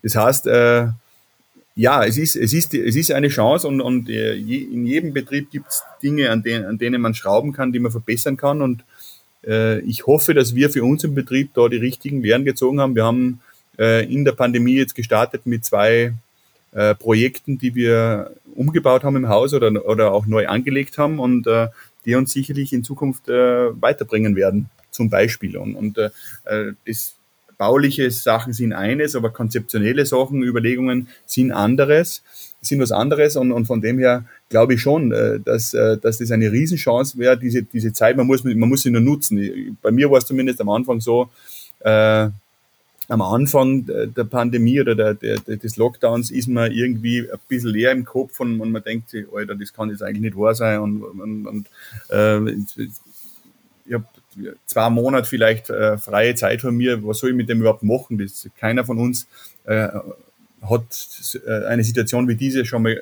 Das 0.02 0.16
heißt, 0.16 0.46
äh, 0.46 0.88
ja, 1.74 2.04
es 2.04 2.16
ist, 2.16 2.36
es 2.36 2.52
ist, 2.52 2.74
es 2.74 2.96
ist 2.96 3.12
eine 3.12 3.28
Chance 3.28 3.68
und, 3.68 3.80
und 3.80 4.08
äh, 4.08 4.34
in 4.34 4.86
jedem 4.86 5.12
Betrieb 5.12 5.50
gibt 5.50 5.68
es 5.68 5.82
Dinge, 6.02 6.30
an 6.30 6.42
denen, 6.42 6.64
an 6.64 6.78
denen 6.78 7.00
man 7.00 7.14
schrauben 7.14 7.52
kann, 7.52 7.72
die 7.72 7.78
man 7.78 7.92
verbessern 7.92 8.36
kann. 8.36 8.62
Und 8.62 8.84
ich 9.84 10.06
hoffe, 10.06 10.34
dass 10.34 10.54
wir 10.54 10.70
für 10.70 10.84
unseren 10.84 11.16
Betrieb 11.16 11.52
da 11.54 11.68
die 11.68 11.76
richtigen 11.76 12.22
Lehren 12.22 12.44
gezogen 12.44 12.80
haben. 12.80 12.94
Wir 12.94 13.04
haben 13.04 13.40
in 13.76 14.24
der 14.24 14.30
Pandemie 14.30 14.76
jetzt 14.76 14.94
gestartet 14.94 15.46
mit 15.46 15.64
zwei 15.64 16.12
Projekten, 17.00 17.58
die 17.58 17.74
wir 17.74 18.30
umgebaut 18.54 19.02
haben 19.02 19.16
im 19.16 19.28
Haus 19.28 19.52
oder, 19.52 19.84
oder 19.84 20.12
auch 20.12 20.26
neu 20.26 20.46
angelegt 20.46 20.96
haben. 20.96 21.18
Und 21.18 21.48
die 22.04 22.14
uns 22.14 22.32
sicherlich 22.32 22.72
in 22.72 22.84
Zukunft 22.84 23.28
äh, 23.28 23.80
weiterbringen 23.80 24.36
werden, 24.36 24.68
zum 24.90 25.10
Beispiel. 25.10 25.56
Und, 25.56 25.74
und 25.74 25.98
äh, 25.98 26.10
das 26.86 27.16
bauliche 27.58 28.10
Sachen 28.10 28.52
sind 28.52 28.72
eines, 28.72 29.14
aber 29.14 29.30
konzeptionelle 29.30 30.04
Sachen, 30.04 30.42
Überlegungen 30.42 31.08
sind 31.26 31.52
anderes, 31.52 32.22
sind 32.60 32.80
was 32.80 32.90
anderes 32.90 33.36
und, 33.36 33.52
und 33.52 33.66
von 33.66 33.80
dem 33.80 33.98
her 33.98 34.24
glaube 34.48 34.74
ich 34.74 34.80
schon, 34.80 35.12
äh, 35.12 35.38
dass, 35.38 35.72
äh, 35.74 35.96
dass 35.98 36.18
das 36.18 36.30
eine 36.30 36.50
Riesenchance 36.50 37.18
wäre, 37.18 37.38
diese, 37.38 37.62
diese 37.62 37.92
Zeit, 37.92 38.16
man 38.16 38.26
muss, 38.26 38.42
man 38.42 38.68
muss 38.68 38.82
sie 38.82 38.90
nur 38.90 39.00
nutzen. 39.00 39.76
Bei 39.80 39.90
mir 39.92 40.10
war 40.10 40.18
es 40.18 40.26
zumindest 40.26 40.60
am 40.60 40.70
Anfang 40.70 41.00
so, 41.00 41.30
äh, 41.80 42.28
am 43.12 43.20
Anfang 43.20 43.84
der 43.84 44.24
Pandemie 44.24 44.80
oder 44.80 44.94
der, 44.94 45.12
der, 45.14 45.36
des 45.36 45.76
Lockdowns 45.76 46.30
ist 46.30 46.48
man 46.48 46.72
irgendwie 46.72 47.30
ein 47.30 47.38
bisschen 47.46 47.68
leer 47.68 47.92
im 47.92 48.06
Kopf 48.06 48.40
und, 48.40 48.58
und 48.58 48.72
man 48.72 48.82
denkt 48.82 49.10
sich, 49.10 49.26
Alter, 49.30 49.54
das 49.54 49.74
kann 49.74 49.90
jetzt 49.90 50.02
eigentlich 50.02 50.22
nicht 50.22 50.36
wahr 50.36 50.54
sein. 50.54 50.80
Und, 50.80 51.02
und, 51.02 51.46
und 51.46 51.66
äh, 52.08 52.40
ich 53.84 53.92
habe 53.92 54.06
zwei 54.64 54.88
Monate 54.88 55.28
vielleicht 55.28 55.68
äh, 55.68 55.98
freie 55.98 56.34
Zeit 56.36 56.62
von 56.62 56.74
mir, 56.74 57.06
was 57.06 57.18
soll 57.18 57.30
ich 57.30 57.36
mit 57.36 57.50
dem 57.50 57.60
überhaupt 57.60 57.82
machen? 57.82 58.16
Das, 58.16 58.48
keiner 58.58 58.86
von 58.86 58.98
uns 58.98 59.26
äh, 59.64 59.88
hat 60.62 61.40
äh, 61.46 61.66
eine 61.66 61.84
Situation 61.84 62.28
wie 62.28 62.36
diese 62.36 62.64
schon 62.64 62.82
mal 62.82 62.98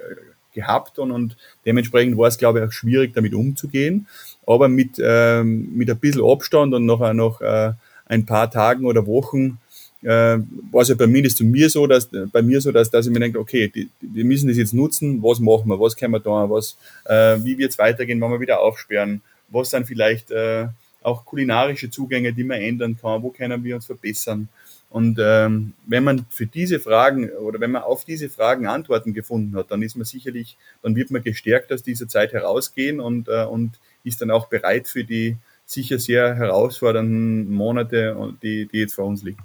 gehabt 0.53 0.99
und, 0.99 1.12
und 1.12 1.37
dementsprechend 1.64 2.18
war 2.18 2.27
es, 2.27 2.37
glaube 2.37 2.59
ich, 2.59 2.64
auch 2.64 2.73
schwierig, 2.73 3.14
damit 3.14 3.33
umzugehen. 3.33 4.09
Aber 4.44 4.68
mit, 4.68 5.01
ähm, 5.01 5.73
mit 5.77 5.88
ein 5.88 5.99
bisschen 5.99 6.25
Abstand 6.25 6.75
und 6.75 6.85
noch, 6.85 7.12
noch 7.12 7.40
äh, 7.40 7.75
ein 8.07 8.27
paar 8.27 8.51
Tagen 8.51 8.87
oder 8.87 9.07
Wochen 9.07 9.59
äh, 10.02 10.38
war 10.70 10.82
es 10.82 10.88
ja 10.88 10.94
bei 10.94 11.06
mir, 11.06 11.22
das 11.22 11.34
zu 11.34 11.44
mir 11.44 11.68
so, 11.68 11.86
dass 11.86 12.08
bei 12.32 12.42
mir 12.42 12.60
so, 12.60 12.72
dass, 12.72 12.90
dass 12.90 13.06
ich 13.06 13.12
mir 13.12 13.20
denke, 13.20 13.38
okay, 13.38 13.68
die, 13.68 13.88
wir 14.00 14.24
müssen 14.24 14.48
das 14.48 14.56
jetzt 14.56 14.74
nutzen, 14.74 15.22
was 15.22 15.40
machen 15.40 15.68
wir, 15.68 15.78
was 15.78 15.96
können 15.96 16.12
wir 16.12 16.20
da, 16.20 16.48
was, 16.48 16.76
äh, 17.04 17.36
wie 17.44 17.58
wird 17.58 17.72
es 17.72 17.78
weitergehen, 17.78 18.20
wenn 18.20 18.30
wir 18.30 18.40
wieder 18.40 18.60
aufsperren, 18.60 19.20
was 19.48 19.70
sind 19.70 19.86
vielleicht 19.86 20.30
äh, 20.30 20.68
auch 21.02 21.24
kulinarische 21.24 21.90
Zugänge, 21.90 22.32
die 22.32 22.44
man 22.44 22.60
ändern 22.60 22.96
kann, 23.00 23.22
wo 23.22 23.30
können 23.30 23.62
wir 23.64 23.74
uns 23.74 23.86
verbessern. 23.86 24.48
Und 24.90 25.18
ähm, 25.22 25.74
wenn 25.86 26.02
man 26.02 26.26
für 26.30 26.46
diese 26.46 26.80
Fragen 26.80 27.30
oder 27.30 27.60
wenn 27.60 27.70
man 27.70 27.82
auf 27.82 28.04
diese 28.04 28.28
Fragen 28.28 28.66
Antworten 28.66 29.14
gefunden 29.14 29.56
hat, 29.56 29.70
dann 29.70 29.82
ist 29.82 29.96
man 29.96 30.04
sicherlich, 30.04 30.56
dann 30.82 30.96
wird 30.96 31.12
man 31.12 31.22
gestärkt 31.22 31.72
aus 31.72 31.82
dieser 31.82 32.08
Zeit 32.08 32.32
herausgehen 32.32 33.00
und, 33.00 33.28
äh, 33.28 33.44
und 33.44 33.78
ist 34.02 34.20
dann 34.20 34.32
auch 34.32 34.48
bereit 34.48 34.88
für 34.88 35.04
die 35.04 35.36
sicher 35.64 36.00
sehr 36.00 36.34
herausfordernden 36.34 37.52
Monate, 37.52 38.34
die, 38.42 38.66
die 38.66 38.78
jetzt 38.78 38.94
vor 38.94 39.06
uns 39.06 39.22
liegen. 39.22 39.38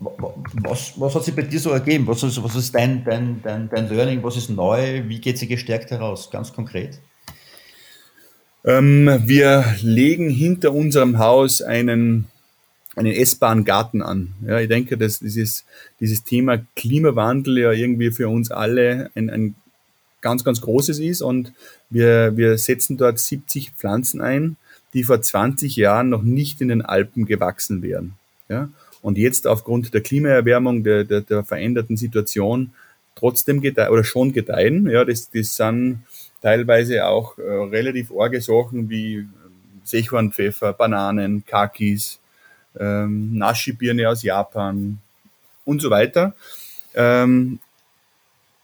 Was, 0.00 0.98
was 0.98 1.14
hat 1.14 1.24
sich 1.24 1.34
bei 1.34 1.42
dir 1.42 1.60
so 1.60 1.70
ergeben? 1.70 2.06
Was 2.06 2.22
ist, 2.22 2.42
was 2.42 2.56
ist 2.56 2.74
dein, 2.74 3.04
dein, 3.04 3.42
dein, 3.42 3.68
dein 3.68 3.88
Learning? 3.88 4.22
Was 4.22 4.36
ist 4.36 4.50
neu? 4.50 5.02
Wie 5.06 5.20
geht 5.20 5.38
sie 5.38 5.46
gestärkt 5.46 5.90
heraus? 5.90 6.30
Ganz 6.30 6.52
konkret. 6.52 6.98
Ähm, 8.64 9.10
wir 9.24 9.64
legen 9.82 10.30
hinter 10.30 10.72
unserem 10.72 11.18
Haus 11.18 11.60
einen, 11.60 12.26
einen 12.96 13.12
essbaren 13.12 13.64
Garten 13.64 14.00
an. 14.00 14.32
Ja, 14.46 14.58
ich 14.58 14.68
denke, 14.68 14.96
dass 14.96 15.18
dieses, 15.18 15.64
dieses 16.00 16.24
Thema 16.24 16.58
Klimawandel 16.74 17.58
ja 17.58 17.72
irgendwie 17.72 18.10
für 18.10 18.28
uns 18.28 18.50
alle 18.50 19.10
ein, 19.14 19.28
ein 19.28 19.54
ganz, 20.22 20.44
ganz 20.44 20.62
großes 20.62 20.98
ist 20.98 21.20
und 21.20 21.52
wir, 21.90 22.36
wir 22.36 22.56
setzen 22.56 22.96
dort 22.96 23.18
70 23.18 23.72
Pflanzen 23.72 24.22
ein, 24.22 24.56
die 24.94 25.04
vor 25.04 25.20
20 25.20 25.76
Jahren 25.76 26.08
noch 26.08 26.22
nicht 26.22 26.62
in 26.62 26.68
den 26.68 26.82
Alpen 26.82 27.26
gewachsen 27.26 27.82
wären. 27.82 28.14
Ja? 28.48 28.70
Und 29.04 29.18
jetzt 29.18 29.46
aufgrund 29.46 29.92
der 29.92 30.00
Klimaerwärmung, 30.00 30.82
der, 30.82 31.04
der, 31.04 31.20
der 31.20 31.44
veränderten 31.44 31.98
Situation 31.98 32.72
trotzdem 33.14 33.60
gedeihen 33.60 33.90
oder 33.90 34.02
schon 34.02 34.32
gedeihen. 34.32 34.88
Ja, 34.88 35.04
das, 35.04 35.28
das 35.28 35.56
sind 35.56 36.04
teilweise 36.40 37.06
auch 37.06 37.36
äh, 37.36 37.42
relativ 37.42 38.10
arge 38.18 38.40
Sachen 38.40 38.88
wie 38.88 39.16
ähm, 39.16 39.30
Sechhornpfeffer, 39.84 40.72
Bananen, 40.72 41.44
Kakis, 41.44 42.18
ähm, 42.80 43.36
Nashi-Birne 43.36 44.08
aus 44.08 44.22
Japan 44.22 44.96
und 45.66 45.82
so 45.82 45.90
weiter. 45.90 46.34
Ähm, 46.94 47.58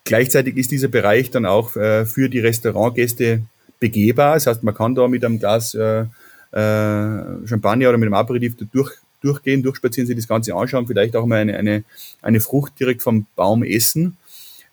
gleichzeitig 0.05 0.57
ist 0.57 0.70
dieser 0.70 0.88
Bereich 0.88 1.31
dann 1.31 1.44
auch 1.44 1.76
äh, 1.76 2.07
für 2.07 2.31
die 2.31 2.40
Restaurantgäste 2.40 3.42
begehbar. 3.79 4.37
Das 4.37 4.46
heißt, 4.46 4.62
man 4.62 4.74
kann 4.74 4.94
da 4.94 5.07
mit 5.07 5.22
einem 5.22 5.38
Glas 5.38 5.74
äh, 5.74 6.07
äh, 6.53 7.46
Champagner 7.46 7.90
oder 7.90 7.98
mit 7.98 8.07
einem 8.07 8.14
Aperitif 8.14 8.57
durch, 8.72 8.92
durchgehen, 9.20 9.62
durchspazieren, 9.62 10.06
sich 10.06 10.16
das 10.16 10.28
Ganze 10.28 10.54
anschauen, 10.54 10.87
vielleicht 10.87 11.16
auch 11.16 11.26
mal 11.26 11.40
eine, 11.40 11.56
eine, 11.56 11.85
eine 12.22 12.40
Frucht 12.40 12.78
direkt 12.80 13.02
vom 13.02 13.26
Baum 13.37 13.62
essen. 13.62 14.16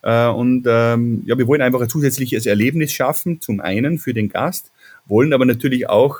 Äh, 0.02 0.28
und 0.28 0.64
ähm, 0.66 1.22
ja, 1.26 1.36
wir 1.38 1.46
wollen 1.46 1.62
einfach 1.62 1.80
ein 1.80 1.88
zusätzliches 1.88 2.46
Erlebnis 2.46 2.92
schaffen, 2.92 3.40
zum 3.40 3.60
einen 3.60 3.98
für 3.98 4.14
den 4.14 4.28
Gast, 4.28 4.70
wollen 5.06 5.32
aber 5.32 5.44
natürlich 5.44 5.88
auch 5.88 6.18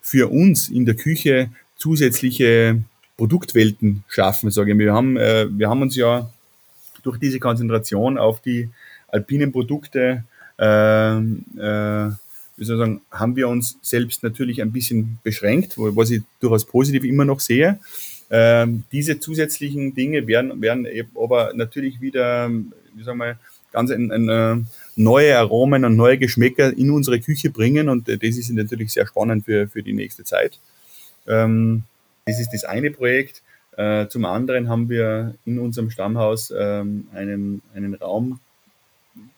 für 0.00 0.30
uns 0.30 0.68
in 0.68 0.86
der 0.86 0.94
Küche 0.94 1.50
zusätzliche 1.76 2.80
Produktwelten 3.16 4.04
schaffen, 4.08 4.50
sage 4.50 4.72
ich. 4.72 4.78
Wir 4.78 4.92
haben, 4.92 5.16
äh, 5.16 5.46
wir 5.50 5.68
haben 5.68 5.82
uns 5.82 5.96
ja 5.96 6.30
durch 7.02 7.18
diese 7.18 7.38
Konzentration 7.38 8.18
auf 8.18 8.40
die 8.40 8.70
alpinen 9.08 9.52
Produkte, 9.52 10.24
äh, 10.58 11.16
äh, 11.16 12.10
wie 12.58 12.64
soll 12.64 12.76
ich 12.76 12.80
sagen, 12.80 13.00
haben 13.10 13.36
wir 13.36 13.48
uns 13.48 13.78
selbst 13.82 14.22
natürlich 14.22 14.60
ein 14.60 14.72
bisschen 14.72 15.18
beschränkt, 15.22 15.74
was 15.76 16.10
ich 16.10 16.22
durchaus 16.40 16.64
positiv 16.64 17.04
immer 17.04 17.24
noch 17.24 17.40
sehe. 17.40 17.78
Ähm, 18.30 18.84
diese 18.92 19.20
zusätzlichen 19.20 19.94
Dinge 19.94 20.26
werden, 20.26 20.60
werden 20.60 20.86
aber 21.14 21.52
natürlich 21.54 22.00
wieder, 22.00 22.50
wie 22.50 23.02
sagen 23.02 23.18
wir, 23.18 23.38
ganz 23.72 23.90
ein, 23.90 24.10
ein, 24.10 24.28
äh, 24.28 24.56
neue 24.96 25.38
Aromen 25.38 25.84
und 25.84 25.96
neue 25.96 26.18
Geschmäcker 26.18 26.76
in 26.76 26.90
unsere 26.90 27.20
Küche 27.20 27.50
bringen 27.50 27.88
und 27.88 28.08
das 28.08 28.36
ist 28.36 28.50
natürlich 28.50 28.92
sehr 28.92 29.06
spannend 29.06 29.44
für, 29.44 29.68
für 29.68 29.82
die 29.82 29.92
nächste 29.92 30.24
Zeit. 30.24 30.58
Ähm, 31.26 31.84
das 32.26 32.40
ist 32.40 32.50
das 32.52 32.64
eine 32.64 32.90
Projekt. 32.90 33.42
Äh, 33.76 34.08
zum 34.08 34.24
anderen 34.24 34.68
haben 34.68 34.88
wir 34.88 35.34
in 35.46 35.58
unserem 35.58 35.90
Stammhaus 35.90 36.52
ähm, 36.56 37.08
einen, 37.14 37.62
einen 37.74 37.94
Raum 37.94 38.40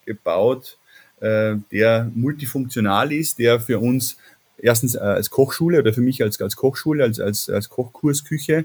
gebaut, 0.06 0.78
äh, 1.20 1.56
der 1.70 2.11
multifunktional 2.14 3.12
ist, 3.12 3.38
der 3.38 3.61
für 3.61 3.78
uns 3.78 4.16
erstens 4.59 4.94
äh, 4.94 5.00
als 5.00 5.30
Kochschule 5.30 5.80
oder 5.80 5.92
für 5.92 6.00
mich 6.00 6.22
als, 6.22 6.40
als 6.40 6.56
Kochschule, 6.56 7.04
als, 7.04 7.20
als, 7.20 7.48
als 7.48 7.68
Kochkursküche 7.68 8.64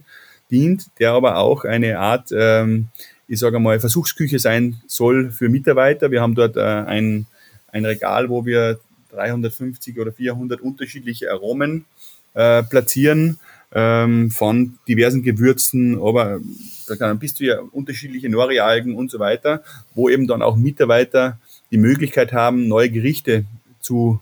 dient, 0.52 0.88
der 1.00 1.12
aber 1.12 1.38
auch 1.38 1.66
eine 1.66 2.00
Art, 2.00 2.30
ähm, 2.32 2.88
ich 3.28 3.40
sage 3.40 3.60
mal, 3.60 3.80
Versuchsküche 3.80 4.40
sein 4.40 4.82
soll 4.88 5.32
für 5.32 5.50
Mitarbeiter. 5.50 6.12
Wir 6.12 6.22
haben 6.22 6.36
dort 6.36 6.58
äh, 6.58 6.62
ein, 6.62 7.26
ein 7.70 7.86
Regal, 7.86 8.30
wo 8.30 8.46
wir 8.46 8.80
350 9.12 10.00
oder 10.00 10.12
400 10.12 10.62
unterschiedliche 10.62 11.32
Aromen 11.32 11.86
äh, 12.34 12.64
platzieren 12.64 13.40
ähm, 13.74 14.30
von 14.32 14.78
diversen 14.88 15.24
Gewürzen, 15.24 16.00
aber 16.00 16.40
da 16.88 16.96
kann, 16.96 17.18
bist 17.18 17.40
du 17.40 17.46
ja 17.46 17.60
unterschiedliche 17.60 18.30
Nori-Algen 18.30 18.96
und 18.96 19.10
so 19.10 19.20
weiter, 19.20 19.64
wo 19.96 20.10
eben 20.10 20.28
dann 20.28 20.42
auch 20.42 20.56
Mitarbeiter 20.56 21.40
die 21.76 21.82
Möglichkeit 21.82 22.32
haben, 22.32 22.70
neue 22.70 22.90
Gerichte 22.90 23.44
zu 23.82 24.22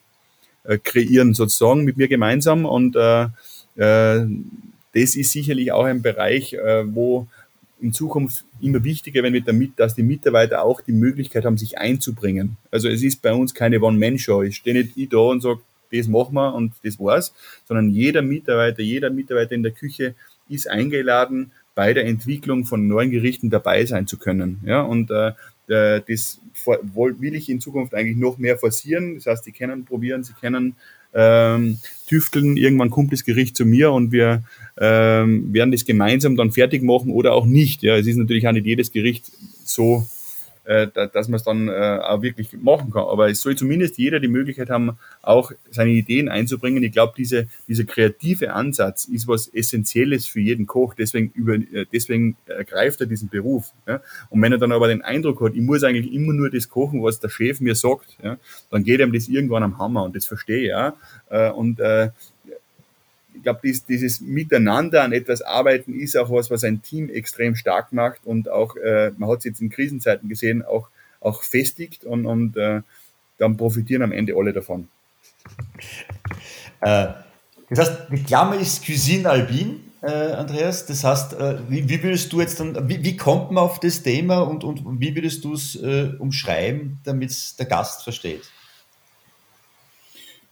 äh, 0.63 0.79
kreieren, 0.79 1.35
sozusagen 1.35 1.83
mit 1.83 1.97
mir 1.97 2.07
gemeinsam. 2.07 2.65
Und 2.65 2.95
äh, 2.95 3.25
äh, 3.75 4.25
das 4.95 5.15
ist 5.15 5.31
sicherlich 5.31 5.71
auch 5.71 5.85
ein 5.85 6.01
Bereich, 6.01 6.53
äh, 6.53 6.83
wo 6.93 7.27
in 7.79 7.93
Zukunft 7.93 8.45
immer 8.59 8.83
wichtiger 8.83 9.21
wenn 9.21 9.33
wir 9.33 9.41
damit, 9.41 9.73
dass 9.77 9.93
die 9.93 10.03
Mitarbeiter 10.03 10.63
auch 10.63 10.81
die 10.81 10.93
Möglichkeit 10.93 11.45
haben, 11.45 11.57
sich 11.57 11.77
einzubringen. 11.77 12.57
Also 12.71 12.89
es 12.89 13.03
ist 13.03 13.21
bei 13.21 13.33
uns 13.33 13.53
keine 13.53 13.79
One-Man-Show. 13.79 14.41
Ich 14.41 14.55
stehe 14.55 14.75
nicht 14.75 14.97
ich 14.97 15.09
da 15.09 15.17
und 15.17 15.41
sage, 15.41 15.59
das 15.91 16.07
machen 16.07 16.33
wir 16.33 16.55
und 16.55 16.73
das 16.83 16.99
war's, 16.99 17.35
sondern 17.67 17.91
jeder 17.91 18.23
Mitarbeiter, 18.23 18.81
jeder 18.81 19.11
Mitarbeiter 19.11 19.53
in 19.53 19.61
der 19.61 19.73
Küche 19.73 20.15
ist 20.49 20.67
eingeladen, 20.67 21.51
bei 21.75 21.93
der 21.93 22.05
Entwicklung 22.05 22.65
von 22.65 22.87
neuen 22.87 23.11
Gerichten 23.11 23.49
dabei 23.49 23.85
sein 23.85 24.07
zu 24.07 24.17
können. 24.17 24.61
Ja, 24.65 24.81
und 24.81 25.11
äh, 25.11 25.33
das 25.67 26.39
will 26.65 27.35
ich 27.35 27.49
in 27.49 27.61
Zukunft 27.61 27.93
eigentlich 27.93 28.17
noch 28.17 28.37
mehr 28.37 28.57
forcieren. 28.57 29.15
Das 29.15 29.25
heißt, 29.25 29.43
sie 29.45 29.51
können 29.51 29.85
probieren, 29.85 30.23
sie 30.23 30.33
können 30.33 30.75
ähm, 31.13 31.79
tüfteln, 32.07 32.57
irgendwann 32.57 32.89
kommt 32.89 33.13
das 33.13 33.23
Gericht 33.23 33.55
zu 33.55 33.65
mir 33.65 33.91
und 33.91 34.11
wir 34.11 34.43
ähm, 34.77 35.53
werden 35.53 35.71
das 35.71 35.85
gemeinsam 35.85 36.35
dann 36.35 36.51
fertig 36.51 36.81
machen 36.81 37.11
oder 37.11 37.33
auch 37.33 37.45
nicht. 37.45 37.83
Ja, 37.83 37.95
es 37.95 38.07
ist 38.07 38.17
natürlich 38.17 38.47
auch 38.47 38.51
nicht 38.51 38.65
jedes 38.65 38.91
Gericht 38.91 39.31
so 39.63 40.07
äh, 40.65 40.87
dass 41.11 41.27
man 41.27 41.37
es 41.37 41.43
dann 41.43 41.67
äh, 41.67 41.99
auch 42.01 42.21
wirklich 42.21 42.53
machen 42.53 42.91
kann. 42.91 43.03
Aber 43.03 43.29
es 43.29 43.41
soll 43.41 43.55
zumindest 43.55 43.97
jeder 43.97 44.21
die 44.21 44.29
Möglichkeit 44.29 44.69
haben, 44.69 44.97
auch 45.21 45.51
seine 45.69 45.91
Ideen 45.91 46.29
einzubringen. 46.29 46.81
Ich 46.83 46.93
glaube, 46.93 47.13
diese, 47.17 47.47
dieser 47.67 47.83
kreative 47.83 48.53
Ansatz 48.53 49.05
ist 49.05 49.27
was 49.27 49.47
Essentielles 49.47 50.25
für 50.25 50.39
jeden 50.39 50.65
Koch. 50.65 50.93
Deswegen, 50.93 51.31
über, 51.35 51.55
äh, 51.55 51.85
deswegen 51.91 52.37
ergreift 52.45 53.01
er 53.01 53.07
diesen 53.07 53.27
Beruf. 53.27 53.71
Ja? 53.85 54.01
Und 54.29 54.41
wenn 54.41 54.53
er 54.53 54.57
dann 54.57 54.71
aber 54.71 54.87
den 54.87 55.01
Eindruck 55.01 55.41
hat, 55.41 55.53
ich 55.53 55.61
muss 55.61 55.83
eigentlich 55.83 56.13
immer 56.13 56.31
nur 56.31 56.49
das 56.49 56.69
kochen, 56.69 57.03
was 57.03 57.19
der 57.19 57.29
Chef 57.29 57.59
mir 57.59 57.75
sagt, 57.75 58.17
ja? 58.23 58.37
dann 58.69 58.83
geht 58.83 59.01
ihm 59.01 59.11
das 59.11 59.27
irgendwann 59.27 59.63
am 59.63 59.77
Hammer 59.79 60.03
und 60.03 60.15
das 60.15 60.25
verstehe 60.25 60.67
ich 60.67 60.73
auch. 60.73 60.93
Und 61.55 61.79
äh, 61.79 62.11
ich 63.43 63.45
glaube, 63.45 63.59
dies, 63.61 63.83
dieses 63.83 64.21
Miteinander 64.21 65.03
an 65.03 65.11
etwas 65.11 65.41
arbeiten 65.41 65.93
ist 65.93 66.15
auch 66.15 66.31
was, 66.31 66.49
was 66.49 66.63
ein 66.63 66.81
Team 66.81 67.09
extrem 67.09 67.57
stark 67.57 67.91
macht 67.91 68.21
und 68.23 68.47
auch, 68.47 68.77
äh, 68.77 69.11
man 69.17 69.29
hat 69.29 69.39
es 69.39 69.43
jetzt 69.43 69.59
in 69.59 69.69
Krisenzeiten 69.69 70.29
gesehen, 70.29 70.63
auch, 70.63 70.87
auch 71.19 71.43
festigt 71.43 72.05
und, 72.05 72.25
und 72.25 72.55
äh, 72.55 72.83
dann 73.39 73.57
profitieren 73.57 74.01
am 74.01 74.13
Ende 74.13 74.33
alle 74.37 74.53
davon. 74.53 74.87
Äh, 76.79 77.07
das 77.69 77.79
heißt, 77.79 77.91
die 78.11 78.23
Klammer 78.23 78.57
ist 78.57 78.85
Cuisine 78.85 79.29
Albin, 79.29 79.81
äh, 80.01 80.07
Andreas. 80.07 80.85
Das 80.85 81.03
heißt, 81.03 81.33
äh, 81.33 81.57
wie, 81.67 81.89
wie, 81.89 82.01
würdest 82.01 82.31
du 82.31 82.39
jetzt 82.39 82.61
dann, 82.61 82.87
wie, 82.87 83.03
wie, 83.03 83.17
kommt 83.17 83.51
man 83.51 83.65
auf 83.65 83.81
das 83.81 84.03
Thema 84.03 84.39
und, 84.39 84.63
und 84.63 85.01
wie 85.01 85.13
würdest 85.15 85.43
du 85.43 85.53
es 85.53 85.75
äh, 85.75 86.13
umschreiben, 86.17 87.01
damit 87.03 87.31
es 87.31 87.57
der 87.57 87.65
Gast 87.65 88.03
versteht? 88.03 88.43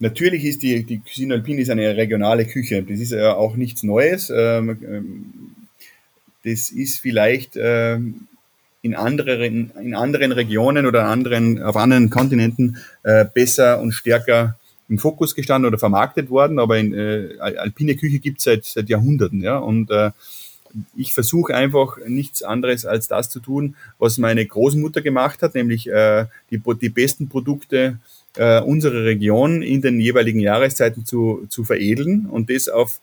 Natürlich 0.02 0.44
ist 0.44 0.64
die, 0.64 0.82
die 0.82 0.98
Cuisine 0.98 1.34
Alpine 1.34 1.62
ist 1.62 1.70
eine 1.70 1.96
regionale 1.96 2.44
Küche. 2.44 2.82
Das 2.82 2.98
ist 2.98 3.12
ja 3.12 3.36
auch 3.36 3.54
nichts 3.54 3.84
Neues. 3.84 4.32
Ähm, 4.34 4.76
ähm, 4.82 5.32
das 6.44 6.70
ist 6.70 6.98
vielleicht 6.98 7.52
ähm, 7.54 8.26
in 8.82 8.96
anderen, 8.96 9.70
in 9.80 9.94
anderen 9.94 10.32
Regionen 10.32 10.86
oder 10.86 11.04
anderen, 11.04 11.62
auf 11.62 11.76
anderen 11.76 12.10
Kontinenten 12.10 12.78
äh, 13.04 13.24
besser 13.32 13.80
und 13.80 13.92
stärker 13.92 14.58
im 14.88 14.98
Fokus 14.98 15.36
gestanden 15.36 15.68
oder 15.68 15.78
vermarktet 15.78 16.30
worden, 16.30 16.58
aber 16.58 16.78
in, 16.78 16.92
äh, 16.92 17.36
alpine 17.38 17.94
Küche 17.94 18.18
gibt 18.18 18.38
es 18.38 18.44
seit, 18.44 18.64
seit 18.64 18.88
Jahrhunderten. 18.88 19.40
Ja? 19.40 19.58
Und 19.58 19.92
äh, 19.92 20.10
ich 20.96 21.14
versuche 21.14 21.54
einfach 21.54 21.98
nichts 22.08 22.42
anderes 22.42 22.86
als 22.86 23.06
das 23.06 23.30
zu 23.30 23.38
tun, 23.38 23.76
was 24.00 24.18
meine 24.18 24.44
Großmutter 24.44 25.00
gemacht 25.00 25.42
hat, 25.42 25.54
nämlich 25.54 25.88
äh, 25.88 26.26
die, 26.50 26.60
die 26.80 26.88
besten 26.88 27.28
Produkte 27.28 28.00
äh, 28.36 28.60
unserer 28.60 29.04
Region 29.04 29.62
in 29.62 29.82
den 29.82 30.00
jeweiligen 30.00 30.40
Jahreszeiten 30.40 31.04
zu, 31.04 31.46
zu 31.48 31.64
veredeln 31.64 32.26
und 32.26 32.50
das 32.50 32.68
auf, 32.68 33.00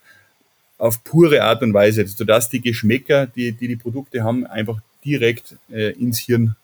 auf 0.77 1.03
pure 1.03 1.43
Art 1.43 1.61
und 1.61 1.73
Weise, 1.73 2.07
sodass 2.07 2.49
die 2.49 2.61
Geschmäcker, 2.61 3.27
die 3.27 3.51
die, 3.51 3.67
die 3.67 3.75
Produkte 3.75 4.23
haben, 4.23 4.45
einfach 4.45 4.79
direkt 5.05 5.55
äh, 5.71 5.91
ins 5.93 6.19
Hirn 6.19 6.55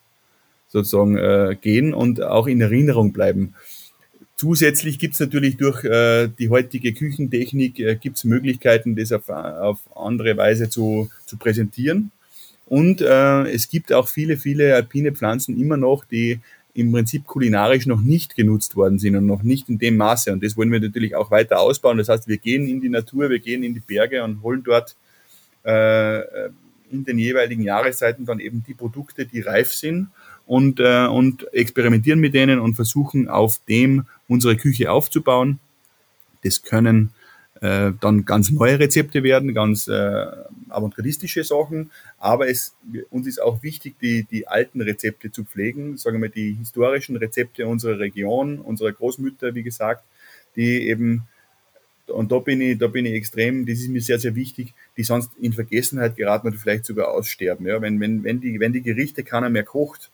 sozusagen 0.68 1.16
äh, 1.16 1.56
gehen 1.60 1.94
und 1.94 2.22
auch 2.22 2.46
in 2.46 2.60
Erinnerung 2.60 3.12
bleiben. 3.12 3.54
Zusätzlich 4.36 4.98
gibt 4.98 5.14
es 5.14 5.20
natürlich 5.20 5.56
durch 5.56 5.82
äh, 5.84 6.28
die 6.28 6.50
heutige 6.50 6.92
Küchentechnik 6.92 7.78
äh, 7.78 7.96
gibt's 7.96 8.24
Möglichkeiten, 8.24 8.94
das 8.94 9.12
auf, 9.12 9.30
auf 9.30 9.78
andere 9.96 10.36
Weise 10.36 10.68
zu, 10.68 11.08
zu 11.24 11.38
präsentieren. 11.38 12.10
Und 12.66 13.00
äh, 13.00 13.44
es 13.50 13.70
gibt 13.70 13.92
auch 13.92 14.08
viele, 14.08 14.36
viele 14.36 14.74
alpine 14.74 15.12
Pflanzen 15.12 15.58
immer 15.58 15.76
noch, 15.78 16.04
die 16.04 16.40
im 16.76 16.92
Prinzip 16.92 17.24
kulinarisch 17.24 17.86
noch 17.86 18.02
nicht 18.02 18.36
genutzt 18.36 18.76
worden 18.76 18.98
sind 18.98 19.16
und 19.16 19.26
noch 19.26 19.42
nicht 19.42 19.68
in 19.70 19.78
dem 19.78 19.96
Maße. 19.96 20.30
Und 20.32 20.44
das 20.44 20.56
wollen 20.56 20.70
wir 20.70 20.80
natürlich 20.80 21.14
auch 21.14 21.30
weiter 21.30 21.58
ausbauen. 21.58 21.96
Das 21.96 22.10
heißt, 22.10 22.28
wir 22.28 22.36
gehen 22.36 22.68
in 22.68 22.82
die 22.82 22.90
Natur, 22.90 23.30
wir 23.30 23.38
gehen 23.38 23.62
in 23.62 23.72
die 23.72 23.80
Berge 23.80 24.22
und 24.22 24.42
holen 24.42 24.62
dort 24.62 24.94
äh, 25.64 26.20
in 26.90 27.04
den 27.04 27.18
jeweiligen 27.18 27.62
Jahreszeiten 27.62 28.26
dann 28.26 28.40
eben 28.40 28.62
die 28.66 28.74
Produkte, 28.74 29.24
die 29.24 29.40
reif 29.40 29.72
sind 29.72 30.08
und, 30.46 30.78
äh, 30.78 31.06
und 31.06 31.52
experimentieren 31.54 32.20
mit 32.20 32.34
denen 32.34 32.60
und 32.60 32.74
versuchen 32.74 33.28
auf 33.28 33.58
dem 33.68 34.04
unsere 34.28 34.56
Küche 34.56 34.90
aufzubauen. 34.90 35.58
Das 36.44 36.62
können 36.62 37.10
äh, 37.60 37.92
dann 38.00 38.24
ganz 38.24 38.50
neue 38.50 38.78
Rezepte 38.78 39.22
werden, 39.22 39.54
ganz 39.54 39.88
äh, 39.88 40.26
avantgardistische 40.68 41.44
Sachen, 41.44 41.90
aber 42.18 42.48
es, 42.48 42.74
uns 43.10 43.26
ist 43.26 43.40
auch 43.40 43.62
wichtig, 43.62 43.96
die, 44.00 44.24
die 44.24 44.48
alten 44.48 44.80
Rezepte 44.80 45.30
zu 45.30 45.44
pflegen, 45.44 45.96
sagen 45.96 46.20
wir 46.20 46.28
die 46.28 46.52
historischen 46.52 47.16
Rezepte 47.16 47.66
unserer 47.66 47.98
Region, 47.98 48.58
unserer 48.58 48.92
Großmütter, 48.92 49.54
wie 49.54 49.62
gesagt, 49.62 50.04
die 50.56 50.88
eben 50.88 51.26
und 52.08 52.30
da 52.30 52.38
bin 52.38 52.60
ich, 52.60 52.78
da 52.78 52.86
bin 52.86 53.04
ich 53.04 53.14
extrem, 53.14 53.66
das 53.66 53.80
ist 53.80 53.88
mir 53.88 54.00
sehr, 54.00 54.18
sehr 54.18 54.34
wichtig, 54.34 54.74
die 54.96 55.02
sonst 55.02 55.32
in 55.40 55.52
Vergessenheit 55.52 56.16
geraten 56.16 56.46
oder 56.48 56.56
vielleicht 56.56 56.86
sogar 56.86 57.08
aussterben. 57.08 57.66
Ja, 57.66 57.82
wenn, 57.82 58.00
wenn, 58.00 58.22
wenn 58.22 58.40
die, 58.40 58.60
wenn 58.60 58.72
die 58.72 58.82
Gerichte 58.82 59.24
keiner 59.24 59.50
mehr 59.50 59.64
kocht, 59.64 60.10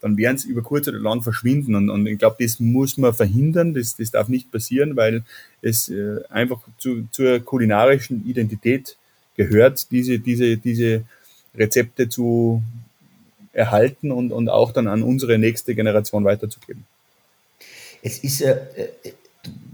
dann 0.00 0.16
werden 0.16 0.38
sie 0.38 0.48
über 0.48 0.62
kurz 0.62 0.88
oder 0.88 0.98
lang 0.98 1.22
verschwinden. 1.22 1.74
Und, 1.74 1.90
und 1.90 2.06
ich 2.06 2.18
glaube, 2.18 2.36
das 2.40 2.60
muss 2.60 2.96
man 2.98 3.14
verhindern, 3.14 3.74
das, 3.74 3.96
das 3.96 4.10
darf 4.10 4.28
nicht 4.28 4.50
passieren, 4.50 4.96
weil 4.96 5.24
es 5.60 5.88
äh, 5.88 6.20
einfach 6.28 6.60
zu, 6.78 7.08
zur 7.10 7.40
kulinarischen 7.40 8.26
Identität 8.26 8.96
gehört, 9.36 9.90
diese, 9.90 10.18
diese, 10.18 10.56
diese 10.56 11.04
Rezepte 11.54 12.08
zu 12.08 12.62
erhalten 13.52 14.12
und, 14.12 14.30
und 14.32 14.48
auch 14.48 14.72
dann 14.72 14.86
an 14.86 15.02
unsere 15.02 15.38
nächste 15.38 15.74
Generation 15.74 16.24
weiterzugeben. 16.24 16.84
Es 18.02 18.18
ist, 18.18 18.42
äh, 18.42 18.52
äh 19.02 19.12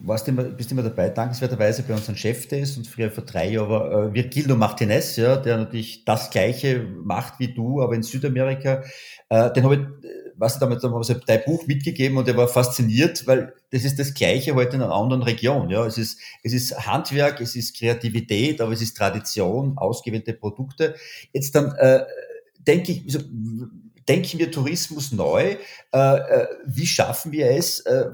warst 0.07 0.29
immer, 0.29 0.45
bist 0.45 0.71
immer 0.71 0.83
dabei, 0.83 1.09
dankenswerterweise 1.09 1.83
bei 1.83 1.95
unserem 1.95 2.17
Chef 2.17 2.51
ist 2.53 2.77
und 2.77 2.87
früher 2.87 3.11
vor 3.11 3.25
drei 3.25 3.51
Jahren 3.51 3.69
war 3.69 4.09
äh, 4.09 4.15
Virgilio 4.15 4.57
Martinez, 4.57 5.17
ja, 5.17 5.37
der 5.37 5.59
natürlich 5.59 6.05
das 6.05 6.31
Gleiche 6.31 6.87
macht 7.03 7.39
wie 7.39 7.53
du, 7.53 7.81
aber 7.83 7.95
in 7.95 8.03
Südamerika. 8.03 8.83
Äh, 9.29 9.53
den 9.53 9.65
habe 9.65 9.75
ich, 9.75 10.11
was 10.37 10.59
damit 10.59 10.83
wir 10.83 11.21
dein 11.27 11.45
Buch 11.45 11.67
mitgegeben 11.67 12.19
und 12.19 12.29
er 12.29 12.37
war 12.37 12.49
fasziniert, 12.49 13.27
weil 13.27 13.55
das 13.71 13.85
ist 13.85 13.99
das 13.99 14.15
Gleiche 14.15 14.55
heute 14.55 14.77
in 14.77 14.83
einer 14.83 14.95
anderen 14.95 15.23
Region. 15.23 15.71
Ja, 15.71 15.87
es 15.87 15.97
ist, 15.97 16.21
es 16.43 16.53
ist 16.53 16.87
Handwerk, 16.87 17.41
es 17.41 17.57
ist 17.57 17.77
Kreativität, 17.77 18.61
aber 18.61 18.73
es 18.73 18.83
ist 18.83 18.97
Tradition, 18.97 19.79
ausgewählte 19.79 20.35
Produkte. 20.35 20.95
Jetzt 21.33 21.55
dann 21.55 21.75
äh, 21.77 22.05
denke 22.59 22.93
ich, 22.93 23.05
so, 23.07 23.21
denken 24.09 24.39
wir 24.39 24.51
Tourismus 24.51 25.13
neu. 25.13 25.57
Äh, 25.93 26.17
äh, 26.17 26.47
wie 26.67 26.87
schaffen 26.87 27.33
wir 27.33 27.51
es? 27.51 27.81
Äh, 27.81 28.11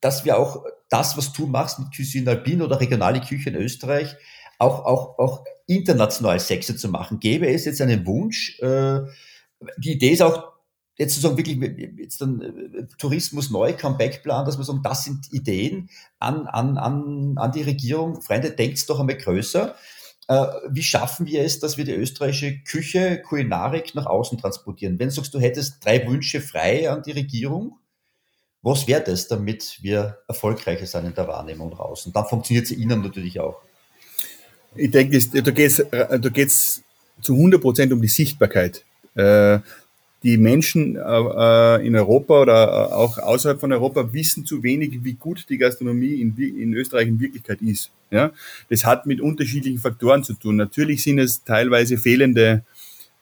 dass 0.00 0.24
wir 0.24 0.36
auch 0.36 0.64
das, 0.92 1.16
was 1.16 1.32
du 1.32 1.46
machst 1.46 1.78
mit 1.78 1.94
Cuisine 1.94 2.30
Alpine 2.30 2.64
oder 2.64 2.80
regionale 2.80 3.20
Küche 3.20 3.50
in 3.50 3.56
Österreich, 3.56 4.14
auch, 4.58 4.84
auch, 4.84 5.18
auch 5.18 5.44
international 5.66 6.38
Sexe 6.38 6.76
zu 6.76 6.88
machen. 6.88 7.18
Gäbe 7.18 7.48
es 7.48 7.64
jetzt 7.64 7.80
einen 7.80 8.06
Wunsch? 8.06 8.60
Äh, 8.60 9.00
die 9.78 9.92
Idee 9.92 10.10
ist 10.10 10.22
auch, 10.22 10.52
jetzt 10.98 11.14
sozusagen 11.14 11.38
wirklich 11.38 11.58
jetzt 11.98 12.20
dann 12.20 12.40
äh, 12.40 12.86
Tourismus 12.98 13.50
neu, 13.50 13.72
Comeback-Plan, 13.72 14.44
dass 14.44 14.58
wir 14.58 14.64
sagen, 14.64 14.82
das 14.82 15.04
sind 15.04 15.32
Ideen 15.32 15.88
an, 16.18 16.46
an, 16.46 16.76
an, 16.76 17.34
an 17.38 17.52
die 17.52 17.62
Regierung. 17.62 18.20
Freunde, 18.20 18.50
denkt 18.50 18.88
doch 18.88 19.00
einmal 19.00 19.16
größer. 19.16 19.74
Äh, 20.28 20.46
wie 20.70 20.82
schaffen 20.82 21.26
wir 21.26 21.42
es, 21.42 21.58
dass 21.58 21.76
wir 21.76 21.84
die 21.84 21.92
österreichische 21.94 22.58
Küche, 22.60 23.22
Kulinarik 23.22 23.94
nach 23.94 24.06
außen 24.06 24.38
transportieren? 24.38 24.98
Wenn 24.98 25.08
du 25.08 25.14
sagst, 25.14 25.34
du 25.34 25.40
hättest 25.40 25.84
drei 25.84 26.06
Wünsche 26.06 26.40
frei 26.40 26.90
an 26.90 27.02
die 27.02 27.12
Regierung, 27.12 27.78
was 28.62 28.86
wäre 28.86 29.02
das, 29.02 29.26
damit 29.28 29.78
wir 29.82 30.18
erfolgreicher 30.28 30.86
sind 30.86 31.06
in 31.06 31.14
der 31.14 31.26
Wahrnehmung? 31.26 31.72
Und 31.72 32.14
dann 32.14 32.24
funktioniert 32.26 32.66
sie 32.66 32.76
Ihnen 32.76 33.02
natürlich 33.02 33.40
auch. 33.40 33.60
Ich 34.74 34.90
denke, 34.90 35.18
da 35.42 35.50
geht 35.50 35.70
es 35.70 36.32
geht's 36.32 36.82
zu 37.20 37.34
100 37.34 37.60
Prozent 37.60 37.92
um 37.92 38.00
die 38.00 38.08
Sichtbarkeit. 38.08 38.84
Äh, 39.14 39.58
die 40.22 40.36
Menschen 40.36 40.96
äh, 40.96 41.86
in 41.86 41.96
Europa 41.96 42.40
oder 42.40 42.96
auch 42.96 43.18
außerhalb 43.18 43.58
von 43.58 43.72
Europa 43.72 44.12
wissen 44.12 44.46
zu 44.46 44.62
wenig, 44.62 45.02
wie 45.02 45.14
gut 45.14 45.46
die 45.48 45.58
Gastronomie 45.58 46.20
in, 46.20 46.36
in 46.36 46.74
Österreich 46.74 47.08
in 47.08 47.18
Wirklichkeit 47.18 47.60
ist. 47.60 47.90
Ja? 48.10 48.30
Das 48.70 48.84
hat 48.84 49.06
mit 49.06 49.20
unterschiedlichen 49.20 49.80
Faktoren 49.80 50.22
zu 50.22 50.34
tun. 50.34 50.56
Natürlich 50.56 51.02
sind 51.02 51.18
es 51.18 51.42
teilweise 51.42 51.98
fehlende 51.98 52.62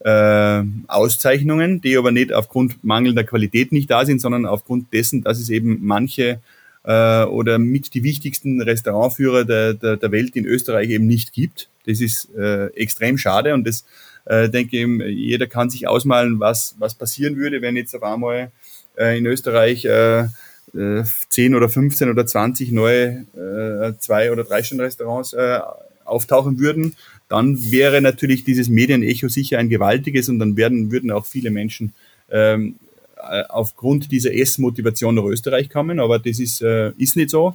äh, 0.00 0.62
Auszeichnungen, 0.86 1.80
die 1.80 1.96
aber 1.96 2.10
nicht 2.10 2.32
aufgrund 2.32 2.82
mangelnder 2.82 3.24
Qualität 3.24 3.72
nicht 3.72 3.90
da 3.90 4.04
sind, 4.04 4.20
sondern 4.20 4.46
aufgrund 4.46 4.92
dessen, 4.92 5.22
dass 5.22 5.38
es 5.38 5.50
eben 5.50 5.78
manche 5.82 6.40
äh, 6.84 7.24
oder 7.24 7.58
mit 7.58 7.94
die 7.94 8.02
wichtigsten 8.02 8.62
Restaurantführer 8.62 9.44
der, 9.44 9.74
der, 9.74 9.96
der 9.96 10.12
Welt 10.12 10.36
in 10.36 10.46
Österreich 10.46 10.90
eben 10.90 11.06
nicht 11.06 11.32
gibt. 11.32 11.68
Das 11.86 12.00
ist 12.00 12.34
äh, 12.34 12.66
extrem 12.68 13.18
schade 13.18 13.52
und 13.54 13.66
das 13.66 13.84
äh, 14.24 14.48
denke 14.48 14.76
ich, 14.76 15.16
jeder 15.16 15.46
kann 15.46 15.70
sich 15.70 15.88
ausmalen, 15.88 16.40
was, 16.40 16.74
was 16.78 16.94
passieren 16.94 17.36
würde, 17.36 17.62
wenn 17.62 17.76
jetzt 17.76 17.94
auf 17.94 18.02
einmal 18.02 18.50
äh, 18.96 19.18
in 19.18 19.26
Österreich 19.26 19.84
äh, 19.84 20.24
10 20.72 21.52
äh, 21.52 21.56
oder 21.56 21.68
15 21.68 22.10
oder 22.10 22.26
20 22.26 22.72
neue 22.72 23.26
äh, 23.34 23.98
Zwei- 23.98 24.30
oder 24.30 24.44
Drei-Stunden-Restaurants 24.44 25.32
äh, 25.32 25.60
auftauchen 26.04 26.58
würden 26.58 26.96
dann 27.30 27.70
wäre 27.70 28.00
natürlich 28.00 28.42
dieses 28.42 28.68
Medienecho 28.68 29.28
sicher 29.28 29.58
ein 29.58 29.68
gewaltiges 29.68 30.28
und 30.28 30.40
dann 30.40 30.56
werden, 30.56 30.90
würden 30.90 31.12
auch 31.12 31.24
viele 31.24 31.50
Menschen 31.50 31.94
ähm, 32.28 32.74
äh, 33.16 33.44
aufgrund 33.48 34.10
dieser 34.10 34.34
Essmotivation 34.34 35.14
nach 35.14 35.24
Österreich 35.24 35.70
kommen, 35.70 36.00
aber 36.00 36.18
das 36.18 36.40
ist, 36.40 36.60
äh, 36.60 36.90
ist 36.98 37.16
nicht 37.16 37.30
so. 37.30 37.54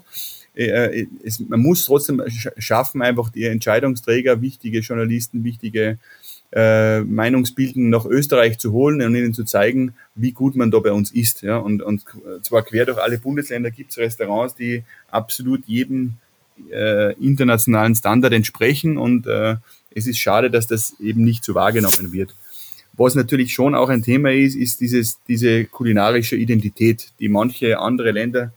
Äh, 0.55 0.67
äh 1.01 1.07
es, 1.25 1.41
man 1.41 1.59
muss 1.59 1.83
trotzdem 1.83 2.23
schaffen, 2.57 3.01
einfach 3.01 3.29
die 3.29 3.43
Entscheidungsträger, 3.43 4.41
wichtige 4.41 4.79
Journalisten, 4.79 5.43
wichtige 5.43 5.99
äh, 6.53 7.01
Meinungsbilden 7.01 7.89
nach 7.89 8.05
Österreich 8.05 8.57
zu 8.59 8.71
holen 8.71 9.01
und 9.01 9.13
ihnen 9.13 9.33
zu 9.33 9.43
zeigen, 9.43 9.93
wie 10.15 10.31
gut 10.31 10.55
man 10.55 10.71
da 10.71 10.79
bei 10.79 10.93
uns 10.93 11.11
ist. 11.11 11.41
Ja? 11.41 11.57
Und, 11.57 11.81
und 11.81 12.05
zwar 12.43 12.61
quer 12.61 12.85
durch 12.85 12.97
alle 12.97 13.17
Bundesländer 13.17 13.71
gibt 13.71 13.91
es 13.91 13.97
Restaurants, 13.97 14.55
die 14.55 14.83
absolut 15.11 15.65
jedem 15.65 16.13
äh, 16.71 17.13
internationalen 17.13 17.95
Standard 17.95 18.33
entsprechen 18.33 18.97
und 18.97 19.27
äh, 19.27 19.55
es 19.91 20.07
ist 20.07 20.19
schade, 20.19 20.51
dass 20.51 20.67
das 20.67 20.95
eben 20.99 21.23
nicht 21.23 21.43
so 21.43 21.55
wahrgenommen 21.55 22.11
wird. 22.11 22.35
Was 22.93 23.15
natürlich 23.15 23.53
schon 23.53 23.75
auch 23.75 23.89
ein 23.89 24.03
Thema 24.03 24.31
ist, 24.31 24.55
ist 24.55 24.79
dieses, 24.79 25.19
diese 25.27 25.65
kulinarische 25.65 26.35
Identität, 26.35 27.11
die 27.19 27.29
manche 27.29 27.79
andere 27.79 28.11
Länder 28.11 28.53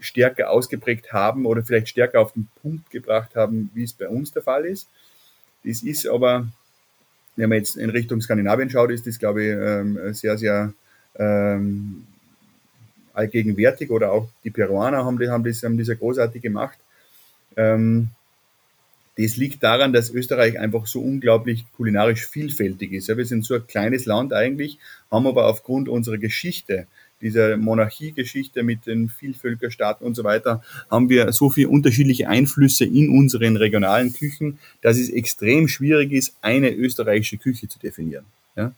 stärker 0.00 0.50
ausgeprägt 0.50 1.12
haben 1.12 1.46
oder 1.46 1.62
vielleicht 1.62 1.88
stärker 1.88 2.20
auf 2.20 2.32
den 2.32 2.48
Punkt 2.62 2.90
gebracht 2.90 3.36
haben, 3.36 3.70
wie 3.74 3.84
es 3.84 3.92
bei 3.92 4.08
uns 4.08 4.32
der 4.32 4.42
Fall 4.42 4.64
ist. 4.64 4.88
Das 5.64 5.82
ist 5.82 6.06
aber, 6.06 6.48
wenn 7.36 7.48
man 7.48 7.58
jetzt 7.58 7.76
in 7.76 7.90
Richtung 7.90 8.20
Skandinavien 8.20 8.70
schaut, 8.70 8.90
ist 8.90 9.06
das, 9.06 9.18
glaube 9.18 9.44
ich, 9.44 9.50
ähm, 9.50 10.14
sehr, 10.14 10.38
sehr 10.38 10.72
ähm, 11.16 12.06
allgegenwärtig 13.12 13.90
oder 13.90 14.12
auch 14.12 14.28
die 14.44 14.50
Peruaner 14.50 15.04
haben, 15.04 15.18
haben, 15.28 15.44
das, 15.44 15.62
haben 15.62 15.78
das 15.78 15.88
ja 15.88 15.94
großartig 15.94 16.42
gemacht. 16.42 16.78
Ähm, 17.56 18.08
das 19.18 19.36
liegt 19.36 19.62
daran, 19.62 19.92
dass 19.92 20.10
Österreich 20.10 20.58
einfach 20.58 20.86
so 20.86 21.00
unglaublich 21.00 21.66
kulinarisch 21.76 22.26
vielfältig 22.26 22.92
ist. 22.92 23.08
Ja, 23.08 23.16
wir 23.16 23.26
sind 23.26 23.44
so 23.44 23.54
ein 23.54 23.66
kleines 23.66 24.06
Land 24.06 24.32
eigentlich, 24.32 24.78
haben 25.10 25.26
aber 25.26 25.46
aufgrund 25.46 25.88
unserer 25.88 26.16
Geschichte 26.16 26.86
dieser 27.20 27.56
Monarchiegeschichte 27.56 28.62
mit 28.62 28.86
den 28.86 29.08
Vielvölkerstaaten 29.08 30.06
und 30.06 30.14
so 30.14 30.24
weiter, 30.24 30.62
haben 30.90 31.10
wir 31.10 31.32
so 31.32 31.50
viele 31.50 31.68
unterschiedliche 31.68 32.28
Einflüsse 32.28 32.84
in 32.84 33.10
unseren 33.10 33.56
regionalen 33.56 34.12
Küchen, 34.12 34.58
dass 34.80 34.98
es 34.98 35.10
extrem 35.10 35.68
schwierig 35.68 36.12
ist, 36.12 36.34
eine 36.40 36.70
österreichische 36.72 37.36
Küche 37.36 37.68
zu 37.68 37.78
definieren. 37.78 38.24
Ja? 38.56 38.72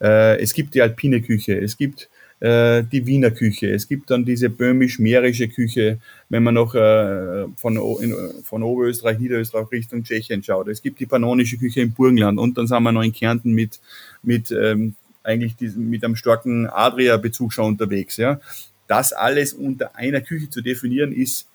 Äh, 0.00 0.40
es 0.40 0.52
gibt 0.52 0.74
die 0.74 0.82
alpine 0.82 1.22
Küche, 1.22 1.58
es 1.58 1.76
gibt 1.76 2.08
äh, 2.40 2.82
die 2.84 3.06
Wiener 3.06 3.30
Küche. 3.30 3.70
Es 3.70 3.88
gibt 3.88 4.10
dann 4.10 4.24
diese 4.24 4.48
böhmisch-mährische 4.48 5.48
Küche, 5.48 5.98
wenn 6.28 6.42
man 6.42 6.54
noch 6.54 6.74
äh, 6.74 7.46
von, 7.56 7.76
in, 8.00 8.14
von 8.44 8.62
Oberösterreich, 8.62 9.18
Niederösterreich 9.18 9.70
Richtung 9.72 10.04
Tschechien 10.04 10.42
schaut. 10.42 10.68
Es 10.68 10.82
gibt 10.82 11.00
die 11.00 11.06
pannonische 11.06 11.56
Küche 11.56 11.80
im 11.80 11.92
Burgenland 11.92 12.38
und 12.38 12.58
dann 12.58 12.66
sind 12.66 12.82
wir 12.82 12.92
noch 12.92 13.02
in 13.02 13.12
Kärnten 13.12 13.52
mit, 13.52 13.80
mit 14.22 14.50
ähm, 14.50 14.94
eigentlich 15.22 15.56
diesen, 15.56 15.88
mit 15.88 16.04
einem 16.04 16.16
starken 16.16 16.66
Adria-Bezug 16.66 17.52
schon 17.52 17.66
unterwegs. 17.66 18.16
Ja. 18.16 18.40
Das 18.86 19.12
alles 19.12 19.52
unter 19.52 19.96
einer 19.96 20.20
Küche 20.20 20.50
zu 20.50 20.60
definieren, 20.60 21.12
ist 21.12 21.46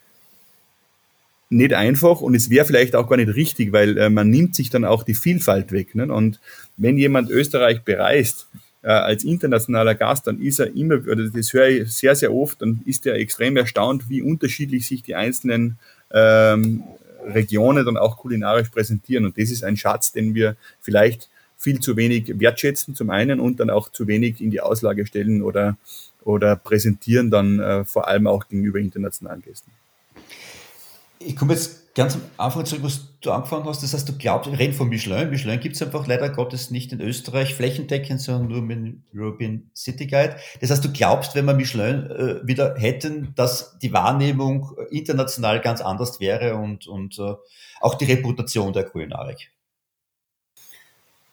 nicht 1.51 1.73
einfach 1.73 2.21
und 2.21 2.33
es 2.33 2.49
wäre 2.49 2.65
vielleicht 2.65 2.95
auch 2.95 3.09
gar 3.09 3.17
nicht 3.17 3.35
richtig, 3.35 3.73
weil 3.73 3.97
äh, 3.97 4.09
man 4.09 4.29
nimmt 4.29 4.55
sich 4.55 4.69
dann 4.69 4.85
auch 4.85 5.03
die 5.03 5.13
Vielfalt 5.13 5.71
weg. 5.71 5.95
Ne? 5.95 6.11
Und 6.11 6.39
wenn 6.77 6.97
jemand 6.97 7.29
Österreich 7.29 7.81
bereist, 7.81 8.47
äh, 8.83 8.89
als 8.89 9.23
internationaler 9.23 9.95
Gast, 9.95 10.27
dann 10.27 10.41
ist 10.41 10.59
er 10.59 10.75
immer, 10.75 10.95
oder 10.95 11.29
das 11.29 11.53
höre 11.53 11.67
ich 11.67 11.93
sehr, 11.93 12.15
sehr 12.15 12.33
oft, 12.33 12.61
dann 12.61 12.81
ist 12.85 13.05
er 13.05 13.15
extrem 13.15 13.57
erstaunt, 13.57 14.09
wie 14.09 14.21
unterschiedlich 14.21 14.87
sich 14.87 15.03
die 15.03 15.15
einzelnen 15.15 15.77
ähm, 16.11 16.83
Regionen 17.25 17.85
dann 17.85 17.97
auch 17.97 18.17
kulinarisch 18.17 18.69
präsentieren. 18.69 19.25
Und 19.25 19.37
das 19.37 19.51
ist 19.51 19.63
ein 19.63 19.77
Schatz, 19.77 20.11
den 20.11 20.33
wir 20.33 20.55
vielleicht 20.79 21.29
viel 21.57 21.79
zu 21.79 21.95
wenig 21.95 22.39
wertschätzen 22.39 22.95
zum 22.95 23.11
einen 23.11 23.39
und 23.39 23.59
dann 23.59 23.69
auch 23.69 23.91
zu 23.91 24.07
wenig 24.07 24.41
in 24.41 24.49
die 24.49 24.61
Auslage 24.61 25.05
stellen 25.05 25.43
oder, 25.43 25.77
oder 26.23 26.55
präsentieren 26.55 27.29
dann 27.29 27.59
äh, 27.59 27.85
vor 27.85 28.07
allem 28.07 28.25
auch 28.25 28.47
gegenüber 28.47 28.79
internationalen 28.79 29.43
Gästen. 29.43 29.69
Ich 31.19 31.35
komme 31.35 31.53
jetzt 31.53 31.80
ganz 31.95 32.15
am 32.15 32.21
Anfang 32.37 32.65
zurück, 32.65 32.83
was 32.83 33.19
du 33.21 33.31
angefangen 33.31 33.65
hast. 33.65 33.83
Das 33.83 33.93
heißt, 33.93 34.07
du 34.07 34.17
glaubst, 34.17 34.49
wir 34.49 34.57
reden 34.57 34.73
von 34.73 34.89
Michelin. 34.89 35.29
Michelin 35.29 35.59
gibt 35.59 35.75
es 35.75 35.81
einfach 35.81 36.07
leider 36.07 36.29
Gottes 36.29 36.71
nicht 36.71 36.91
in 36.93 37.01
Österreich 37.01 37.53
flächendeckend, 37.53 38.21
sondern 38.21 38.47
nur 38.47 38.61
mit 38.61 38.77
dem 38.77 39.03
European 39.13 39.69
City 39.75 40.07
Guide. 40.07 40.37
Das 40.61 40.71
heißt, 40.71 40.83
du 40.83 40.91
glaubst, 40.91 41.35
wenn 41.35 41.45
wir 41.45 41.53
Michelin 41.53 42.09
äh, 42.09 42.47
wieder 42.47 42.75
hätten, 42.77 43.33
dass 43.35 43.77
die 43.79 43.93
Wahrnehmung 43.93 44.75
äh, 44.77 44.97
international 44.97 45.59
ganz 45.59 45.81
anders 45.81 46.19
wäre 46.19 46.55
und, 46.55 46.87
und 46.87 47.19
äh, 47.19 47.33
auch 47.81 47.95
die 47.95 48.05
Reputation 48.05 48.73
der 48.73 48.85
Kulinarik. 48.85 49.51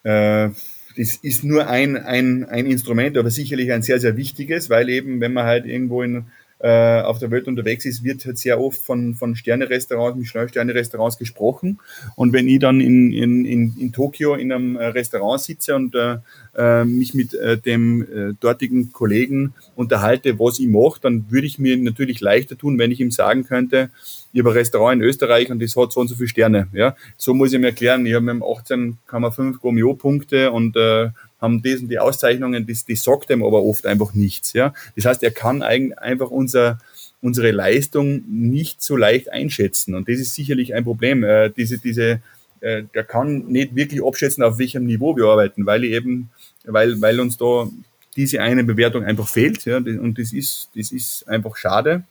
Äh, 0.02 0.50
das 0.96 1.16
ist 1.22 1.44
nur 1.44 1.68
ein, 1.68 1.96
ein, 1.96 2.44
ein 2.44 2.66
Instrument, 2.66 3.16
aber 3.16 3.30
sicherlich 3.30 3.70
ein 3.70 3.82
sehr, 3.82 4.00
sehr 4.00 4.16
wichtiges, 4.16 4.68
weil 4.68 4.88
eben, 4.88 5.20
wenn 5.20 5.32
man 5.32 5.46
halt 5.46 5.64
irgendwo 5.64 6.02
in 6.02 6.26
äh, 6.60 7.02
auf 7.02 7.18
der 7.18 7.30
Welt 7.30 7.46
unterwegs 7.46 7.84
ist, 7.84 8.02
wird 8.02 8.24
halt 8.24 8.38
sehr 8.38 8.60
oft 8.60 8.80
von, 8.80 9.14
von 9.14 9.36
Sterne-Restaurants, 9.36 10.18
Michelin-Sterne-Restaurants 10.18 11.18
gesprochen. 11.18 11.78
Und 12.16 12.32
wenn 12.32 12.48
ich 12.48 12.58
dann 12.58 12.80
in, 12.80 13.12
in, 13.12 13.44
in, 13.44 13.74
in 13.78 13.92
Tokio 13.92 14.34
in 14.34 14.52
einem 14.52 14.76
äh, 14.76 14.86
Restaurant 14.86 15.40
sitze 15.40 15.76
und 15.76 15.94
äh, 15.94 16.16
äh, 16.56 16.84
mich 16.84 17.14
mit 17.14 17.34
äh, 17.34 17.58
dem 17.58 18.02
äh, 18.02 18.34
dortigen 18.40 18.92
Kollegen 18.92 19.54
unterhalte, 19.76 20.38
was 20.40 20.58
ich 20.58 20.66
mache, 20.66 21.00
dann 21.00 21.30
würde 21.30 21.46
ich 21.46 21.58
mir 21.58 21.76
natürlich 21.76 22.20
leichter 22.20 22.58
tun, 22.58 22.78
wenn 22.78 22.90
ich 22.90 23.00
ihm 23.00 23.12
sagen 23.12 23.44
könnte, 23.44 23.90
ich 24.32 24.40
habe 24.40 24.50
ein 24.50 24.56
Restaurant 24.56 25.00
in 25.00 25.08
Österreich 25.08 25.50
und 25.50 25.62
das 25.62 25.76
hat 25.76 25.92
so 25.92 26.00
und 26.00 26.08
so 26.08 26.14
viele 26.14 26.28
Sterne. 26.28 26.68
Ja, 26.72 26.96
so 27.16 27.34
muss 27.34 27.52
ich 27.52 27.58
mir 27.58 27.68
erklären. 27.68 28.04
Ich 28.04 28.14
habe 28.14 28.34
mit 28.34 28.42
18,5 28.42 29.58
Gomio-Punkte 29.58 30.50
und 30.52 30.76
äh, 30.76 31.10
haben 31.40 31.56
und 31.56 31.88
die 31.88 31.98
Auszeichnungen, 31.98 32.66
das, 32.66 32.84
das 32.84 33.02
sagt 33.02 33.30
ihm 33.30 33.44
aber 33.44 33.62
oft 33.62 33.86
einfach 33.86 34.14
nichts. 34.14 34.52
Ja? 34.52 34.74
Das 34.96 35.04
heißt, 35.04 35.22
er 35.22 35.30
kann 35.30 35.62
eigentlich 35.62 35.98
einfach 35.98 36.30
unser, 36.30 36.78
unsere 37.20 37.50
Leistung 37.50 38.24
nicht 38.28 38.82
so 38.82 38.96
leicht 38.96 39.30
einschätzen. 39.30 39.94
Und 39.94 40.08
das 40.08 40.18
ist 40.18 40.34
sicherlich 40.34 40.74
ein 40.74 40.84
Problem. 40.84 41.22
Äh, 41.22 41.50
diese, 41.50 41.78
diese, 41.78 42.20
äh, 42.60 42.82
der 42.94 43.04
kann 43.04 43.46
nicht 43.46 43.76
wirklich 43.76 44.04
abschätzen, 44.04 44.42
auf 44.42 44.58
welchem 44.58 44.84
Niveau 44.84 45.16
wir 45.16 45.26
arbeiten, 45.26 45.64
weil 45.64 45.84
eben, 45.84 46.30
weil, 46.64 47.00
weil 47.00 47.20
uns 47.20 47.36
da 47.36 47.68
diese 48.16 48.40
eine 48.40 48.64
Bewertung 48.64 49.04
einfach 49.04 49.28
fehlt. 49.28 49.64
Ja? 49.64 49.76
Und 49.76 50.18
das 50.18 50.32
ist, 50.32 50.70
das 50.74 50.90
ist 50.90 51.28
einfach 51.28 51.56
schade. 51.56 52.04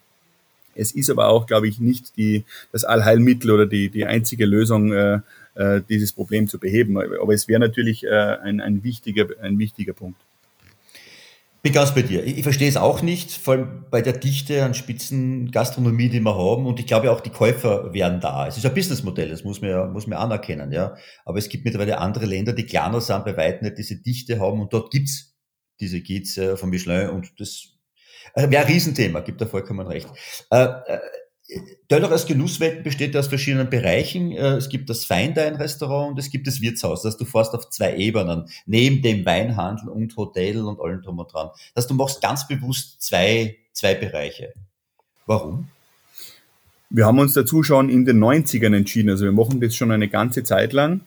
Es 0.73 0.91
ist 0.91 1.09
aber 1.09 1.27
auch, 1.27 1.47
glaube 1.47 1.67
ich, 1.67 1.79
nicht 1.79 2.15
die, 2.17 2.45
das 2.71 2.85
Allheilmittel 2.85 3.51
oder 3.51 3.65
die, 3.65 3.89
die 3.89 4.05
einzige 4.05 4.45
Lösung, 4.45 4.93
äh, 4.93 5.19
äh, 5.57 5.81
dieses 5.87 6.13
Problem 6.13 6.47
zu 6.47 6.59
beheben. 6.59 6.97
Aber 6.97 7.33
es 7.33 7.47
wäre 7.47 7.59
natürlich 7.59 8.03
äh, 8.03 8.09
ein, 8.09 8.61
ein, 8.61 8.83
wichtiger, 8.83 9.27
ein 9.41 9.57
wichtiger 9.59 9.93
Punkt. 9.93 10.21
Bin 11.63 11.73
ganz 11.73 11.93
bei 11.93 12.03
dir. 12.03 12.23
Ich, 12.23 12.43
verstehe 12.43 12.69
es 12.69 12.77
auch 12.77 13.01
nicht, 13.01 13.31
vor 13.31 13.55
allem 13.55 13.85
bei 13.89 14.01
der 14.01 14.13
Dichte 14.13 14.63
an 14.63 14.75
Spitzengastronomie, 14.75 16.09
die 16.09 16.19
wir 16.19 16.35
haben. 16.35 16.67
Und 16.67 16.79
ich 16.79 16.85
glaube 16.85 17.11
auch, 17.11 17.19
die 17.19 17.31
Käufer 17.31 17.93
wären 17.93 18.21
da. 18.21 18.47
Es 18.47 18.57
ist 18.57 18.65
ein 18.65 18.73
Businessmodell, 18.73 19.29
das 19.29 19.43
muss 19.43 19.59
man 19.61 19.71
ja, 19.71 19.85
muss 19.85 20.05
man 20.05 20.19
anerkennen, 20.19 20.71
ja. 20.71 20.95
Aber 21.25 21.39
es 21.39 21.49
gibt 21.49 21.65
mittlerweile 21.65 21.97
andere 21.97 22.27
Länder, 22.27 22.53
die 22.53 22.65
kleiner 22.65 23.01
sind, 23.01 23.25
bei 23.25 23.35
weitem 23.35 23.65
nicht 23.67 23.79
diese 23.79 23.95
Dichte 23.97 24.39
haben. 24.39 24.61
Und 24.61 24.71
dort 24.71 24.91
gibt's 24.91 25.35
diese 25.79 26.01
Gids 26.01 26.37
äh, 26.37 26.55
von 26.55 26.69
Michelin. 26.69 27.09
Und 27.09 27.39
das 27.39 27.69
äh, 28.35 28.49
wäre 28.49 28.63
ein 28.63 28.71
Riesenthema, 28.71 29.21
gibt 29.21 29.41
da 29.41 29.47
vollkommen 29.47 29.87
recht. 29.87 30.07
Äh 31.47 31.59
Döller 31.89 32.09
Genusswelten 32.17 32.83
besteht 32.83 33.15
aus 33.15 33.27
verschiedenen 33.27 33.69
Bereichen. 33.69 34.31
Äh, 34.31 34.55
es 34.55 34.69
gibt 34.69 34.89
das 34.89 35.05
Feindein-Restaurant 35.05 36.11
und 36.11 36.19
es 36.19 36.29
gibt 36.29 36.47
das 36.47 36.61
Wirtshaus. 36.61 37.03
Das 37.03 37.17
du 37.17 37.25
fährst 37.25 37.53
auf 37.53 37.69
zwei 37.69 37.95
Ebenen, 37.95 38.45
neben 38.65 39.01
dem 39.01 39.25
Weinhandel 39.25 39.89
und 39.89 40.15
Hotel 40.17 40.61
und 40.63 40.81
allem 40.81 41.01
drum 41.01 41.19
und 41.19 41.33
dran. 41.33 41.49
Das 41.73 41.83
heißt, 41.83 41.91
du 41.91 41.95
machst 41.95 42.21
ganz 42.21 42.47
bewusst 42.47 43.01
zwei, 43.01 43.57
zwei 43.71 43.95
Bereiche. 43.95 44.53
Warum? 45.25 45.69
Wir 46.89 47.05
haben 47.05 47.19
uns 47.19 47.33
dazu 47.33 47.63
schon 47.63 47.89
in 47.89 48.05
den 48.05 48.23
90ern 48.23 48.75
entschieden. 48.75 49.09
Also 49.09 49.25
wir 49.25 49.31
machen 49.33 49.59
das 49.59 49.75
schon 49.75 49.91
eine 49.91 50.07
ganze 50.07 50.43
Zeit 50.43 50.71
lang 50.71 51.01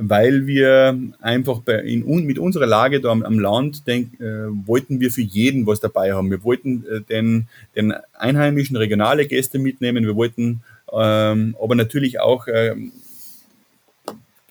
weil 0.00 0.46
wir 0.46 0.96
einfach 1.20 1.58
bei, 1.60 1.80
in, 1.80 2.04
mit 2.24 2.38
unserer 2.38 2.66
Lage 2.66 3.00
da 3.00 3.10
am, 3.10 3.24
am 3.24 3.40
Land 3.40 3.86
denk, 3.88 4.20
äh, 4.20 4.46
wollten 4.66 5.00
wir 5.00 5.10
für 5.10 5.22
jeden 5.22 5.66
was 5.66 5.80
dabei 5.80 6.12
haben. 6.12 6.30
Wir 6.30 6.44
wollten 6.44 6.84
äh, 6.86 7.00
den, 7.00 7.48
den 7.74 7.92
einheimischen 8.14 8.76
regionale 8.76 9.26
Gäste 9.26 9.58
mitnehmen, 9.58 10.06
wir 10.06 10.14
wollten 10.14 10.60
ähm, 10.92 11.56
aber 11.60 11.74
natürlich 11.74 12.20
auch 12.20 12.46
ähm, 12.46 12.92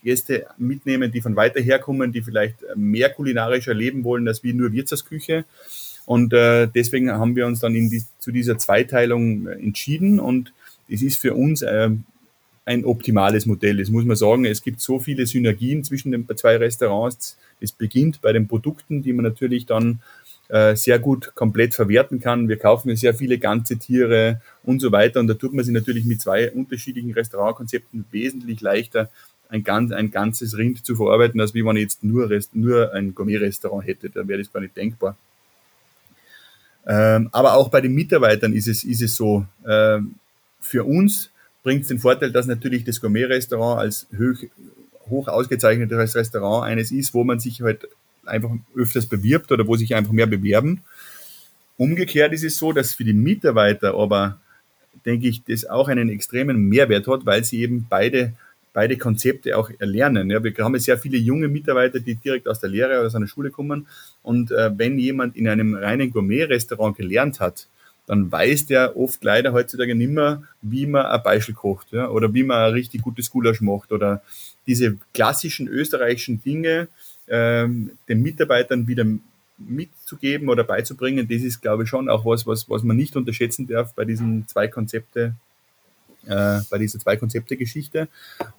Gäste 0.04 0.48
mitnehmen, 0.58 1.12
die 1.12 1.22
von 1.22 1.36
weiter 1.36 1.62
herkommen, 1.62 2.12
die 2.12 2.22
vielleicht 2.22 2.58
mehr 2.76 3.10
kulinarisch 3.10 3.68
erleben 3.68 4.04
wollen 4.04 4.28
als 4.28 4.44
wie 4.44 4.54
nur 4.54 4.74
Wirtshausküche. 4.74 5.46
Und 6.06 6.34
äh, 6.34 6.68
deswegen 6.68 7.12
haben 7.12 7.36
wir 7.36 7.46
uns 7.48 7.62
dann 7.62 7.74
die, 7.74 8.04
zu 8.20 8.32
dieser 8.32 8.58
Zweiteilung 8.58 9.48
äh, 9.48 9.54
entschieden 9.54 10.20
und 10.20 10.54
es 10.90 11.02
ist 11.02 11.18
für 11.18 11.34
uns 11.34 11.62
äh, 11.62 11.90
ein 12.68 12.84
optimales 12.84 13.46
Modell 13.46 13.78
Das 13.78 13.90
muss 13.90 14.04
man 14.04 14.18
sagen. 14.18 14.44
Es 14.44 14.62
gibt 14.62 14.82
so 14.82 15.00
viele 15.00 15.26
Synergien 15.26 15.86
zwischen 15.86 16.12
den 16.12 16.28
zwei 16.36 16.58
Restaurants. 16.58 17.38
Es 17.62 17.72
beginnt 17.72 18.22
bei 18.22 18.34
den 18.34 18.48
Produkten, 18.48 19.02
die 19.02 19.14
man 19.14 19.24
natürlich 19.24 19.66
dann 19.66 20.02
äh, 20.50 20.76
sehr 20.76 21.00
gut 21.00 21.34
komplett 21.34 21.74
verwerten 21.74 22.20
kann. 22.20 22.50
Wir 22.50 22.58
kaufen 22.58 22.94
sehr 22.98 23.14
viele 23.14 23.40
ganze 23.40 23.78
Tiere 23.78 24.42
und 24.64 24.82
so 24.82 24.92
weiter. 24.92 25.22
Und 25.22 25.28
da 25.28 25.36
tut 25.36 25.54
man 25.54 25.64
sich 25.64 25.74
natürlich 25.74 26.04
mit 26.04 26.20
zwei 26.20 26.52
unterschiedlichen 26.52 27.14
Restaurantkonzepten 27.14 28.06
wesentlich 28.12 28.60
leichter, 28.60 29.10
ein, 29.48 29.64
ganz, 29.64 29.94
ein 29.94 30.12
ganzes 30.12 30.58
Rind 30.58 30.86
zu 30.86 30.98
verarbeiten, 30.98 31.40
als 31.40 31.54
wie 31.54 31.64
man 31.64 31.78
jetzt 31.78 32.04
nur, 32.04 32.30
Rest, 32.30 32.54
nur 32.54 32.94
ein 32.94 33.16
Gourmet-Restaurant 33.16 33.88
hätte. 33.88 34.10
Da 34.10 34.28
wäre 34.28 34.40
das 34.40 34.52
gar 34.52 34.60
nicht 34.60 34.76
denkbar. 34.76 35.16
Ähm, 36.86 37.30
aber 37.32 37.54
auch 37.54 37.70
bei 37.70 37.80
den 37.80 37.96
Mitarbeitern 37.96 38.52
ist 38.52 38.68
es, 38.68 38.84
ist 38.84 39.02
es 39.02 39.16
so, 39.16 39.46
äh, 39.64 40.00
für 40.60 40.84
uns 40.84 41.32
bringt 41.68 41.82
es 41.82 41.90
den 41.90 42.00
Vorteil, 42.00 42.32
dass 42.32 42.48
natürlich 42.48 42.86
das 42.86 43.02
Gourmet-Restaurant 43.02 43.82
als 43.82 44.08
hoch, 44.18 44.42
hoch 45.10 45.28
ausgezeichnetes 45.28 46.16
Restaurant 46.16 46.64
eines 46.64 46.92
ist, 46.92 47.14
wo 47.14 47.26
man 47.26 47.42
sich 47.42 47.62
halt 47.62 47.90
einfach 48.26 48.52
öfters 48.74 49.06
bewirbt 49.06 49.52
oder 49.52 49.68
wo 49.68 49.76
sich 49.76 49.94
einfach 49.94 50.14
mehr 50.14 50.28
bewerben. 50.28 50.84
Umgekehrt 51.76 52.32
ist 52.32 52.46
es 52.46 52.58
so, 52.58 52.72
dass 52.72 52.94
für 52.94 53.04
die 53.04 53.12
Mitarbeiter 53.12 53.96
aber, 53.96 54.40
denke 55.06 55.28
ich, 55.28 55.44
das 55.44 55.66
auch 55.66 55.90
einen 55.90 56.08
extremen 56.08 56.70
Mehrwert 56.70 57.06
hat, 57.06 57.26
weil 57.26 57.44
sie 57.44 57.60
eben 57.60 57.86
beide, 57.90 58.32
beide 58.72 58.96
Konzepte 58.96 59.58
auch 59.58 59.70
erlernen. 59.78 60.30
Ja, 60.30 60.42
wir 60.42 60.54
haben 60.60 60.80
sehr 60.80 60.98
viele 60.98 61.18
junge 61.18 61.50
Mitarbeiter, 61.50 62.00
die 62.00 62.16
direkt 62.16 62.48
aus 62.48 62.62
der 62.62 62.70
Lehre 62.70 62.98
oder 63.00 63.08
aus 63.08 63.16
einer 63.16 63.28
Schule 63.28 63.52
kommen. 63.52 63.88
Und 64.24 64.52
äh, 64.52 64.72
wenn 64.78 64.98
jemand 64.98 65.36
in 65.36 65.50
einem 65.50 65.76
reinen 65.76 66.12
Gourmet-Restaurant 66.12 66.96
gelernt 66.96 67.42
hat, 67.42 67.68
dann 68.08 68.32
weiß 68.32 68.66
der 68.66 68.98
oft 68.98 69.24
leider 69.24 69.54
heutzutage 69.54 69.94
nicht 69.94 70.12
mehr, 70.12 70.44
wie 70.62 70.86
man 70.86 71.06
ein 71.06 71.22
Beischel 71.24 71.54
kocht 71.54 71.92
ja, 71.92 72.10
oder 72.10 72.34
wie 72.34 72.44
man 72.44 72.58
ein 72.58 72.74
richtig 72.74 73.02
gutes 73.02 73.30
Gulasch 73.30 73.62
macht 73.62 73.92
oder 73.92 74.24
diese 74.66 74.98
klassischen 75.14 75.68
österreichischen 75.68 76.42
Dinge 76.42 76.88
ähm, 77.28 77.92
den 78.08 78.22
Mitarbeitern 78.22 78.88
wieder 78.88 79.06
mitzugeben 79.58 80.50
oder 80.50 80.64
beizubringen, 80.64 81.28
das 81.28 81.42
ist, 81.42 81.62
glaube 81.62 81.84
ich, 81.84 81.90
schon 81.90 82.10
auch 82.10 82.26
was, 82.26 82.48
was, 82.48 82.70
was 82.70 82.84
man 82.84 82.96
nicht 82.96 83.16
unterschätzen 83.16 83.68
darf 83.68 83.94
bei 83.94 84.06
diesen 84.06 84.48
zwei 84.48 84.68
Konzepte, 84.68 85.34
äh, 86.28 86.60
bei 86.70 86.78
dieser 86.78 87.00
zwei 87.00 87.18
Konzepte 87.18 87.58
Geschichte. 87.58 88.08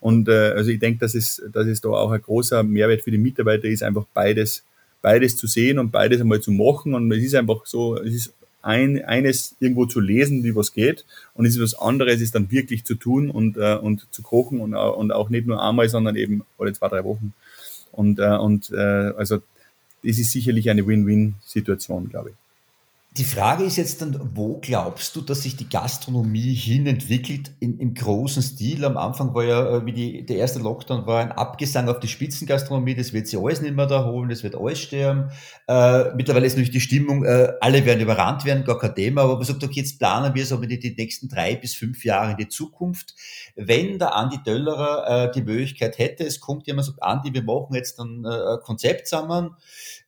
Und 0.01 0.29
äh, 0.29 0.53
also 0.53 0.71
ich 0.71 0.81
denke, 0.81 1.01
dass 1.01 1.15
es, 1.15 1.43
dass 1.53 1.67
es 1.67 1.81
da 1.81 1.91
auch 1.91 2.11
ein 2.11 2.21
großer 2.21 2.63
Mehrwert 2.63 3.03
für 3.03 3.13
die 3.13 3.19
Mitarbeiter 3.19 3.69
ist, 3.69 3.83
einfach 3.83 4.07
beides 4.13 4.65
beides 5.01 5.37
zu 5.37 5.47
sehen 5.47 5.79
und 5.79 5.91
beides 5.91 6.21
einmal 6.21 6.41
zu 6.41 6.51
machen. 6.51 6.95
Und 6.95 7.11
es 7.13 7.23
ist 7.23 7.35
einfach 7.35 7.65
so, 7.67 7.97
es 7.97 8.15
ist 8.15 8.35
ein, 8.63 9.05
eines 9.05 9.57
irgendwo 9.61 9.87
zu 9.87 10.01
lesen, 10.01 10.45
wie 10.45 10.55
was 10.57 10.73
geht, 10.73 11.05
und 11.35 11.47
es 11.47 11.57
ist 11.57 11.63
was 11.63 11.79
anderes, 11.79 12.21
ist 12.21 12.35
dann 12.35 12.51
wirklich 12.51 12.85
zu 12.85 12.95
tun 12.95 13.31
und, 13.31 13.57
äh, 13.57 13.77
und 13.77 14.07
zu 14.11 14.23
kochen 14.23 14.61
und, 14.61 14.75
und 14.75 15.13
auch 15.13 15.31
nicht 15.31 15.47
nur 15.47 15.63
einmal, 15.63 15.89
sondern 15.89 16.17
eben 16.17 16.43
alle 16.59 16.73
zwei, 16.73 16.89
drei 16.89 17.05
Wochen. 17.05 17.35
Und, 17.93 18.19
äh, 18.19 18.37
und 18.37 18.71
äh, 18.71 19.13
also 19.17 19.39
das 20.05 20.19
ist 20.19 20.33
sicherlich 20.33 20.71
eine 20.71 20.87
Win-Win-Situation, 20.87 22.09
glaube 22.09 22.31
ich. 22.31 22.37
Die 23.17 23.25
Frage 23.25 23.65
ist 23.65 23.77
jetzt 23.77 24.01
dann, 24.01 24.21
wo 24.35 24.59
glaubst 24.61 25.17
du, 25.17 25.23
dass 25.23 25.43
sich 25.43 25.57
die 25.57 25.69
Gastronomie 25.69 26.55
hin 26.55 26.87
entwickelt 26.87 27.51
in, 27.59 27.79
im 27.79 27.95
großen 27.95 28.43
Stil? 28.43 28.85
Am 28.85 28.97
Anfang 28.97 29.35
war 29.35 29.45
ja, 29.45 29.77
äh, 29.77 29.87
wie 29.87 29.93
die, 29.93 30.27
der 30.27 30.37
erste 30.37 30.61
Lockdown 30.61 31.07
war, 31.07 31.21
ein 31.21 31.33
Abgesang 31.33 31.89
auf 31.89 31.99
die 31.99 32.07
Spitzengastronomie, 32.07 32.95
das 32.95 33.13
wird 33.13 33.27
sie 33.27 33.39
alles 33.39 33.61
nicht 33.61 33.75
mehr 33.75 33.87
da 33.87 34.05
holen, 34.05 34.29
das 34.29 34.45
wird 34.45 34.55
alles 34.55 34.79
sterben. 34.79 35.31
Äh, 35.67 36.15
mittlerweile 36.15 36.47
ist 36.47 36.53
natürlich 36.53 36.71
die 36.71 36.81
Stimmung, 36.81 37.25
äh, 37.25 37.55
alle 37.61 37.85
werden 37.87 38.01
überrannt 38.01 38.45
werden, 38.45 38.63
gar 38.63 38.79
kein 38.79 38.95
Thema, 38.95 39.23
aber 39.23 39.37
man 39.37 39.45
sagt, 39.45 39.65
okay, 39.65 39.81
jetzt 39.81 39.99
planen 39.99 40.35
wir 40.35 40.43
es 40.43 40.53
aber 40.53 40.67
die, 40.67 40.79
die 40.79 40.95
nächsten 40.95 41.29
drei 41.29 41.57
bis 41.57 41.75
fünf 41.75 42.05
Jahre 42.05 42.33
in 42.33 42.37
die 42.37 42.49
Zukunft. 42.49 43.15
Wenn 43.57 43.99
der 43.99 44.15
Andi 44.15 44.39
Döllerer 44.47 45.25
äh, 45.25 45.33
die 45.33 45.43
Möglichkeit 45.43 45.99
hätte, 45.99 46.25
es 46.25 46.39
kommt 46.39 46.69
jemand 46.69 46.87
und 46.87 46.95
sagt, 46.95 47.03
Andi, 47.03 47.35
wir 47.35 47.43
machen 47.43 47.75
jetzt 47.75 47.99
ein 47.99 48.25
äh, 48.25 48.59
Konzept 48.63 49.09
zusammen, 49.09 49.57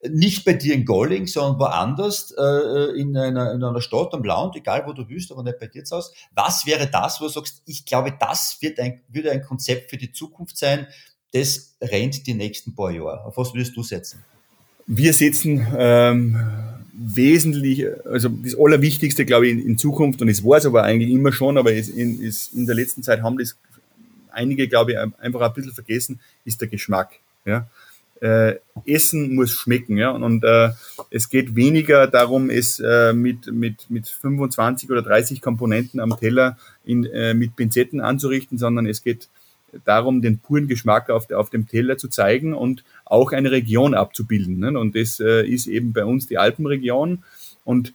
nicht 0.09 0.44
bei 0.44 0.53
dir 0.53 0.74
in 0.74 0.84
Golling, 0.84 1.26
sondern 1.26 1.59
woanders, 1.59 2.32
äh, 2.38 2.89
in, 2.95 3.16
einer, 3.16 3.53
in 3.53 3.62
einer 3.62 3.80
Stadt 3.80 4.12
am 4.14 4.24
Land, 4.24 4.57
egal 4.57 4.84
wo 4.86 4.93
du 4.93 5.09
willst, 5.09 5.32
aber 5.32 5.43
nicht 5.43 5.59
bei 5.59 5.66
dir 5.66 5.84
zu 5.84 5.97
Hause. 5.97 6.12
Was 6.34 6.66
wäre 6.66 6.86
das, 6.86 7.20
wo 7.20 7.24
du 7.24 7.30
sagst, 7.30 7.62
ich 7.66 7.84
glaube, 7.84 8.14
das 8.18 8.59
wird 8.61 8.78
ein, 8.78 9.01
würde 9.09 9.30
ein 9.30 9.43
Konzept 9.43 9.91
für 9.91 9.97
die 9.97 10.12
Zukunft 10.12 10.57
sein, 10.57 10.86
das 11.32 11.76
rennt 11.80 12.26
die 12.26 12.34
nächsten 12.34 12.74
paar 12.74 12.91
Jahre. 12.91 13.24
Auf 13.24 13.36
was 13.36 13.55
würdest 13.55 13.76
du 13.76 13.82
setzen? 13.82 14.24
Wir 14.86 15.12
setzen 15.12 15.66
ähm, 15.76 16.36
wesentlich, 16.93 17.86
also 18.05 18.28
das 18.28 18.59
Allerwichtigste, 18.59 19.24
glaube 19.24 19.47
ich, 19.47 19.53
in, 19.53 19.66
in, 19.66 19.78
Zukunft, 19.78 20.20
und 20.20 20.28
es 20.28 20.45
war 20.45 20.59
es 20.59 20.66
aber 20.66 20.82
eigentlich 20.82 21.11
immer 21.11 21.32
schon, 21.32 21.57
aber 21.57 21.72
es 21.72 21.88
in, 21.88 22.20
ist, 22.20 22.53
in 22.55 22.66
der 22.66 22.74
letzten 22.74 23.03
Zeit 23.03 23.22
haben 23.22 23.38
das 23.38 23.57
einige, 24.32 24.68
glaube 24.68 24.93
ich, 24.93 24.99
einfach 24.99 25.41
ein 25.41 25.53
bisschen 25.53 25.72
vergessen, 25.72 26.20
ist 26.45 26.61
der 26.61 26.68
Geschmack. 26.68 27.20
Ja? 27.45 27.68
Äh, 28.21 28.57
Essen 28.87 29.35
muss 29.35 29.51
schmecken. 29.51 29.97
Ja? 29.97 30.11
Und 30.11 30.45
äh, 30.45 30.71
es 31.11 31.29
geht 31.29 31.57
weniger 31.57 32.07
darum, 32.07 32.51
es 32.51 32.81
äh, 32.81 33.12
mit, 33.12 33.53
mit, 33.53 33.91
mit 33.91 34.09
25 34.09 34.91
oder 34.91 35.03
30 35.03 35.41
Komponenten 35.41 36.01
am 36.01 36.16
Teller 36.18 36.57
in, 36.85 37.05
äh, 37.07 37.35
mit 37.35 37.57
Pinzetten 37.57 38.01
anzurichten, 38.01 38.59
sondern 38.59 38.87
es 38.87 39.03
geht 39.03 39.29
darum, 39.85 40.21
den 40.21 40.39
puren 40.39 40.68
Geschmack 40.68 41.11
auf, 41.11 41.31
auf 41.31 41.51
dem 41.51 41.68
Teller 41.68 41.97
zu 41.97 42.09
zeigen 42.09 42.55
und 42.55 42.85
auch 43.05 43.33
eine 43.33 43.51
Region 43.51 43.95
abzubilden. 43.95 44.59
Ne? 44.59 44.79
Und 44.79 44.97
das 44.97 45.21
äh, 45.21 45.47
ist 45.47 45.66
eben 45.66 45.93
bei 45.93 46.05
uns 46.05 46.27
die 46.27 46.39
Alpenregion. 46.39 47.25
Und 47.64 47.95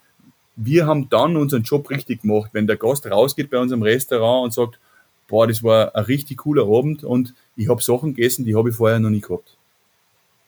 wir 0.56 0.88
haben 0.88 1.10
dann 1.10 1.36
unseren 1.36 1.64
Job 1.64 1.90
richtig 1.90 2.22
gemacht, 2.22 2.52
wenn 2.54 2.68
der 2.68 2.78
Gast 2.78 3.06
rausgeht 3.10 3.50
bei 3.50 3.58
unserem 3.58 3.82
Restaurant 3.82 4.46
und 4.46 4.54
sagt, 4.54 4.80
boah, 5.28 5.48
das 5.48 5.64
war 5.64 5.96
ein 5.96 6.04
richtig 6.06 6.38
cooler 6.38 6.64
Abend 6.64 7.04
und 7.04 7.34
ich 7.56 7.70
habe 7.70 7.82
Sachen 7.82 8.14
gegessen, 8.14 8.46
die 8.46 8.56
habe 8.56 8.70
ich 8.70 8.76
vorher 8.76 9.00
noch 9.00 9.10
nie 9.10 9.22
gehabt. 9.22 9.58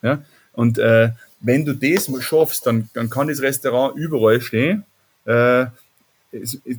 Ja? 0.07 0.23
Und 0.53 0.79
äh, 0.79 1.09
wenn 1.39 1.65
du 1.65 1.73
das 1.73 2.09
schaffst, 2.23 2.65
dann, 2.65 2.89
dann 2.93 3.09
kann 3.09 3.27
das 3.27 3.41
Restaurant 3.41 3.97
überall 3.97 4.41
stehen. 4.41 4.85
Äh, 5.25 5.65
es, 6.31 6.59
es, 6.65 6.77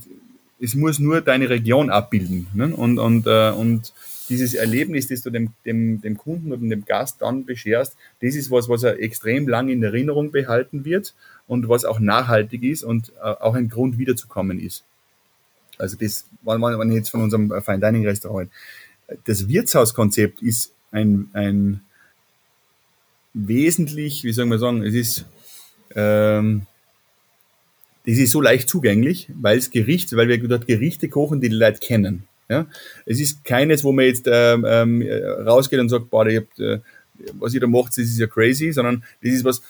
es, 0.60 0.74
muss 0.74 0.98
nur 0.98 1.20
deine 1.20 1.48
Region 1.48 1.90
abbilden. 1.90 2.48
Ne? 2.54 2.74
Und, 2.74 2.98
und, 2.98 3.26
äh, 3.26 3.50
und 3.50 3.92
dieses 4.28 4.54
Erlebnis, 4.54 5.08
das 5.08 5.22
du 5.22 5.30
dem, 5.30 5.52
dem, 5.64 6.00
dem 6.00 6.16
Kunden 6.16 6.52
oder 6.52 6.60
dem 6.60 6.84
Gast 6.84 7.22
dann 7.22 7.44
bescherst, 7.44 7.96
das 8.20 8.34
ist 8.34 8.50
was, 8.50 8.68
was 8.68 8.82
er 8.82 9.00
extrem 9.00 9.46
lang 9.46 9.68
in 9.68 9.82
Erinnerung 9.82 10.32
behalten 10.32 10.84
wird 10.84 11.14
und 11.46 11.68
was 11.68 11.84
auch 11.84 12.00
nachhaltig 12.00 12.62
ist 12.62 12.82
und 12.82 13.12
äh, 13.22 13.28
auch 13.28 13.54
ein 13.54 13.68
Grund 13.68 13.98
wiederzukommen 13.98 14.58
ist. 14.58 14.84
Also 15.78 15.96
das 15.96 16.26
war 16.42 16.58
man 16.58 16.92
jetzt 16.92 17.10
von 17.10 17.22
unserem 17.22 17.52
Fine 17.62 17.78
Dining 17.78 18.04
Restaurant. 18.04 18.50
Das 19.24 19.48
Wirtshauskonzept 19.48 20.42
ist 20.42 20.72
ein, 20.90 21.30
ein 21.32 21.80
wesentlich, 23.46 24.24
wie 24.24 24.32
soll 24.32 24.46
man 24.46 24.58
sagen, 24.58 24.82
es 24.82 24.94
ist, 24.94 25.26
ähm, 25.94 26.66
das 28.04 28.18
ist 28.18 28.32
so 28.32 28.40
leicht 28.40 28.68
zugänglich, 28.68 29.30
weil 29.34 29.58
es 29.58 29.70
Gericht, 29.70 30.14
weil 30.16 30.28
wir 30.28 30.38
dort 30.48 30.66
Gerichte 30.66 31.08
kochen, 31.08 31.40
die 31.40 31.48
die 31.48 31.54
Leute 31.54 31.78
kennen. 31.78 32.24
Ja? 32.48 32.66
Es 33.06 33.20
ist 33.20 33.44
keines, 33.44 33.84
wo 33.84 33.92
man 33.92 34.06
jetzt 34.06 34.26
ähm, 34.26 34.64
ähm, 34.66 35.02
rausgeht 35.46 35.78
und 35.78 35.88
sagt, 35.88 36.10
boah, 36.10 36.26
ich 36.26 36.38
hab, 36.38 36.58
äh, 36.58 36.80
was 37.34 37.54
ihr 37.54 37.60
da 37.60 37.66
macht, 37.66 37.90
das 37.90 37.98
ist 37.98 38.18
ja 38.18 38.26
crazy, 38.26 38.72
sondern 38.72 39.04
das 39.22 39.32
ist 39.32 39.44
was, 39.44 39.62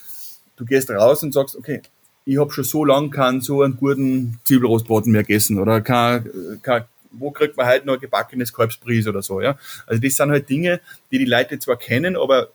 du 0.57 0.65
gehst 0.65 0.91
raus 0.91 1.23
und 1.23 1.33
sagst, 1.33 1.57
okay, 1.57 1.83
ich 2.25 2.39
habe 2.39 2.53
schon 2.53 2.65
so 2.65 2.85
lange 2.85 3.11
keinen 3.11 3.41
so 3.41 3.63
einen 3.63 3.77
guten 3.77 4.39
Zwiebelrostbraten 4.45 5.13
mehr 5.13 5.23
gegessen 5.23 5.59
oder 5.59 5.81
kein, 5.81 6.61
kein, 6.63 6.85
wo 7.11 7.31
kriegt 7.31 7.57
man 7.57 7.67
halt 7.67 7.87
noch 7.87 7.95
ein 7.95 8.01
gebackenes 8.01 8.53
Kalbsbries 8.53 9.09
oder 9.09 9.23
so, 9.23 9.41
ja. 9.41 9.59
Also 9.87 10.01
das 10.01 10.15
sind 10.15 10.31
halt 10.31 10.49
Dinge, 10.49 10.81
die 11.11 11.19
die 11.19 11.25
Leute 11.25 11.59
zwar 11.59 11.77
kennen, 11.77 12.17
aber 12.17 12.51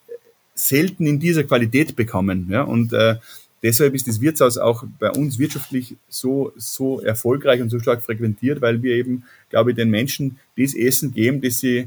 selten 0.55 1.05
in 1.05 1.19
dieser 1.19 1.43
Qualität 1.43 1.95
bekommen. 1.95 2.47
Ja? 2.49 2.63
Und 2.63 2.93
äh, 2.93 3.15
deshalb 3.61 3.95
ist 3.95 4.07
das 4.07 4.21
Wirtshaus 4.21 4.57
auch 4.57 4.83
bei 4.99 5.09
uns 5.11 5.39
wirtschaftlich 5.39 5.95
so, 6.09 6.51
so 6.55 7.01
erfolgreich 7.01 7.61
und 7.61 7.69
so 7.69 7.79
stark 7.79 8.03
frequentiert, 8.03 8.61
weil 8.61 8.83
wir 8.83 8.95
eben, 8.95 9.23
glaube 9.49 9.71
ich, 9.71 9.75
den 9.75 9.89
Menschen 9.89 10.39
das 10.57 10.75
Essen 10.75 11.13
geben, 11.13 11.41
das 11.41 11.59
sie 11.59 11.77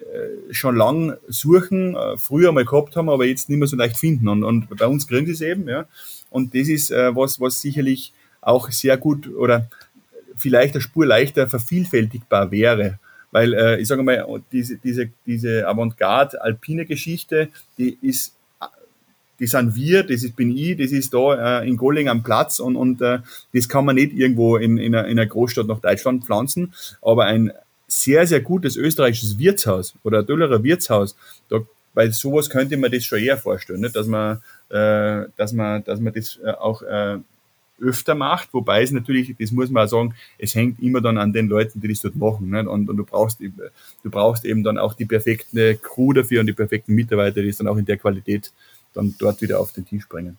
äh, 0.00 0.52
schon 0.52 0.76
lang 0.76 1.16
suchen, 1.28 1.94
äh, 1.94 2.16
früher 2.16 2.52
mal 2.52 2.64
gehabt 2.64 2.96
haben, 2.96 3.08
aber 3.08 3.26
jetzt 3.26 3.48
nicht 3.48 3.58
mehr 3.58 3.68
so 3.68 3.76
leicht 3.76 3.98
finden. 3.98 4.28
Und, 4.28 4.44
und 4.44 4.76
bei 4.76 4.86
uns 4.86 5.06
kriegen 5.06 5.26
sie 5.26 5.32
es 5.32 5.40
eben. 5.40 5.68
Ja? 5.68 5.86
Und 6.30 6.54
das 6.54 6.68
ist 6.68 6.90
äh, 6.90 7.14
was, 7.14 7.40
was 7.40 7.60
sicherlich 7.60 8.12
auch 8.40 8.70
sehr 8.70 8.96
gut 8.96 9.28
oder 9.28 9.68
vielleicht 10.36 10.74
eine 10.74 10.80
Spur 10.80 11.06
leichter 11.06 11.48
vervielfältigbar 11.48 12.50
wäre. 12.50 12.98
Weil 13.30 13.54
äh, 13.54 13.80
ich 13.80 13.88
sage 13.88 14.02
mal, 14.02 14.24
diese, 14.52 14.76
diese, 14.76 15.10
diese 15.26 15.66
Avantgarde-alpine 15.66 16.86
Geschichte, 16.86 17.48
die 17.76 17.98
ist 18.00 18.34
die 19.40 19.46
sind 19.46 19.76
wir, 19.76 20.02
das 20.02 20.24
ist, 20.24 20.36
bin 20.36 20.56
ich, 20.56 20.76
das 20.76 20.90
ist 20.90 21.14
da 21.14 21.60
äh, 21.60 21.68
in 21.68 21.76
Golling 21.76 22.08
am 22.08 22.22
Platz 22.22 22.58
und, 22.58 22.76
und 22.76 23.00
äh, 23.00 23.20
das 23.52 23.68
kann 23.68 23.84
man 23.84 23.94
nicht 23.94 24.12
irgendwo 24.12 24.56
in, 24.56 24.78
in, 24.78 24.94
einer, 24.94 25.06
in 25.06 25.18
einer 25.18 25.28
Großstadt 25.28 25.66
nach 25.66 25.78
Deutschland 25.80 26.24
pflanzen, 26.24 26.74
aber 27.02 27.26
ein 27.26 27.52
sehr, 27.86 28.26
sehr 28.26 28.40
gutes 28.40 28.76
österreichisches 28.76 29.38
Wirtshaus 29.38 29.94
oder 30.02 30.20
ein 30.20 30.26
Döllerer 30.26 30.62
Wirtshaus, 30.62 31.16
da, 31.48 31.60
bei 31.94 32.10
sowas 32.10 32.50
könnte 32.50 32.76
man 32.76 32.90
das 32.90 33.04
schon 33.04 33.20
eher 33.20 33.38
vorstellen, 33.38 33.80
nicht? 33.80 33.96
dass 33.96 34.06
man, 34.06 34.42
äh, 34.70 35.24
dass 35.36 35.52
man, 35.52 35.84
dass 35.84 36.00
man 36.00 36.12
das 36.12 36.38
äh, 36.44 36.50
auch 36.50 36.82
äh, 36.82 37.18
öfter 37.80 38.14
macht, 38.14 38.52
wobei 38.52 38.82
es 38.82 38.90
natürlich, 38.90 39.34
das 39.38 39.50
muss 39.52 39.70
man 39.70 39.86
auch 39.86 39.90
sagen, 39.90 40.14
es 40.38 40.54
hängt 40.54 40.80
immer 40.80 41.00
dann 41.00 41.18
an 41.18 41.32
den 41.32 41.48
Leuten, 41.48 41.80
die 41.80 41.88
das 41.88 42.00
dort 42.00 42.16
machen. 42.16 42.50
Nicht? 42.50 42.66
Und, 42.66 42.88
und 42.88 42.96
du 42.96 43.04
brauchst, 43.04 43.40
du 43.40 44.10
brauchst 44.10 44.44
eben 44.44 44.62
dann 44.64 44.78
auch 44.78 44.94
die 44.94 45.06
perfekte 45.06 45.76
Crew 45.76 46.12
dafür 46.12 46.40
und 46.40 46.46
die 46.46 46.52
perfekten 46.52 46.94
Mitarbeiter, 46.94 47.42
die 47.42 47.48
es 47.48 47.58
dann 47.58 47.68
auch 47.68 47.76
in 47.76 47.84
der 47.84 47.96
Qualität 47.96 48.52
dann 48.94 49.14
dort 49.18 49.40
wieder 49.42 49.60
auf 49.60 49.72
den 49.72 49.86
Tisch 49.86 50.08
bringen. 50.08 50.38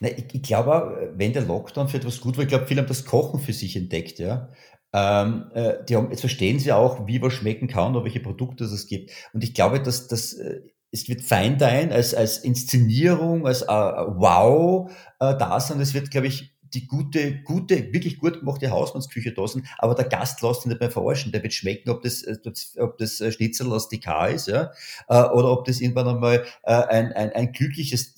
Na, 0.00 0.08
ich, 0.08 0.24
ich 0.32 0.42
glaube, 0.42 1.12
wenn 1.16 1.32
der 1.32 1.42
Lockdown 1.42 1.88
für 1.88 1.96
etwas 1.96 2.20
gut 2.20 2.36
war, 2.36 2.44
ich 2.44 2.48
glaube, 2.48 2.66
viele 2.66 2.80
haben 2.80 2.88
das 2.88 3.04
Kochen 3.04 3.40
für 3.40 3.52
sich 3.52 3.76
entdeckt, 3.76 4.18
ja. 4.18 4.48
Ähm, 4.92 5.46
äh, 5.54 5.84
die 5.88 5.96
haben, 5.96 6.10
jetzt 6.10 6.20
verstehen 6.20 6.60
sie 6.60 6.70
auch, 6.70 7.08
wie 7.08 7.20
was 7.20 7.32
schmecken 7.32 7.66
kann 7.66 7.96
oder 7.96 8.04
welche 8.04 8.20
Produkte 8.20 8.64
es 8.64 8.86
gibt. 8.86 9.10
Und 9.32 9.42
ich 9.42 9.52
glaube, 9.52 9.80
dass 9.80 10.06
das 10.06 10.34
äh, 10.34 10.60
es 10.94 11.08
wird 11.08 11.22
Feindein 11.22 11.92
als, 11.92 12.14
als 12.14 12.38
Inszenierung, 12.38 13.48
als 13.48 13.62
äh, 13.62 13.66
Wow 13.66 14.92
äh, 15.18 15.36
da 15.36 15.58
sein. 15.58 15.80
Es 15.80 15.92
wird, 15.92 16.12
glaube 16.12 16.28
ich, 16.28 16.54
die 16.72 16.86
gute, 16.86 17.42
gute, 17.42 17.92
wirklich 17.92 18.18
gut 18.18 18.38
gemachte 18.38 18.70
Hausmannsküche 18.70 19.32
da 19.32 19.46
sein, 19.46 19.66
aber 19.78 19.96
der 19.96 20.04
Gast 20.04 20.40
lässt 20.42 20.62
sich 20.62 20.68
nicht 20.68 20.80
mehr 20.80 20.92
verarschen. 20.92 21.32
Der 21.32 21.42
wird 21.42 21.52
schmecken, 21.52 21.90
ob 21.90 22.02
das, 22.02 22.22
äh, 22.22 22.38
ob 22.78 22.96
das 22.98 23.20
äh, 23.20 23.32
Schnitzel 23.32 23.72
aus 23.72 23.88
DK 23.88 24.28
ist, 24.28 24.46
ja, 24.46 24.70
äh, 25.08 25.24
oder 25.30 25.50
ob 25.50 25.64
das 25.64 25.80
irgendwann 25.80 26.06
einmal 26.06 26.44
ein, 26.62 27.12
ein, 27.12 27.32
ein 27.32 27.52
glückliches 27.52 28.14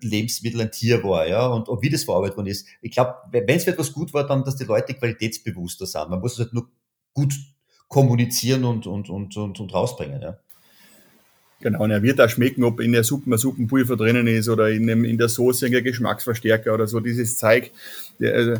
Lebensmittel, 0.00 0.60
ein 0.60 0.72
Tier 0.72 1.04
war, 1.04 1.28
ja, 1.28 1.46
und 1.46 1.68
ob 1.68 1.82
wie 1.82 1.90
das 1.90 2.04
verarbeitet 2.04 2.36
worden 2.36 2.48
ist. 2.48 2.66
Ich 2.82 2.90
glaube, 2.90 3.14
wenn 3.30 3.48
es 3.48 3.68
etwas 3.68 3.92
gut 3.92 4.12
war, 4.12 4.26
dann, 4.26 4.42
dass 4.42 4.56
die 4.56 4.64
Leute 4.64 4.94
qualitätsbewusster 4.94 5.86
sind. 5.86 6.10
Man 6.10 6.20
muss 6.20 6.32
es 6.32 6.40
halt 6.40 6.52
nur 6.52 6.68
gut 7.14 7.34
kommunizieren 7.86 8.64
und, 8.64 8.88
und, 8.88 9.08
und, 9.10 9.36
und, 9.36 9.60
und 9.60 9.74
rausbringen, 9.74 10.22
ja. 10.22 10.38
Genau, 11.60 11.84
und 11.84 11.90
er 11.90 12.02
wird 12.02 12.20
auch 12.20 12.28
schmecken, 12.28 12.64
ob 12.64 12.80
in 12.80 12.92
der 12.92 13.02
Suppe 13.02 13.30
ein 13.30 13.38
Suppenpulver 13.38 13.96
drinnen 13.96 14.26
ist 14.26 14.48
oder 14.48 14.68
in, 14.68 14.86
dem, 14.86 15.04
in 15.04 15.16
der 15.16 15.28
Soße 15.28 15.66
ein 15.66 15.72
Geschmacksverstärker 15.72 16.74
oder 16.74 16.86
so. 16.86 17.00
Dieses 17.00 17.38
Zeug, 17.38 17.70
der, 18.20 18.34
also, 18.34 18.54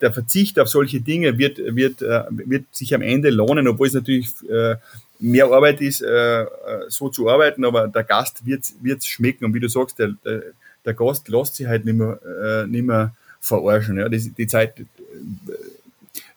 der 0.00 0.12
Verzicht 0.12 0.58
auf 0.58 0.68
solche 0.68 1.00
Dinge 1.00 1.38
wird, 1.38 1.58
wird, 1.58 2.02
äh, 2.02 2.24
wird 2.30 2.64
sich 2.72 2.94
am 2.94 3.02
Ende 3.02 3.30
lohnen, 3.30 3.66
obwohl 3.68 3.88
es 3.88 3.94
natürlich 3.94 4.28
äh, 4.48 4.76
mehr 5.18 5.46
Arbeit 5.46 5.80
ist, 5.80 6.02
äh, 6.02 6.44
so 6.88 7.08
zu 7.08 7.28
arbeiten, 7.28 7.64
aber 7.64 7.88
der 7.88 8.04
Gast 8.04 8.46
wird 8.46 8.64
es 8.84 9.06
schmecken. 9.06 9.46
Und 9.46 9.54
wie 9.54 9.60
du 9.60 9.68
sagst, 9.68 9.98
der, 9.98 10.14
der, 10.24 10.42
der 10.84 10.94
Gast 10.94 11.28
lässt 11.28 11.56
sich 11.56 11.66
halt 11.66 11.86
nicht 11.86 11.96
mehr, 11.96 12.66
nicht 12.68 12.84
mehr 12.84 13.14
verarschen. 13.40 13.98
Ja. 13.98 14.08
Die, 14.08 14.30
die 14.30 14.46
Zeit 14.46 14.74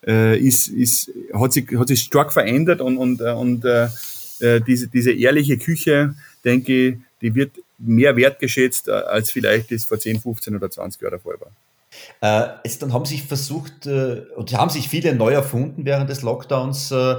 ist, 0.02 0.68
ist, 0.68 1.12
hat, 1.34 1.54
sich, 1.54 1.68
hat 1.78 1.88
sich 1.88 2.02
stark 2.02 2.34
verändert 2.34 2.82
und, 2.82 2.98
und, 2.98 3.22
und 3.22 3.64
äh, 4.42 4.62
diese, 4.62 4.88
diese 4.88 5.12
ehrliche 5.12 5.58
Küche, 5.58 6.16
denke 6.44 6.88
ich, 6.88 6.96
die 7.22 7.36
wird 7.36 7.52
mehr 7.78 8.16
wertgeschätzt, 8.16 8.88
äh, 8.88 8.92
als 8.92 9.32
vielleicht 9.32 9.72
das 9.72 9.86
vor 9.86 10.00
10, 10.00 10.20
15 10.20 10.56
oder 10.56 10.70
20 10.70 11.02
Jahren 11.02 11.12
der 11.12 11.20
Fall 11.20 11.36
war. 11.40 11.52
Äh, 12.22 12.60
jetzt, 12.64 12.82
dann 12.82 12.94
haben 12.94 13.06
sich 13.06 13.24
versucht, 13.24 13.86
äh, 13.86 14.22
und 14.36 14.54
haben 14.54 14.70
sich 14.70 14.88
viele 14.88 15.14
neu 15.14 15.34
erfunden 15.34 15.86
während 15.86 16.10
des 16.10 16.22
Lockdowns. 16.22 16.92
Äh, 16.92 17.16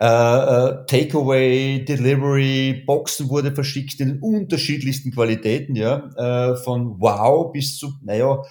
äh, 0.00 0.84
Takeaway, 0.86 1.84
Delivery, 1.84 2.82
Boxen 2.86 3.28
wurde 3.28 3.52
verschickt 3.52 4.00
in 4.00 4.18
unterschiedlichsten 4.20 5.12
Qualitäten, 5.12 5.76
ja, 5.76 6.56
von 6.64 6.96
wow 6.98 7.50
bis 7.52 7.78
zu, 7.78 7.94
naja, 8.02 8.42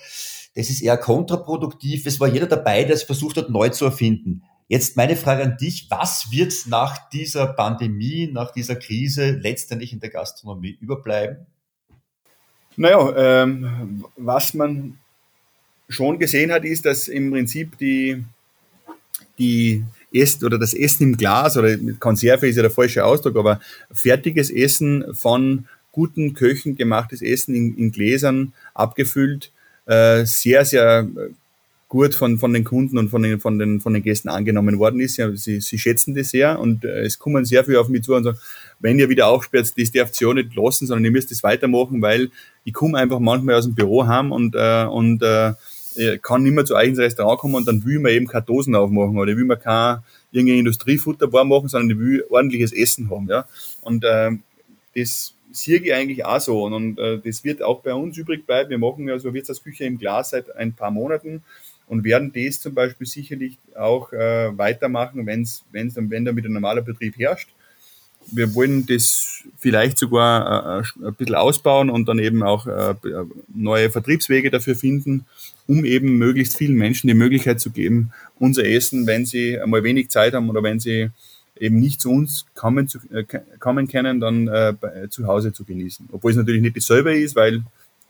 das 0.56 0.70
ist 0.70 0.82
eher 0.82 0.98
kontraproduktiv. 0.98 2.06
Es 2.06 2.20
war 2.20 2.30
jeder 2.30 2.48
dabei, 2.48 2.84
der 2.84 2.96
es 2.96 3.04
versucht 3.04 3.38
hat, 3.38 3.50
neu 3.50 3.70
zu 3.70 3.86
erfinden. 3.86 4.44
Jetzt 4.68 4.98
meine 4.98 5.16
Frage 5.16 5.44
an 5.44 5.58
dich, 5.58 5.88
was 5.90 6.32
wird 6.32 6.54
nach 6.68 7.10
dieser 7.10 7.48
Pandemie, 7.48 8.30
nach 8.32 8.52
dieser 8.52 8.76
Krise 8.76 9.32
letztendlich 9.32 9.94
in 9.94 10.00
der 10.00 10.10
Gastronomie 10.10 10.78
überbleiben? 10.82 11.46
Naja, 12.76 13.44
ähm, 13.44 14.06
was 14.18 14.54
man 14.56 14.98
schon 15.88 16.18
gesehen 16.18 16.52
hat, 16.52 16.66
ist, 16.66 16.86
dass 16.86 17.08
im 17.08 17.32
Prinzip 17.32 17.78
die, 17.78 18.24
die 19.38 19.84
Essen 20.12 20.46
oder 20.46 20.58
das 20.58 20.74
Essen 20.74 21.04
im 21.04 21.18
Glas 21.18 21.58
oder 21.58 21.78
Konserve 22.00 22.48
ist 22.48 22.56
ja 22.56 22.64
der 22.64 22.72
falsche 22.72 23.06
Ausdruck, 23.06 23.38
aber 23.38 23.60
fertiges 23.92 24.50
Essen 24.50 25.14
von 25.14 25.68
guten 25.92 26.34
Köchen 26.34 26.76
gemachtes 26.76 27.22
Essen 27.22 27.54
in, 27.54 27.78
in 27.78 27.92
Gläsern 27.92 28.54
abgefüllt, 28.74 29.52
äh, 29.86 30.26
sehr, 30.26 30.66
sehr 30.66 31.08
gut 31.96 32.14
von, 32.14 32.38
von 32.38 32.52
den 32.52 32.66
Kunden 32.66 32.98
und 32.98 33.08
von 33.10 33.24
den, 33.24 33.40
von, 33.40 33.58
den, 33.58 33.80
von 33.80 33.94
den 33.94 34.04
Gästen 34.04 34.28
angenommen 34.28 34.78
worden 34.80 35.00
ist. 35.00 35.16
Ja, 35.16 35.34
sie, 35.34 35.62
sie 35.62 35.80
schätzen 35.80 36.14
das 36.14 36.30
sehr 36.30 36.60
und 36.60 36.84
äh, 36.84 37.04
es 37.04 37.20
kommen 37.20 37.46
sehr 37.46 37.64
viel 37.64 37.78
auf 37.78 37.88
mich 37.88 38.04
zu 38.04 38.14
und 38.14 38.26
sagen, 38.26 38.38
wenn 38.82 39.00
ihr 39.00 39.08
wieder 39.08 39.28
aufsperrt, 39.28 39.72
das 39.78 39.92
darf 39.92 40.12
ihr 40.20 40.28
auch 40.28 40.34
nicht 40.34 40.54
lassen, 40.56 40.88
sondern 40.88 41.06
ihr 41.06 41.12
müsst 41.12 41.32
das 41.32 41.42
weitermachen, 41.42 42.02
weil 42.02 42.32
ich 42.66 42.74
komme 42.74 42.98
einfach 42.98 43.20
manchmal 43.20 43.56
aus 43.56 43.64
dem 43.64 43.76
Büro 43.76 44.06
heim 44.06 44.34
und, 44.34 44.56
äh, 44.56 44.84
und 44.84 45.24
äh, 45.24 45.54
kann 46.22 46.44
nicht 46.44 46.54
mehr 46.54 46.66
zu 46.66 46.76
euch 46.76 46.90
ins 46.90 47.00
Restaurant 47.00 47.40
kommen 47.40 47.56
und 47.56 47.66
dann 47.66 47.86
will 47.86 48.00
man 48.00 48.12
eben 48.12 48.28
keine 48.28 48.44
Dosen 48.44 48.76
aufmachen 48.76 49.18
oder 49.18 49.38
will 49.38 49.46
man 49.46 49.60
kein 49.60 50.00
irgendein 50.34 50.60
Industriefutter 50.60 51.32
warm 51.32 51.48
machen, 51.48 51.70
sondern 51.70 51.92
ich 51.92 52.06
will 52.06 52.26
ordentliches 52.30 52.74
Essen 52.74 53.10
haben. 53.10 53.30
Ja? 53.30 53.48
Und 53.82 54.04
äh, 54.04 54.32
das 54.94 55.34
sehe 55.54 55.80
ich 55.80 55.94
eigentlich 55.94 56.26
auch 56.26 56.42
so. 56.42 56.64
Und, 56.66 56.74
und 56.74 57.00
äh, 57.00 57.20
das 57.24 57.46
wird 57.46 57.64
auch 57.64 57.82
bei 57.82 57.94
uns 57.94 58.18
übrig 58.18 58.46
bleiben. 58.46 58.70
Wir 58.70 58.78
machen 58.78 59.08
ja 59.08 59.18
so 59.18 59.34
Wirtshausküche 59.34 59.86
im 59.86 59.98
Glas 59.98 60.32
seit 60.32 60.54
ein 60.56 60.74
paar 60.74 60.92
Monaten 60.92 61.44
und 61.88 62.04
werden 62.04 62.32
das 62.34 62.60
zum 62.60 62.74
Beispiel 62.74 63.08
sicherlich 63.08 63.58
auch 63.76 64.12
äh, 64.12 64.58
weitermachen, 64.58 65.26
wenn's, 65.26 65.64
wenn's 65.72 65.94
dann, 65.94 66.10
wenn 66.10 66.26
dann 66.26 66.36
wieder 66.36 66.50
normaler 66.50 66.82
Betrieb 66.82 67.18
herrscht. 67.18 67.50
Wir 68.32 68.56
wollen 68.56 68.88
das 68.88 69.44
vielleicht 69.58 70.00
sogar 70.00 70.80
äh, 70.80 70.84
ein 71.06 71.14
bisschen 71.14 71.36
ausbauen 71.36 71.92
und 71.92 72.08
dann 72.08 72.18
eben 72.18 72.42
auch 72.42 72.66
äh, 72.66 72.96
neue 73.54 73.92
Vertriebswege 73.92 74.50
dafür 74.50 74.76
finden, 74.76 75.26
um 75.68 75.86
eben 75.86 76.18
möglichst 76.18 76.58
vielen 76.58 76.76
Menschen 76.76 77.08
die 77.08 77.14
Möglichkeit 77.14 77.60
zu 77.60 77.70
geben, 77.70 78.12
unser 78.40 78.66
Essen, 78.66 79.06
wenn 79.06 79.26
sie 79.26 79.60
einmal 79.60 79.84
wenig 79.84 80.10
Zeit 80.10 80.34
haben 80.34 80.50
oder 80.50 80.64
wenn 80.64 80.80
sie 80.80 81.10
eben 81.60 81.80
nicht 81.80 82.02
zu 82.02 82.12
uns 82.12 82.46
kommen, 82.56 82.88
zu, 82.88 83.00
äh, 83.12 83.24
kommen 83.60 83.88
können, 83.88 84.20
dann 84.20 84.48
äh, 84.48 84.74
zu 85.10 85.28
Hause 85.28 85.54
zu 85.54 85.64
genießen. 85.64 86.10
Obwohl 86.12 86.32
es 86.32 86.38
natürlich 86.38 86.62
nicht 86.62 86.76
dasselbe 86.76 87.16
ist, 87.16 87.36
weil 87.36 87.64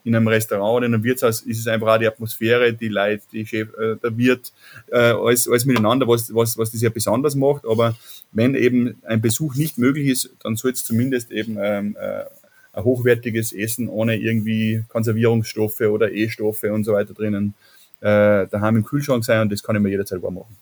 in 0.05 0.15
einem 0.15 0.27
Restaurant 0.27 0.77
oder 0.77 0.85
in 0.85 0.93
einem 0.93 1.03
Wirtshaus 1.03 1.41
ist 1.41 1.59
es 1.59 1.67
einfach 1.67 1.87
auch 1.87 1.97
die 1.97 2.07
Atmosphäre, 2.07 2.71
die 2.73 2.87
Leute, 2.87 3.23
die 3.31 3.45
Chef, 3.45 3.73
äh, 3.73 3.95
der 4.01 4.17
Wirt, 4.17 4.53
äh, 4.91 4.97
alles, 4.97 5.49
alles 5.49 5.65
miteinander, 5.65 6.07
was, 6.07 6.33
was, 6.33 6.57
was 6.57 6.71
das 6.71 6.81
ja 6.81 6.89
besonders 6.89 7.35
macht. 7.35 7.65
Aber 7.65 7.95
wenn 8.31 8.55
eben 8.55 9.01
ein 9.03 9.19
Besuch 9.19 9.55
nicht 9.55 9.77
möglich 9.77 10.07
ist, 10.07 10.29
dann 10.43 10.55
soll 10.55 10.71
es 10.71 10.83
zumindest 10.83 11.31
eben 11.31 11.57
ähm, 11.59 11.97
äh, 11.99 12.23
ein 12.73 12.83
hochwertiges 12.83 13.51
Essen 13.51 13.89
ohne 13.89 14.15
irgendwie 14.17 14.83
Konservierungsstoffe 14.87 15.81
oder 15.81 16.11
E-Stoffe 16.11 16.71
und 16.71 16.83
so 16.83 16.93
weiter 16.93 17.13
drinnen 17.13 17.55
äh, 18.01 18.47
daheim 18.47 18.77
im 18.77 18.85
Kühlschrank 18.85 19.25
sein 19.25 19.41
und 19.41 19.51
das 19.51 19.63
kann 19.63 19.75
ich 19.75 19.81
mir 19.81 19.89
jederzeit 19.89 20.21
warm 20.21 20.35
machen. 20.35 20.55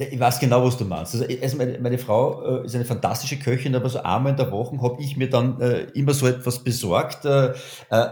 Ich 0.00 0.18
weiß 0.18 0.40
genau, 0.40 0.64
was 0.64 0.78
du 0.78 0.84
meinst. 0.86 1.14
Also, 1.14 1.26
also 1.42 1.56
meine, 1.58 1.98
Frau 1.98 2.62
äh, 2.62 2.64
ist 2.64 2.74
eine 2.74 2.86
fantastische 2.86 3.38
Köchin, 3.38 3.74
aber 3.74 3.90
so 3.90 4.02
einmal 4.02 4.32
in 4.32 4.38
der 4.38 4.50
Woche 4.50 4.80
habe 4.80 5.00
ich 5.02 5.16
mir 5.18 5.28
dann 5.28 5.60
äh, 5.60 5.82
immer 5.92 6.14
so 6.14 6.26
etwas 6.26 6.64
besorgt. 6.64 7.26
Äh, 7.26 7.50
äh, 7.90 8.06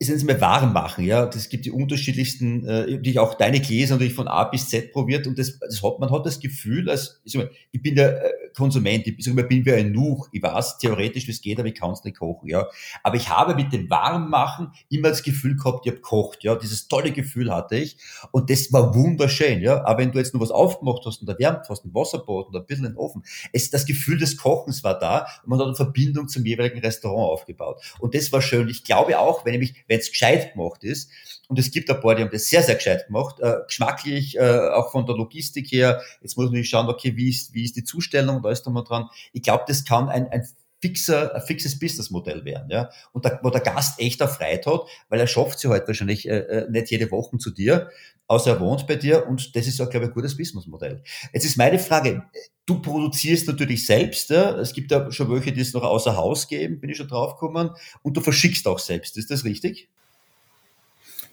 ist 0.00 0.08
jetzt 0.08 0.24
mal 0.24 0.40
warm 0.40 0.72
machen, 0.72 1.04
ja. 1.04 1.26
Das 1.26 1.48
gibt 1.48 1.64
die 1.64 1.72
unterschiedlichsten, 1.72 2.64
äh, 2.64 3.00
die 3.00 3.18
auch 3.18 3.34
deine 3.34 3.60
Gläser 3.60 3.94
natürlich 3.94 4.14
von 4.14 4.28
A 4.28 4.44
bis 4.44 4.68
Z 4.68 4.92
probiert 4.92 5.26
und 5.26 5.36
das, 5.38 5.58
das 5.58 5.82
hat, 5.82 5.98
man 5.98 6.12
hat 6.12 6.24
das 6.24 6.38
Gefühl, 6.38 6.88
als, 6.88 7.20
ich, 7.24 7.34
mal, 7.34 7.50
ich 7.72 7.82
bin 7.82 7.96
der 7.96 8.24
äh, 8.24 8.30
Konsument, 8.56 9.08
ich 9.08 9.34
mal, 9.34 9.42
bin 9.42 9.66
wie 9.66 9.72
ein 9.72 9.90
Nuch, 9.90 10.28
ich 10.30 10.40
weiß 10.40 10.78
theoretisch, 10.78 11.26
wie 11.26 11.32
es 11.32 11.40
geht, 11.40 11.58
aber 11.58 11.68
ich 11.68 11.74
kann 11.74 11.90
es 11.90 12.04
nicht 12.04 12.18
kochen, 12.18 12.48
ja. 12.48 12.68
Aber 13.02 13.16
ich 13.16 13.28
habe 13.28 13.56
mit 13.56 13.72
dem 13.72 13.90
Warmmachen 13.90 14.70
immer 14.88 15.08
das 15.08 15.24
Gefühl 15.24 15.56
gehabt, 15.56 15.84
ich 15.84 15.90
habe 15.90 16.00
gekocht, 16.00 16.44
ja. 16.44 16.54
Dieses 16.54 16.86
tolle 16.86 17.10
Gefühl 17.10 17.52
hatte 17.52 17.76
ich 17.76 17.96
und 18.30 18.50
das 18.50 18.72
war 18.72 18.94
wunderschön, 18.94 19.60
ja. 19.62 19.84
Aber 19.84 19.98
wenn 19.98 20.12
du 20.12 20.18
jetzt 20.18 20.32
nur 20.32 20.42
was 20.42 20.52
aufgemacht 20.52 21.04
hast 21.06 21.22
und 21.22 21.28
erwärmt 21.28 21.68
hast, 21.68 21.84
ein 21.84 21.92
Wasserbad 21.92 22.46
oder 22.46 22.60
ein 22.60 22.66
bisschen 22.66 22.84
in 22.84 22.92
den 22.92 22.98
Ofen, 22.98 23.24
es, 23.52 23.70
das 23.70 23.84
Gefühl 23.84 24.18
des 24.18 24.36
Kochens 24.36 24.84
war 24.84 24.96
da 24.96 25.26
und 25.42 25.48
man 25.48 25.58
hat 25.58 25.66
eine 25.66 25.74
Verbindung 25.74 26.28
zum 26.28 26.46
jeweiligen 26.46 26.78
Restaurant 26.78 27.32
aufgebaut. 27.32 27.82
Und 27.98 28.14
das 28.14 28.30
war 28.30 28.42
schön. 28.42 28.68
Ich 28.68 28.84
glaube 28.84 29.18
auch, 29.18 29.44
wenn 29.44 29.54
ich 29.54 29.60
mich 29.60 29.87
wenn 29.88 29.98
es 29.98 30.10
gescheit 30.10 30.52
gemacht 30.52 30.84
ist, 30.84 31.10
und 31.48 31.58
es 31.58 31.70
gibt 31.70 31.90
ein 31.90 31.98
paar, 32.00 32.14
die 32.14 32.22
haben 32.22 32.30
das 32.30 32.48
sehr, 32.48 32.62
sehr 32.62 32.74
gescheit 32.74 33.06
gemacht, 33.06 33.40
äh, 33.40 33.56
geschmacklich, 33.66 34.36
äh, 34.36 34.68
auch 34.68 34.92
von 34.92 35.06
der 35.06 35.16
Logistik 35.16 35.72
her. 35.72 36.02
Jetzt 36.20 36.36
muss 36.36 36.50
man 36.50 36.62
schauen, 36.62 36.88
okay, 36.88 37.16
wie 37.16 37.30
ist, 37.30 37.54
wie 37.54 37.64
ist 37.64 37.74
die 37.74 37.84
Zustellung, 37.84 38.42
da 38.42 38.50
ist 38.50 38.64
da 38.64 38.70
mal 38.70 38.84
dran. 38.84 39.08
Ich 39.32 39.42
glaube, 39.42 39.64
das 39.66 39.84
kann 39.86 40.10
ein, 40.10 40.28
ein 40.28 40.46
fixer, 40.80 41.34
ein 41.34 41.42
fixes 41.42 41.78
Businessmodell 41.78 42.44
werden, 42.44 42.70
ja. 42.70 42.90
Und 43.12 43.24
da, 43.24 43.38
wo 43.42 43.50
der 43.50 43.60
Gast 43.60 44.00
echt 44.00 44.20
erfreut 44.20 44.66
hat, 44.66 44.82
weil 45.08 45.20
er 45.20 45.26
schafft 45.26 45.58
sie 45.58 45.68
halt 45.68 45.86
wahrscheinlich 45.86 46.28
äh, 46.28 46.38
äh, 46.38 46.70
nicht 46.70 46.90
jede 46.90 47.10
Woche 47.10 47.38
zu 47.38 47.50
dir, 47.50 47.90
außer 48.26 48.52
er 48.52 48.60
wohnt 48.60 48.86
bei 48.86 48.96
dir 48.96 49.26
und 49.26 49.56
das 49.56 49.66
ist 49.66 49.80
auch, 49.80 49.90
glaube 49.90 50.06
ich, 50.06 50.10
ein 50.10 50.14
gutes 50.14 50.36
Businessmodell. 50.36 51.02
Jetzt 51.32 51.44
ist 51.44 51.56
meine 51.56 51.78
Frage, 51.78 52.22
du 52.66 52.80
produzierst 52.80 53.48
natürlich 53.48 53.86
selbst, 53.86 54.30
ja? 54.30 54.58
es 54.58 54.72
gibt 54.72 54.90
ja 54.90 55.10
schon 55.10 55.30
welche, 55.30 55.52
die 55.52 55.62
es 55.62 55.72
noch 55.72 55.82
außer 55.82 56.16
Haus 56.16 56.48
geben, 56.48 56.80
bin 56.80 56.90
ich 56.90 56.96
schon 56.96 57.08
drauf 57.08 57.34
gekommen, 57.34 57.70
und 58.02 58.16
du 58.16 58.20
verschickst 58.20 58.66
auch 58.66 58.78
selbst, 58.78 59.16
ist 59.16 59.30
das 59.30 59.44
richtig? 59.44 59.88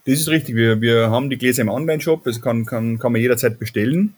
Das 0.05 0.19
ist 0.19 0.27
richtig. 0.27 0.55
Wir, 0.55 0.81
wir 0.81 1.09
haben 1.09 1.31
die 1.31 1.37
Gläser 1.37 1.63
im 1.63 1.69
Online-Shop, 1.69 2.23
das 2.23 2.39
kann, 2.39 2.65
kann, 2.65 2.99
kann 2.99 3.11
man 3.11 3.21
jederzeit 3.21 3.57
bestellen. 3.57 4.15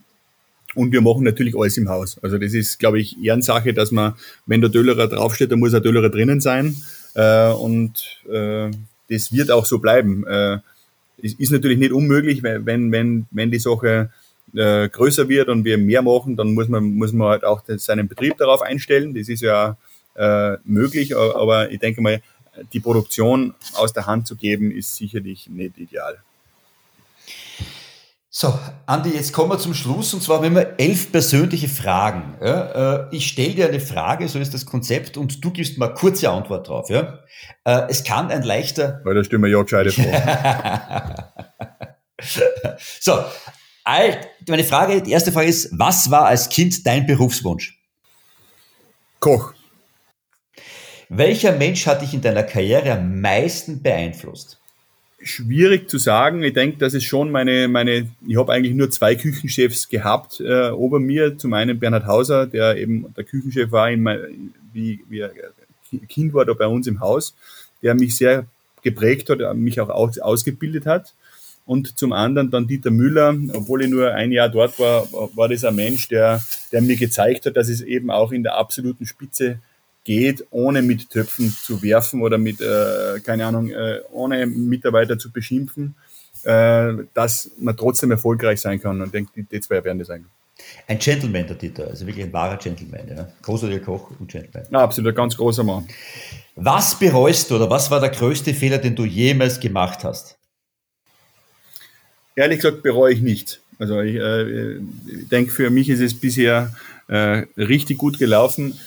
Und 0.78 0.91
wir 0.91 1.01
machen 1.01 1.23
natürlich 1.23 1.57
alles 1.57 1.75
im 1.78 1.89
Haus. 1.89 2.19
Also 2.21 2.38
das 2.38 2.53
ist, 2.53 2.78
glaube 2.78 2.99
ich, 2.99 3.17
Ehrensache, 3.19 3.73
dass 3.73 3.91
man, 3.91 4.13
wenn 4.45 4.61
der 4.61 4.69
Döllerer 4.69 5.07
draufsteht, 5.07 5.51
dann 5.51 5.57
muss 5.57 5.71
der 5.71 5.80
Döllerer 5.80 6.09
drinnen 6.09 6.39
sein. 6.39 6.75
Äh, 7.15 7.49
und 7.49 8.21
äh, 8.30 8.69
das 9.09 9.34
wird 9.34 9.49
auch 9.49 9.65
so 9.65 9.80
bleiben. 9.80 10.23
Äh, 10.28 10.59
es 11.23 11.34
ist 11.34 11.51
natürlich 11.51 11.80
nicht 11.80 11.93
unmöglich, 11.93 12.43
wenn, 12.43 12.91
wenn, 12.91 13.25
wenn 13.32 13.49
die 13.49 13.57
Sache 13.57 14.11
äh, 14.53 14.88
größer 14.88 15.28
wird 15.28 15.49
und 15.49 15.65
wir 15.65 15.80
mehr 15.80 16.03
machen, 16.03 16.38
dann 16.38 16.53
muss 16.53 16.67
man, 16.67 16.84
muss 16.84 17.11
man 17.11 17.30
halt 17.30 17.43
auch 17.43 17.63
seinen 17.65 18.07
Betrieb 18.07 18.38
darauf 18.38 18.61
einstellen. 18.61 19.15
Das 19.15 19.30
ist 19.30 19.41
ja 19.41 19.78
äh, 20.13 20.57
möglich, 20.63 21.17
aber 21.17 21.71
ich 21.71 21.80
denke 21.80 22.01
mal, 22.01 22.21
die 22.71 22.80
Produktion 22.80 23.55
aus 23.73 23.93
der 23.93 24.05
Hand 24.05 24.28
zu 24.28 24.36
geben, 24.36 24.69
ist 24.69 24.95
sicherlich 24.95 25.49
nicht 25.49 25.80
ideal. 25.80 26.19
So, 28.30 28.59
Andi, 28.86 29.11
jetzt 29.11 29.32
kommen 29.32 29.51
wir 29.51 29.57
zum 29.57 29.73
Schluss 29.73 30.13
und 30.13 30.21
zwar 30.21 30.43
haben 30.43 30.53
wir 30.53 30.75
elf 30.78 31.11
persönliche 31.11 31.69
Fragen. 31.69 32.36
Ja, 32.41 33.05
äh, 33.05 33.15
ich 33.15 33.28
stelle 33.28 33.53
dir 33.53 33.67
eine 33.67 33.80
Frage, 33.80 34.28
so 34.28 34.38
ist 34.38 34.53
das 34.53 34.65
Konzept, 34.65 35.15
und 35.15 35.43
du 35.43 35.51
gibst 35.51 35.78
mal 35.78 35.93
kurze 35.93 36.30
Antwort 36.30 36.67
drauf. 36.67 36.89
Ja? 36.89 37.19
Äh, 37.63 37.84
es 37.89 38.03
kann 38.03 38.30
ein 38.30 38.43
leichter. 38.43 38.99
Weil 39.05 39.15
da 39.15 39.23
stimmen 39.23 39.45
wir 39.45 39.51
ja 39.51 39.63
gescheite 39.63 39.91
vor. 39.91 40.05
so, 42.99 43.23
meine 44.47 44.63
Frage, 44.65 45.01
die 45.01 45.11
erste 45.11 45.32
Frage 45.32 45.47
ist: 45.47 45.69
Was 45.78 46.11
war 46.11 46.25
als 46.25 46.49
Kind 46.49 46.86
dein 46.86 47.05
Berufswunsch? 47.05 47.80
Koch. 49.19 49.53
Welcher 51.09 51.53
Mensch 51.53 51.88
hat 51.88 52.01
dich 52.01 52.13
in 52.13 52.21
deiner 52.21 52.43
Karriere 52.43 52.91
am 52.91 53.21
meisten 53.21 53.82
beeinflusst? 53.82 54.57
Schwierig 55.20 55.89
zu 55.89 55.97
sagen. 55.97 56.43
Ich 56.43 56.53
denke, 56.53 56.78
dass 56.78 56.93
es 56.93 57.03
schon 57.03 57.32
meine, 57.32 57.68
meine, 57.68 58.07
ich 58.28 58.38
habe 58.38 58.53
eigentlich 58.53 58.76
nur 58.76 58.91
zwei 58.91 59.15
Küchenchefs 59.15 59.89
gehabt 59.89 60.39
äh, 60.39 60.70
ober 60.70 60.99
mir. 60.99 61.38
Zum 61.38 61.53
einen 61.53 61.80
Bernhard 61.80 62.05
Hauser, 62.05 62.45
der 62.45 62.78
eben 62.78 63.13
der 63.15 63.24
Küchenchef 63.24 63.72
war, 63.72 63.89
in 63.89 64.03
mein, 64.03 64.53
wie, 64.74 65.03
wie 65.09 65.20
er 65.20 65.32
Kind 66.07 66.34
war 66.34 66.45
da 66.45 66.53
bei 66.53 66.68
uns 66.68 66.86
im 66.88 66.99
Haus, 66.99 67.34
der 67.82 67.95
mich 67.95 68.15
sehr 68.15 68.45
geprägt 68.84 69.30
hat, 69.30 69.39
mich 69.55 69.80
auch 69.82 69.89
aus, 69.89 70.20
ausgebildet 70.20 70.86
hat. 70.86 71.13
Und 71.65 71.97
zum 71.97 72.13
anderen 72.13 72.49
dann 72.49 72.68
Dieter 72.68 72.91
Müller, 72.91 73.36
obwohl 73.53 73.84
ich 73.84 73.89
nur 73.89 74.13
ein 74.13 74.32
Jahr 74.32 74.47
dort 74.47 74.80
war, 74.80 75.11
war 75.36 75.49
das 75.49 75.65
ein 75.65 75.76
Mensch, 75.76 76.07
der, 76.07 76.41
der 76.72 76.82
mir 76.82 76.95
gezeigt 76.95 77.45
hat, 77.45 77.57
dass 77.57 77.68
es 77.68 77.82
eben 77.82 78.09
auch 78.09 78.32
in 78.32 78.43
der 78.43 78.55
absoluten 78.55 79.05
Spitze 79.05 79.59
geht, 80.08 80.47
ohne 80.51 80.82
mit 80.82 81.10
Töpfen 81.10 81.51
zu 81.51 81.84
werfen 81.84 82.22
oder 82.22 82.38
mit, 82.38 82.62
äh, 82.62 83.20
keine 83.24 83.45
Ahnung, 83.45 83.70
äh, 83.70 83.99
ohne 84.12 84.47
Mitarbeiter 84.47 85.20
zu 85.20 85.32
beschimpfen, 85.32 85.95
äh, 86.43 86.93
dass 87.14 87.51
man 87.60 87.76
trotzdem 87.76 88.10
erfolgreich 88.12 88.62
sein 88.62 88.82
kann. 88.82 89.01
Und 89.01 89.14
denke, 89.14 89.43
die 89.51 89.60
zwei 89.60 89.84
werden 89.84 89.99
das 89.99 90.10
eigentlich. 90.10 90.32
Ein 90.88 90.97
Gentleman, 90.97 91.45
der 91.45 91.58
Dieter, 91.58 91.88
also 91.88 92.08
wirklich 92.08 92.26
ein 92.26 92.34
wahrer 92.34 92.58
Gentleman, 92.58 93.01
ja. 93.10 93.28
Großartiger 93.41 93.84
Koch 93.84 94.10
und 94.18 94.32
Gentleman. 94.32 94.66
Ja, 94.72 94.80
absolut, 94.80 95.12
ein 95.12 95.16
ganz 95.16 95.36
großer 95.36 95.64
Mann. 95.64 95.86
Was 96.55 96.97
bereust 96.97 97.51
du 97.51 97.58
oder 97.58 97.70
was 97.70 97.91
war 97.91 97.99
der 97.99 98.10
größte 98.10 98.53
Fehler, 98.53 98.78
den 98.78 98.95
du 98.95 99.03
jemals 99.03 99.60
gemacht 99.60 100.05
hast? 100.05 100.38
Ehrlich 102.36 102.60
gesagt 102.60 102.82
bereue 102.82 103.14
ich 103.14 103.22
nicht. 103.22 103.62
Also 103.78 103.99
ich, 103.99 104.16
äh, 104.16 104.78
ich 104.78 105.28
denke, 105.30 105.51
für 105.51 105.70
mich 105.70 105.89
ist 105.89 105.99
es 105.99 106.18
bisher 106.20 106.74
äh, 107.10 107.43
richtig 107.58 107.97
gut 107.97 108.18
gelaufen. 108.18 108.80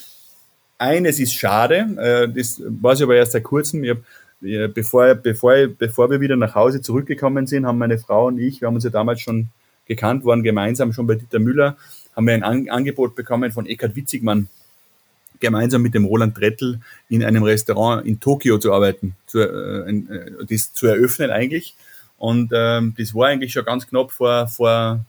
Eines 0.81 1.21
ist 1.21 1.35
schade, 1.35 1.77
äh, 1.99 2.27
das 2.27 2.63
weiß 2.65 3.01
ich 3.01 3.05
aber 3.05 3.15
erst 3.15 3.33
seit 3.33 3.45
kurzem. 3.45 3.85
Ich 3.85 3.91
hab, 3.91 3.99
äh, 4.43 4.67
bevor, 4.67 5.15
bevor, 5.15 5.55
bevor 5.67 6.11
wir 6.11 6.23
wieder 6.23 6.37
nach 6.37 6.55
Hause 6.55 6.81
zurückgekommen 6.81 7.47
sind, 7.47 7.67
haben 7.67 7.77
meine 7.77 7.99
Frau 7.99 8.29
und 8.29 8.39
ich, 8.39 8.63
wir 8.63 8.69
haben 8.69 8.77
uns 8.77 8.85
ja 8.85 8.91
damals 8.91 9.21
schon 9.21 9.49
gekannt, 9.85 10.25
waren 10.25 10.43
gemeinsam 10.43 10.95
schon 10.95 11.07
bei 11.07 11.17
Dieter 11.17 11.39
Müller, 11.39 11.77
haben 12.17 12.27
wir 12.27 12.33
ein 12.33 12.43
An 12.43 12.71
Angebot 12.71 13.15
bekommen 13.15 13.53
von 13.53 13.67
Eckhard 13.67 13.95
Witzigmann, 13.95 14.49
gemeinsam 15.39 15.83
mit 15.83 15.93
dem 15.93 16.07
Roland 16.07 16.35
Trettel 16.35 16.81
in 17.11 17.23
einem 17.23 17.43
Restaurant 17.43 18.07
in 18.07 18.19
Tokio 18.19 18.57
zu 18.57 18.73
arbeiten, 18.73 19.17
zu, 19.27 19.41
äh, 19.41 19.91
äh, 19.91 20.47
das 20.49 20.73
zu 20.73 20.87
eröffnen 20.87 21.31
eigentlich. 21.31 21.75
Und 22.17 22.53
ähm, 22.55 22.95
das 22.97 23.15
war 23.15 23.29
eigentlich 23.29 23.53
schon 23.53 23.67
ganz 23.67 23.87
knapp 23.87 24.13
vor, 24.13 24.49
vor, 24.49 25.05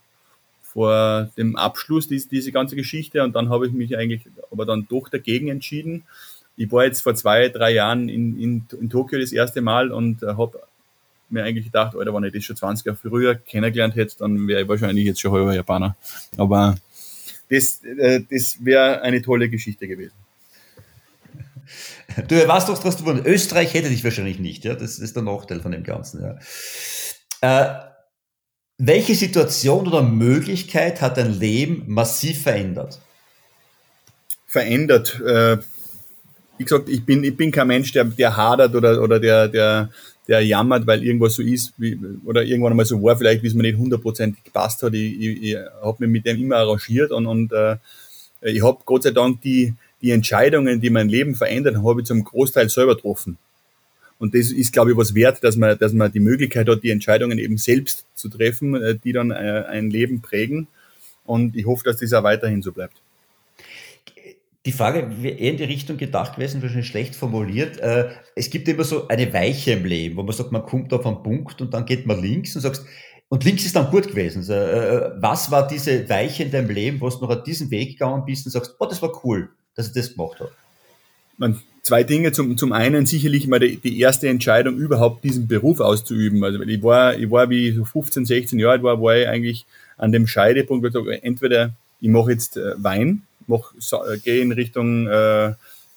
vor 0.72 1.30
dem 1.38 1.56
Abschluss 1.56 2.08
diese, 2.08 2.30
diese 2.30 2.52
ganze 2.52 2.76
Geschichte. 2.76 3.24
Und 3.24 3.36
dann 3.36 3.50
habe 3.50 3.68
ich 3.68 3.74
mich 3.74 3.98
eigentlich 3.98 4.22
aber 4.52 4.66
dann 4.66 4.88
doch 4.90 5.10
dagegen 5.10 5.50
entschieden. 5.50 6.04
Ich 6.58 6.72
war 6.72 6.86
jetzt 6.86 7.02
vor 7.02 7.16
zwei, 7.16 7.50
drei 7.50 7.72
Jahren 7.72 8.10
in, 8.10 8.40
in, 8.40 8.68
in 8.80 8.90
Tokio 8.90 9.20
das 9.20 9.32
erste 9.32 9.62
Mal 9.62 9.92
und 9.92 10.24
äh, 10.24 10.28
habe 10.28 10.62
mir 11.30 11.44
eigentlich 11.44 11.66
gedacht, 11.66 11.96
Alter, 11.96 12.14
wenn 12.14 12.24
ich 12.24 12.34
das 12.34 12.44
schon 12.44 12.56
20 12.56 12.86
Jahre 12.86 12.98
früher 12.98 13.36
kennengelernt 13.36 13.96
hätte, 13.96 14.18
dann 14.20 14.48
wäre 14.48 14.64
ich 14.64 14.68
wahrscheinlich 14.68 15.06
jetzt 15.06 15.22
schon 15.22 15.32
halber 15.32 15.54
Japaner. 15.54 15.96
Aber 16.38 16.78
das, 17.50 17.82
äh, 17.84 18.22
das 18.30 18.64
wäre 18.64 19.02
eine 19.02 19.22
tolle 19.22 19.50
Geschichte 19.50 19.88
gewesen. 19.88 20.14
Du 22.28 22.36
warst 22.48 22.68
doch, 22.68 22.80
dass 22.80 22.98
du 22.98 23.06
von 23.06 23.26
Österreich 23.26 23.74
hätte 23.74 23.90
dich 23.90 24.04
wahrscheinlich 24.04 24.40
nicht, 24.40 24.66
ja. 24.66 24.76
Das 24.76 25.00
ist 25.00 25.16
der 25.16 25.24
Nachteil 25.24 25.62
von 25.62 25.72
dem 25.72 25.84
Ganzen, 25.84 26.22
ja. 26.22 26.38
Äh, 27.42 27.91
welche 28.84 29.14
Situation 29.14 29.88
oder 29.88 30.02
Möglichkeit 30.02 31.02
hat 31.02 31.18
dein 31.18 31.40
Leben 31.40 31.84
massiv 31.86 32.42
verändert? 32.42 33.00
Verändert. 34.48 35.22
Äh, 35.22 35.58
wie 36.58 36.64
gesagt, 36.64 36.90
ich 36.90 37.06
bin, 37.06 37.24
ich 37.24 37.38
bin 37.38 37.52
kein 37.52 37.68
Mensch, 37.68 37.92
der, 37.92 38.06
der 38.06 38.36
hadert 38.36 38.74
oder, 38.74 39.02
oder 39.02 39.20
der, 39.20 39.48
der, 39.48 39.90
der 40.28 40.42
jammert, 40.42 40.88
weil 40.88 41.04
irgendwas 41.04 41.36
so 41.36 41.44
ist, 41.44 41.74
wie, 41.78 42.00
oder 42.26 42.44
irgendwann 42.44 42.72
einmal 42.72 42.86
so 42.86 43.02
war, 43.04 43.16
vielleicht, 43.16 43.44
wie 43.44 43.48
es 43.48 43.54
mir 43.54 43.62
nicht 43.62 43.78
hundertprozentig 43.78 44.44
gepasst 44.44 44.82
hat. 44.82 44.96
Ich, 44.96 45.20
ich, 45.20 45.44
ich 45.44 45.58
habe 45.84 45.98
mich 46.00 46.10
mit 46.10 46.26
dem 46.26 46.42
immer 46.42 46.58
arrangiert 46.58 47.12
und, 47.12 47.28
und 47.28 47.54
äh, 47.54 47.78
ich 48.42 48.64
habe 48.64 48.80
Gott 48.86 49.04
sei 49.04 49.12
Dank 49.12 49.42
die, 49.42 49.76
die 50.02 50.10
Entscheidungen, 50.10 50.82
die 50.82 50.90
mein 50.90 51.08
Leben 51.08 51.36
verändern, 51.36 51.84
habe 51.86 52.02
ich 52.02 52.08
zum 52.08 52.24
Großteil 52.24 52.68
selber 52.70 52.96
getroffen. 52.96 53.38
Und 54.22 54.36
das 54.36 54.52
ist, 54.52 54.72
glaube 54.72 54.92
ich, 54.92 54.98
was 54.98 55.16
wert, 55.16 55.44
dass 55.44 55.56
man, 55.56 55.76
dass 55.80 55.94
man 55.94 56.12
die 56.12 56.20
Möglichkeit 56.20 56.70
hat, 56.70 56.84
die 56.84 56.92
Entscheidungen 56.92 57.40
eben 57.40 57.58
selbst 57.58 58.06
zu 58.14 58.30
treffen, 58.30 58.76
äh, 58.76 58.96
die 58.96 59.14
dann 59.14 59.32
äh, 59.32 59.66
ein 59.68 59.90
Leben 59.90 60.22
prägen. 60.22 60.68
Und 61.26 61.56
ich 61.56 61.66
hoffe, 61.66 61.86
dass 61.86 61.98
das 61.98 62.14
auch 62.14 62.22
weiterhin 62.22 62.62
so 62.62 62.72
bleibt. 62.72 63.02
Die 64.68 64.74
Frage 64.74 65.10
wäre 65.24 65.38
eher 65.38 65.50
in 65.50 65.58
die 65.58 65.64
Richtung 65.64 65.98
gedacht 65.98 66.36
gewesen, 66.36 66.62
wahrscheinlich 66.62 66.86
schlecht 66.86 67.16
formuliert. 67.16 67.80
Äh, 67.80 68.10
es 68.36 68.52
gibt 68.52 68.68
immer 68.68 68.84
so 68.84 69.08
eine 69.08 69.34
Weiche 69.34 69.72
im 69.72 69.86
Leben, 69.86 70.18
wo 70.18 70.22
man 70.22 70.36
sagt, 70.36 70.52
man 70.52 70.68
kommt 70.68 70.94
auf 70.94 71.04
einen 71.04 71.24
Punkt 71.24 71.60
und 71.60 71.74
dann 71.74 71.88
geht 71.88 72.06
man 72.06 72.22
links 72.22 72.56
und 72.56 72.62
sagst, 72.62 72.86
und 73.28 73.44
links 73.44 73.66
ist 73.66 73.76
dann 73.76 73.90
gut 73.90 74.08
gewesen. 74.08 74.48
Was 74.48 75.50
war 75.50 75.68
diese 75.68 76.08
Weiche 76.10 76.44
in 76.44 76.52
deinem 76.52 76.70
Leben, 76.70 77.02
wo 77.02 77.10
du 77.10 77.22
noch 77.22 77.30
an 77.30 77.44
diesen 77.44 77.72
Weg 77.72 77.94
gegangen 77.94 78.24
bist 78.24 78.46
und 78.46 78.52
sagst, 78.52 78.76
oh, 78.78 78.86
das 78.86 79.02
war 79.02 79.26
cool, 79.26 79.50
dass 79.74 79.88
ich 79.88 79.94
das 79.94 80.12
gemacht 80.12 80.42
habe? 80.42 80.52
man, 81.42 81.60
zwei 81.82 82.04
Dinge. 82.04 82.32
Zum, 82.32 82.58
zum 82.58 82.74
einen 82.74 83.06
sicherlich 83.06 83.48
mal 83.48 83.60
die, 83.60 83.78
die 83.78 84.00
erste 84.00 84.28
Entscheidung, 84.28 84.78
überhaupt 84.78 85.24
diesen 85.24 85.48
Beruf 85.48 85.80
auszuüben. 85.80 86.44
Also 86.44 86.62
ich 86.62 86.84
war, 86.84 87.18
ich 87.18 87.30
war 87.30 87.50
wie 87.50 87.72
so 87.72 87.86
15, 87.86 88.26
16 88.26 88.60
Jahre 88.60 88.74
alt 88.74 88.84
war, 88.84 89.02
war 89.02 89.18
ich 89.18 89.28
eigentlich 89.28 89.66
an 89.98 90.12
dem 90.12 90.28
Scheidepunkt, 90.28 90.84
wo 90.84 90.88
ich 90.88 90.94
sage, 90.94 91.24
entweder 91.24 91.74
ich 92.00 92.10
mache 92.10 92.32
jetzt 92.32 92.58
äh, 92.58 92.74
Wein, 92.78 93.24
mach, 93.48 93.74
äh, 93.74 94.18
gehe 94.18 94.42
in 94.42 94.52
Richtung 94.52 95.08
äh, 95.08 95.54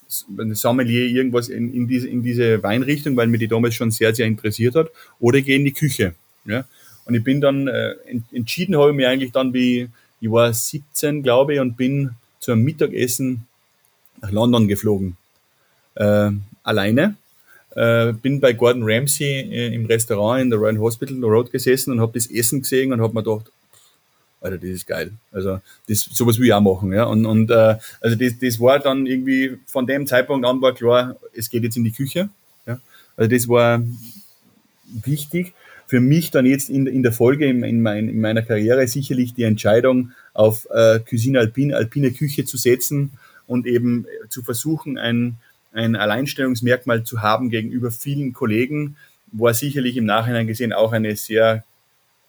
Sommelier, 0.07 1.07
irgendwas 1.07 1.49
in, 1.49 1.73
in, 1.73 1.89
diese, 1.89 2.09
in 2.09 2.23
diese 2.23 2.63
Weinrichtung, 2.63 3.17
weil 3.17 3.27
mir 3.27 3.39
die 3.39 3.49
damals 3.49 3.75
schon 3.75 3.91
sehr, 3.91 4.15
sehr 4.15 4.27
interessiert 4.27 4.75
hat, 4.75 4.91
oder 5.19 5.39
ich 5.39 5.47
gehe 5.47 5.57
in 5.57 5.65
die 5.65 5.73
Küche. 5.73 6.15
Ja? 6.45 6.67
Und 7.07 7.15
ich 7.15 7.25
bin 7.25 7.41
dann, 7.41 7.69
äh, 7.69 7.95
entschieden 8.33 8.77
habe 8.77 8.91
ich 8.91 8.97
mich 8.97 9.07
eigentlich 9.07 9.33
dann, 9.33 9.55
wie 9.55 9.89
ich 10.21 10.31
war 10.31 10.53
17, 10.53 11.23
glaube 11.23 11.55
ich, 11.55 11.61
und 11.61 11.77
bin 11.77 12.11
zu 12.39 12.53
einem 12.53 12.63
Mittagessen 12.63 13.47
nach 14.21 14.31
London 14.31 14.69
geflogen 14.69 15.17
äh, 15.95 16.31
alleine. 16.63 17.17
Äh, 17.77 18.13
bin 18.13 18.41
bei 18.41 18.53
Gordon 18.53 18.83
Ramsay 18.85 19.51
äh, 19.51 19.75
im 19.75 19.87
Restaurant 19.87 20.43
in 20.43 20.51
der 20.51 20.59
Royal 20.61 20.79
Hospital 20.79 21.19
Road 21.25 21.51
gesessen 21.51 21.93
und 21.93 22.01
habe 22.01 22.13
das 22.15 22.31
Essen 22.31 22.63
gesehen 22.63 22.93
und 22.93 23.01
habe 23.01 23.15
mir 23.15 23.23
gedacht, 23.23 23.51
Alter, 24.41 24.59
das 24.59 24.71
ist 24.71 24.87
geil. 24.87 25.13
Also 25.33 25.61
das, 25.89 26.01
sowas 26.01 26.39
will 26.39 26.47
ich 26.47 26.53
auch 26.53 26.61
machen. 26.61 26.93
Ja? 26.93 27.05
Und, 27.05 27.25
und 27.27 27.51
äh, 27.51 27.77
also 28.01 28.17
das, 28.17 28.39
das 28.39 28.61
war 28.61 28.79
dann 28.79 29.07
irgendwie, 29.07 29.57
von 29.67 29.87
dem 29.87 30.07
Zeitpunkt 30.07 30.47
an 30.47 30.61
war 30.61 30.75
klar, 30.75 31.17
es 31.35 31.51
geht 31.51 31.65
jetzt 31.65 31.77
in 31.77 31.85
die 31.85 31.93
Küche. 31.93 32.29
Ja? 32.67 32.79
Also 33.17 33.31
das 33.31 33.49
war 33.49 33.83
wichtig. 35.03 35.55
Für 35.87 36.01
mich 36.01 36.31
dann 36.31 36.47
jetzt 36.47 36.71
in, 36.71 36.87
in 36.87 37.03
der 37.03 37.13
Folge 37.13 37.47
in, 37.47 37.63
in, 37.63 37.83
mein, 37.83 38.09
in 38.09 38.21
meiner 38.21 38.43
Karriere 38.43 38.87
sicherlich 38.87 39.35
die 39.35 39.43
Entscheidung 39.45 40.13
auf 40.33 40.69
äh, 40.71 41.01
Cuisine 41.01 41.39
Alpine, 41.41 41.77
alpine 41.77 42.13
Küche 42.13 42.45
zu 42.45 42.57
setzen 42.57 43.13
und 43.47 43.67
eben 43.67 44.07
zu 44.29 44.43
versuchen, 44.43 44.99
ein, 44.99 45.37
ein 45.75 45.97
Alleinstellungsmerkmal 45.97 47.05
zu 47.05 47.21
haben 47.21 47.51
gegenüber 47.51 47.91
vielen 47.91 48.33
Kollegen, 48.33 48.97
war 49.33 49.53
sicherlich 49.53 49.97
im 49.97 50.07
Nachhinein 50.07 50.47
gesehen 50.47 50.73
auch 50.73 50.93
eine 50.93 51.17
sehr 51.17 51.65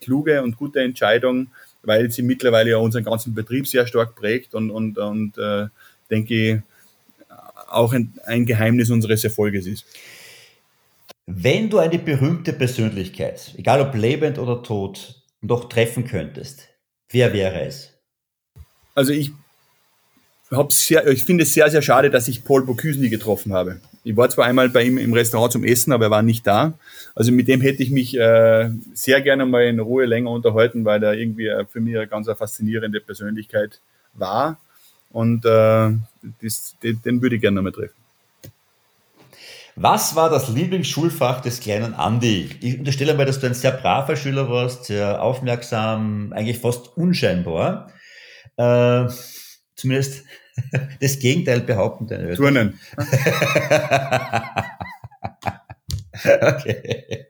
kluge 0.01 0.41
und 0.41 0.57
gute 0.57 0.81
Entscheidung, 0.81 1.47
weil 1.83 2.11
sie 2.11 2.23
mittlerweile 2.23 2.71
ja 2.71 2.77
unseren 2.77 3.03
ganzen 3.03 3.33
Betrieb 3.33 3.67
sehr 3.67 3.85
stark 3.85 4.15
prägt 4.15 4.55
und, 4.55 4.71
und, 4.71 4.97
und 4.97 5.37
äh, 5.37 5.67
denke 6.09 6.33
ich, 6.33 6.61
auch 7.69 7.93
ein, 7.93 8.13
ein 8.25 8.45
Geheimnis 8.45 8.89
unseres 8.89 9.23
Erfolges 9.23 9.67
ist. 9.67 9.85
Wenn 11.27 11.69
du 11.69 11.79
eine 11.79 11.99
berühmte 11.99 12.53
Persönlichkeit, 12.53 13.53
egal 13.57 13.81
ob 13.81 13.95
lebend 13.95 14.37
oder 14.37 14.61
tot, 14.61 15.23
noch 15.41 15.69
treffen 15.69 16.05
könntest, 16.05 16.69
wer 17.09 17.33
wäre 17.33 17.61
es? 17.61 17.93
Also 18.93 19.11
ich 19.11 19.31
sehr, 20.69 21.07
ich 21.07 21.23
finde 21.23 21.43
es 21.43 21.53
sehr, 21.53 21.69
sehr 21.69 21.81
schade, 21.81 22.09
dass 22.09 22.27
ich 22.27 22.43
Paul 22.43 22.65
Bocuse 22.65 22.99
nie 22.99 23.09
getroffen 23.09 23.53
habe. 23.53 23.79
Ich 24.03 24.15
war 24.15 24.29
zwar 24.29 24.45
einmal 24.45 24.69
bei 24.69 24.83
ihm 24.83 24.97
im 24.99 25.13
Restaurant 25.13 25.51
zum 25.51 25.63
Essen, 25.63 25.91
aber 25.91 26.05
er 26.05 26.11
war 26.11 26.21
nicht 26.21 26.45
da. 26.45 26.73
Also 27.15 27.31
mit 27.31 27.47
dem 27.47 27.61
hätte 27.61 27.81
ich 27.81 27.89
mich 27.89 28.15
äh, 28.17 28.69
sehr 28.93 29.21
gerne 29.21 29.45
mal 29.45 29.63
in 29.65 29.79
Ruhe 29.79 30.05
länger 30.05 30.29
unterhalten, 30.29 30.85
weil 30.85 31.03
er 31.03 31.13
irgendwie 31.13 31.47
äh, 31.47 31.65
für 31.65 31.79
mich 31.79 31.95
eine 31.95 32.07
ganz 32.07 32.29
faszinierende 32.29 33.01
Persönlichkeit 33.01 33.79
war. 34.13 34.59
Und 35.11 35.45
äh, 35.45 35.91
das, 36.41 36.75
den, 36.83 37.01
den 37.03 37.21
würde 37.21 37.37
ich 37.37 37.41
gerne 37.41 37.61
mal 37.61 37.71
treffen. 37.71 37.95
Was 39.77 40.15
war 40.15 40.29
das 40.29 40.49
Lieblingsschulfach 40.49 41.41
des 41.41 41.59
kleinen 41.59 41.95
Andi? 41.95 42.49
Ich 42.61 42.79
unterstelle 42.79 43.13
mal, 43.13 43.25
dass 43.25 43.39
du 43.39 43.47
ein 43.47 43.53
sehr 43.53 43.71
braver 43.71 44.15
Schüler 44.15 44.49
warst, 44.49 44.85
sehr 44.85 45.21
aufmerksam, 45.21 46.31
eigentlich 46.33 46.59
fast 46.59 46.95
unscheinbar. 46.95 47.91
Äh, 48.55 49.07
zumindest 49.75 50.23
das 51.01 51.19
Gegenteil 51.19 51.61
behaupten. 51.61 52.07
Turnen. 52.35 52.79
okay. 56.23 57.25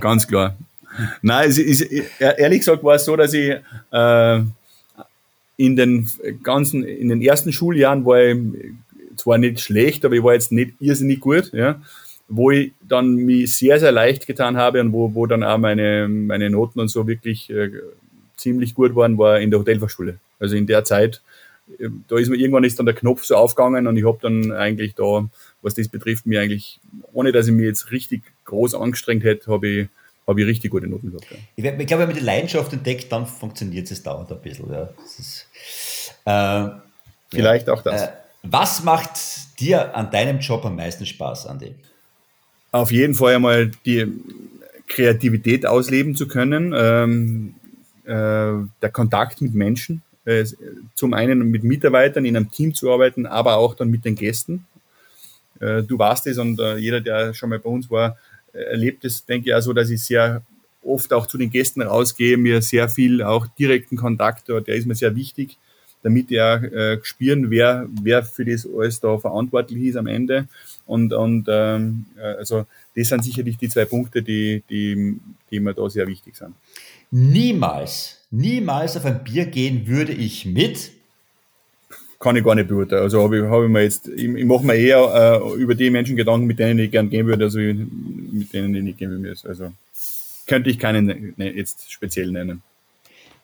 Ganz 0.00 0.26
klar. 0.26 0.56
Nein, 1.22 1.48
es 1.48 1.58
ist, 1.58 1.82
ehrlich 2.20 2.60
gesagt 2.60 2.82
war 2.82 2.96
es 2.96 3.04
so, 3.04 3.14
dass 3.16 3.32
ich 3.32 3.54
äh, 3.92 4.40
in 5.56 5.76
den 5.76 6.08
ganzen, 6.42 6.84
in 6.84 7.08
den 7.08 7.22
ersten 7.22 7.52
Schuljahren 7.52 8.04
war 8.04 8.20
ich 8.20 8.36
zwar 9.16 9.38
nicht 9.38 9.60
schlecht, 9.60 10.04
aber 10.04 10.14
ich 10.14 10.22
war 10.22 10.34
jetzt 10.34 10.52
nicht 10.52 10.74
irrsinnig 10.80 11.20
gut, 11.20 11.52
ja, 11.52 11.80
wo 12.28 12.50
ich 12.50 12.72
dann 12.86 13.14
mich 13.16 13.54
sehr, 13.54 13.80
sehr 13.80 13.92
leicht 13.92 14.26
getan 14.26 14.56
habe 14.56 14.80
und 14.80 14.92
wo, 14.92 15.14
wo 15.14 15.26
dann 15.26 15.42
auch 15.42 15.58
meine, 15.58 16.08
meine 16.08 16.50
Noten 16.50 16.80
und 16.80 16.88
so 16.88 17.06
wirklich 17.06 17.50
äh, 17.50 17.70
ziemlich 18.38 18.74
gut 18.74 18.94
waren, 18.94 19.18
war 19.18 19.40
in 19.40 19.50
der 19.50 19.60
Hotelfachschule. 19.60 20.18
Also 20.40 20.56
in 20.56 20.66
der 20.66 20.84
Zeit, 20.84 21.20
äh, 21.78 21.88
da 22.08 22.16
ist 22.16 22.28
mir 22.28 22.36
irgendwann 22.36 22.64
ist 22.64 22.78
dann 22.78 22.86
der 22.86 22.94
Knopf 22.94 23.24
so 23.24 23.36
aufgegangen 23.36 23.86
und 23.86 23.96
ich 23.96 24.06
habe 24.06 24.18
dann 24.22 24.52
eigentlich 24.52 24.94
da, 24.94 25.28
was 25.62 25.74
das 25.74 25.88
betrifft, 25.88 26.26
mir 26.26 26.40
eigentlich, 26.40 26.80
ohne 27.12 27.32
dass 27.32 27.46
ich 27.46 27.52
mir 27.52 27.66
jetzt 27.66 27.90
richtig 27.90 28.22
groß 28.44 28.74
angestrengt 28.74 29.24
hätte, 29.24 29.50
habe 29.50 29.68
ich, 29.68 29.88
hab 30.26 30.38
ich 30.38 30.46
richtig 30.46 30.70
gute 30.70 30.86
Noten 30.86 31.10
gehabt. 31.10 31.30
Ja. 31.30 31.36
Ich, 31.56 31.64
ich 31.64 31.86
glaube, 31.86 32.02
wenn 32.02 32.08
man 32.08 32.18
die 32.18 32.24
Leidenschaft 32.24 32.72
entdeckt, 32.72 33.12
dann 33.12 33.26
funktioniert 33.26 33.90
es 33.90 34.02
dauernd 34.02 34.30
ein 34.30 34.40
bisschen. 34.40 34.70
Ja. 34.70 34.88
Ist, 35.18 35.46
äh, 36.24 36.68
Vielleicht 37.30 37.66
ja. 37.66 37.74
auch 37.74 37.82
das. 37.82 38.02
Äh, 38.02 38.08
was 38.42 38.84
macht 38.84 39.60
dir 39.60 39.94
an 39.96 40.10
deinem 40.10 40.38
Job 40.38 40.64
am 40.64 40.76
meisten 40.76 41.04
Spaß, 41.04 41.46
Andi? 41.46 41.74
Auf 42.70 42.92
jeden 42.92 43.14
Fall 43.14 43.36
einmal 43.36 43.70
die 43.84 44.06
Kreativität 44.86 45.66
ausleben 45.66 46.16
zu 46.16 46.28
können. 46.28 46.72
Ähm, 46.76 47.54
der 48.08 48.90
Kontakt 48.90 49.42
mit 49.42 49.54
Menschen, 49.54 50.02
äh, 50.28 50.44
zum 50.94 51.14
einen 51.14 51.50
mit 51.50 51.64
Mitarbeitern 51.64 52.26
in 52.26 52.36
einem 52.36 52.50
Team 52.50 52.74
zu 52.74 52.92
arbeiten, 52.92 53.24
aber 53.24 53.56
auch 53.56 53.74
dann 53.74 53.90
mit 53.90 54.04
den 54.04 54.14
Gästen. 54.14 54.66
Äh, 55.58 55.84
du 55.84 55.98
warst 55.98 56.26
es 56.26 56.36
und 56.36 56.60
äh, 56.60 56.76
jeder, 56.76 57.00
der 57.00 57.32
schon 57.32 57.48
mal 57.48 57.58
bei 57.58 57.70
uns 57.70 57.90
war, 57.90 58.18
erlebt 58.52 59.06
es, 59.06 59.24
denke 59.24 59.48
ich, 59.48 59.54
auch 59.54 59.62
so, 59.62 59.72
dass 59.72 59.88
ich 59.88 60.02
sehr 60.02 60.42
oft 60.82 61.14
auch 61.14 61.26
zu 61.26 61.38
den 61.38 61.48
Gästen 61.48 61.80
rausgehe, 61.80 62.36
mir 62.36 62.60
sehr 62.60 62.90
viel 62.90 63.22
auch 63.22 63.46
direkten 63.58 63.96
Kontakt, 63.96 64.48
der 64.48 64.74
ist 64.74 64.86
mir 64.86 64.94
sehr 64.94 65.16
wichtig, 65.16 65.56
damit 66.02 66.30
äh, 66.30 66.98
spüren, 67.02 67.50
wer, 67.50 67.86
wer 68.02 68.22
für 68.22 68.44
das 68.44 68.66
alles 68.66 69.00
da 69.00 69.16
verantwortlich 69.16 69.82
ist 69.84 69.96
am 69.96 70.06
Ende. 70.06 70.46
Und, 70.86 71.14
und 71.14 71.46
ähm, 71.48 72.06
also 72.16 72.66
das 72.94 73.08
sind 73.08 73.24
sicherlich 73.24 73.56
die 73.56 73.68
zwei 73.68 73.86
Punkte, 73.86 74.22
die, 74.22 74.62
die, 74.68 75.18
die 75.50 75.60
mir 75.60 75.72
da 75.72 75.88
sehr 75.88 76.06
wichtig 76.06 76.36
sind. 76.36 76.54
Niemals, 77.10 78.26
niemals 78.30 78.96
auf 78.96 79.04
ein 79.04 79.24
Bier 79.24 79.46
gehen 79.46 79.86
würde 79.86 80.12
ich 80.12 80.44
mit. 80.44 80.90
Kann 82.20 82.36
ich 82.36 82.44
gar 82.44 82.54
nicht 82.54 82.68
beurteilen. 82.68 83.02
Also 83.02 83.22
habe 83.22 83.38
ich, 83.38 83.44
hab 83.44 83.62
ich 83.62 83.68
mir 83.68 83.82
jetzt, 83.82 84.08
ich, 84.08 84.24
ich 84.24 84.44
mache 84.44 84.64
mir 84.64 84.74
eher 84.74 85.40
äh, 85.42 85.54
über 85.54 85.74
die 85.74 85.88
Menschen 85.88 86.16
Gedanken, 86.16 86.46
mit 86.46 86.58
denen 86.58 86.78
ich 86.80 86.90
gern 86.90 87.08
gehen 87.08 87.26
würde, 87.26 87.44
also 87.44 87.58
mit 87.58 88.52
denen 88.52 88.74
ich 88.74 88.82
nicht 88.82 88.98
gehen 88.98 89.10
würde. 89.10 89.34
Also 89.44 89.72
könnte 90.46 90.70
ich 90.70 90.78
keinen 90.78 91.34
ne, 91.36 91.52
jetzt 91.52 91.90
speziell 91.90 92.30
nennen. 92.32 92.62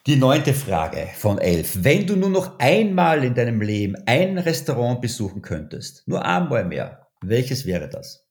Die 0.06 0.16
neunte 0.16 0.52
Frage 0.52 1.08
von 1.16 1.38
elf. 1.38 1.78
Wenn 1.80 2.06
du 2.06 2.16
nur 2.16 2.28
noch 2.28 2.58
einmal 2.58 3.24
in 3.24 3.34
deinem 3.34 3.62
Leben 3.62 3.96
ein 4.04 4.36
Restaurant 4.36 5.00
besuchen 5.00 5.40
könntest, 5.40 6.06
nur 6.06 6.24
einmal 6.24 6.64
mehr, 6.64 7.06
welches 7.22 7.64
wäre 7.64 7.88
das? 7.88 8.22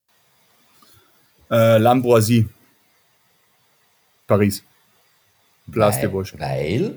Äh, 1.49 1.77
L'Ambroisie. 1.77 2.47
Paris. 4.27 4.63
Vosges. 6.09 6.39
Weil? 6.39 6.95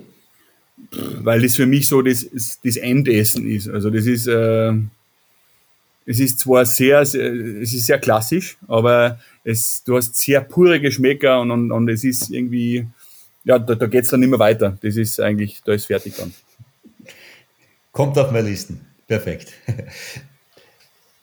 Weil 0.91 1.43
das 1.43 1.57
für 1.57 1.67
mich 1.67 1.89
so 1.89 2.03
das, 2.03 2.27
das 2.63 2.77
Endessen 2.77 3.49
ist. 3.49 3.69
Also 3.69 3.91
das 3.91 4.07
ist, 4.07 4.27
äh, 4.27 4.73
es 6.05 6.21
ist 6.21 6.39
zwar 6.39 6.67
sehr, 6.67 7.05
sehr, 7.07 7.33
es 7.33 7.73
ist 7.73 7.87
sehr 7.87 7.99
klassisch, 7.99 8.57
aber 8.69 9.19
es, 9.45 9.83
du 9.85 9.97
hast 9.97 10.17
sehr 10.17 10.41
pure 10.41 10.81
Geschmäcker 10.81 11.41
und, 11.41 11.51
und, 11.51 11.73
und 11.73 11.89
es 11.89 12.05
ist 12.05 12.31
irgendwie, 12.31 12.87
ja, 13.45 13.59
da, 13.59 13.75
da 13.75 13.87
geht 13.87 14.05
es 14.05 14.11
dann 14.11 14.23
immer 14.23 14.39
weiter. 14.39 14.77
Das 14.83 14.97
ist 14.97 15.21
eigentlich, 15.21 15.63
da 15.65 15.73
ist 15.73 15.87
fertig 15.87 16.15
dann. 16.17 16.33
Kommt 17.93 18.19
auf 18.19 18.31
meine 18.31 18.49
Listen. 18.49 18.81
Perfekt. 19.07 19.53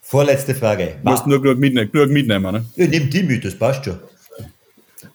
Vorletzte 0.01 0.55
Frage. 0.55 0.95
Du 1.03 1.09
musst 1.09 1.27
nur 1.27 1.41
genug 1.41 1.59
mitnehmen, 1.59 1.91
genug 1.91 2.09
mitnehmen 2.09 2.53
ne? 2.53 2.65
Ja, 2.75 2.87
nimm 2.87 3.09
die 3.09 3.23
mit, 3.23 3.45
das 3.45 3.55
passt 3.55 3.85
schon. 3.85 3.99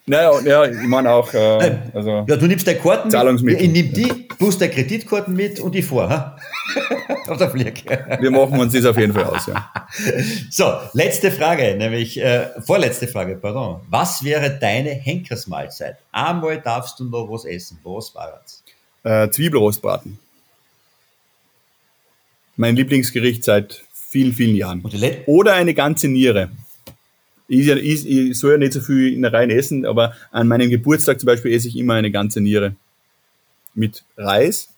Naja, 0.09 0.41
ja, 0.41 0.65
ich 0.65 0.89
meine 0.89 1.11
auch. 1.11 1.33
Äh, 1.35 1.79
also 1.93 2.25
ja, 2.27 2.37
du 2.37 2.47
nimmst 2.47 2.67
deine 2.67 2.79
Karten 2.79 3.11
Zahlungsmittel. 3.11 3.63
Ich 3.63 3.71
nehme 3.71 3.89
die, 3.91 4.27
plus 4.39 4.57
deine 4.57 4.73
Kreditkarten 4.73 5.35
mit 5.35 5.61
und 5.61 5.75
ich 5.75 5.85
fahre. 5.85 6.37
Auf 7.29 7.37
der 7.37 7.51
Flieg. 7.51 7.85
Wir 8.21 8.31
machen 8.31 8.59
uns 8.59 8.73
das 8.73 8.85
auf 8.87 8.97
jeden 8.99 9.13
Fall 9.13 9.25
aus, 9.25 9.47
ja. 9.47 9.71
So, 10.51 10.73
letzte 10.95 11.31
Frage, 11.31 11.77
nämlich 11.77 12.21
äh, 12.21 12.49
vorletzte 12.61 13.07
Frage, 13.07 13.37
pardon. 13.37 13.81
Was 13.91 14.25
wäre 14.25 14.59
deine 14.59 14.91
Henkersmahlzeit? 14.91 15.99
Einmal 16.11 16.61
darfst 16.61 16.99
du 17.01 17.05
noch 17.05 17.31
was 17.31 17.45
essen. 17.45 17.79
Was 17.85 18.15
war 18.15 18.41
das? 18.43 18.63
Äh, 19.05 19.31
Zwiebelrostbraten. 19.31 20.19
Mein 22.57 22.77
Lieblingsgericht 22.77 23.45
seit 23.45 23.83
vielen, 23.93 24.33
vielen 24.33 24.57
Jahren. 24.57 24.83
Oder 25.27 25.55
eine 25.55 25.75
ganze 25.75 26.09
Niere 26.09 26.51
ich, 27.49 27.67
ich, 27.69 28.07
ich 28.07 28.39
soll 28.39 28.53
ja 28.53 28.59
nicht 28.59 28.75
so 28.75 28.81
viel 28.81 29.13
in 29.13 29.23
der 29.23 29.33
Reihe 29.33 29.51
essen, 29.53 29.87
aber 29.87 30.13
an 30.31 30.47
meinem 30.49 30.71
Geburtstag 30.71 31.19
zum 31.19 31.27
Beispiel 31.27 31.53
esse 31.53 31.69
ich 31.69 31.77
immer 31.77 31.95
eine 31.95 32.11
ganze 32.11 32.41
Niere. 32.41 32.77
Mit 33.75 34.05
Reis, 34.17 34.69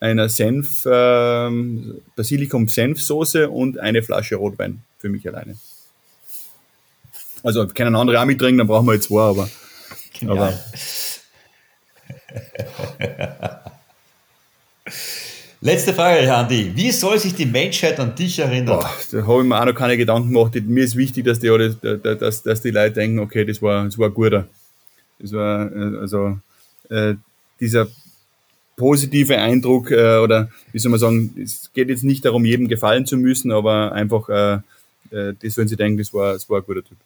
einer 0.00 0.28
Senf, 0.28 0.84
ähm, 0.84 2.00
Basilikum-Senfsoße 2.16 3.48
und 3.48 3.78
eine 3.78 4.02
Flasche 4.02 4.36
Rotwein 4.36 4.82
für 4.98 5.08
mich 5.08 5.26
alleine. 5.28 5.56
Also 7.44 7.66
können 7.68 7.94
andere 7.94 8.20
auch 8.20 8.24
mittrinken, 8.24 8.58
dann 8.58 8.66
brauchen 8.66 8.86
wir 8.86 8.94
jetzt 8.94 9.08
zwei, 9.08 9.22
aber. 9.22 9.48
aber 10.26 10.58
Letzte 15.64 15.94
Frage, 15.94 16.34
Andi. 16.34 16.72
Wie 16.74 16.90
soll 16.90 17.20
sich 17.20 17.36
die 17.36 17.46
Menschheit 17.46 18.00
an 18.00 18.16
dich 18.16 18.36
erinnern? 18.40 18.80
Boah, 18.80 18.90
da 19.12 19.24
habe 19.24 19.42
ich 19.42 19.48
mir 19.48 19.60
auch 19.60 19.64
noch 19.64 19.74
keine 19.76 19.96
Gedanken 19.96 20.32
gemacht. 20.32 20.56
Mir 20.66 20.82
ist 20.82 20.96
wichtig, 20.96 21.24
dass 21.24 21.38
die, 21.38 21.50
alle, 21.50 21.72
dass, 21.72 22.42
dass 22.42 22.62
die 22.62 22.72
Leute 22.72 22.94
denken, 22.94 23.20
okay, 23.20 23.44
das 23.44 23.62
war, 23.62 23.84
das 23.84 23.96
war 23.96 24.08
ein 24.08 24.14
guter. 24.14 24.48
Das 25.20 25.32
war, 25.32 25.70
äh, 25.70 25.98
also, 26.00 26.38
äh, 26.90 27.14
dieser 27.60 27.86
positive 28.76 29.38
Eindruck, 29.38 29.92
äh, 29.92 30.16
oder 30.16 30.48
wie 30.72 30.80
soll 30.80 30.90
man 30.90 30.98
sagen, 30.98 31.32
es 31.40 31.70
geht 31.72 31.90
jetzt 31.90 32.02
nicht 32.02 32.24
darum, 32.24 32.44
jedem 32.44 32.66
gefallen 32.66 33.06
zu 33.06 33.16
müssen, 33.16 33.52
aber 33.52 33.92
einfach, 33.92 34.28
äh, 34.30 34.54
äh, 35.16 35.34
das 35.40 35.54
sollen 35.54 35.68
sie 35.68 35.76
denken, 35.76 35.98
das 35.98 36.12
war, 36.12 36.32
das 36.32 36.50
war 36.50 36.58
ein 36.58 36.64
guter 36.66 36.82
Typ. 36.82 36.98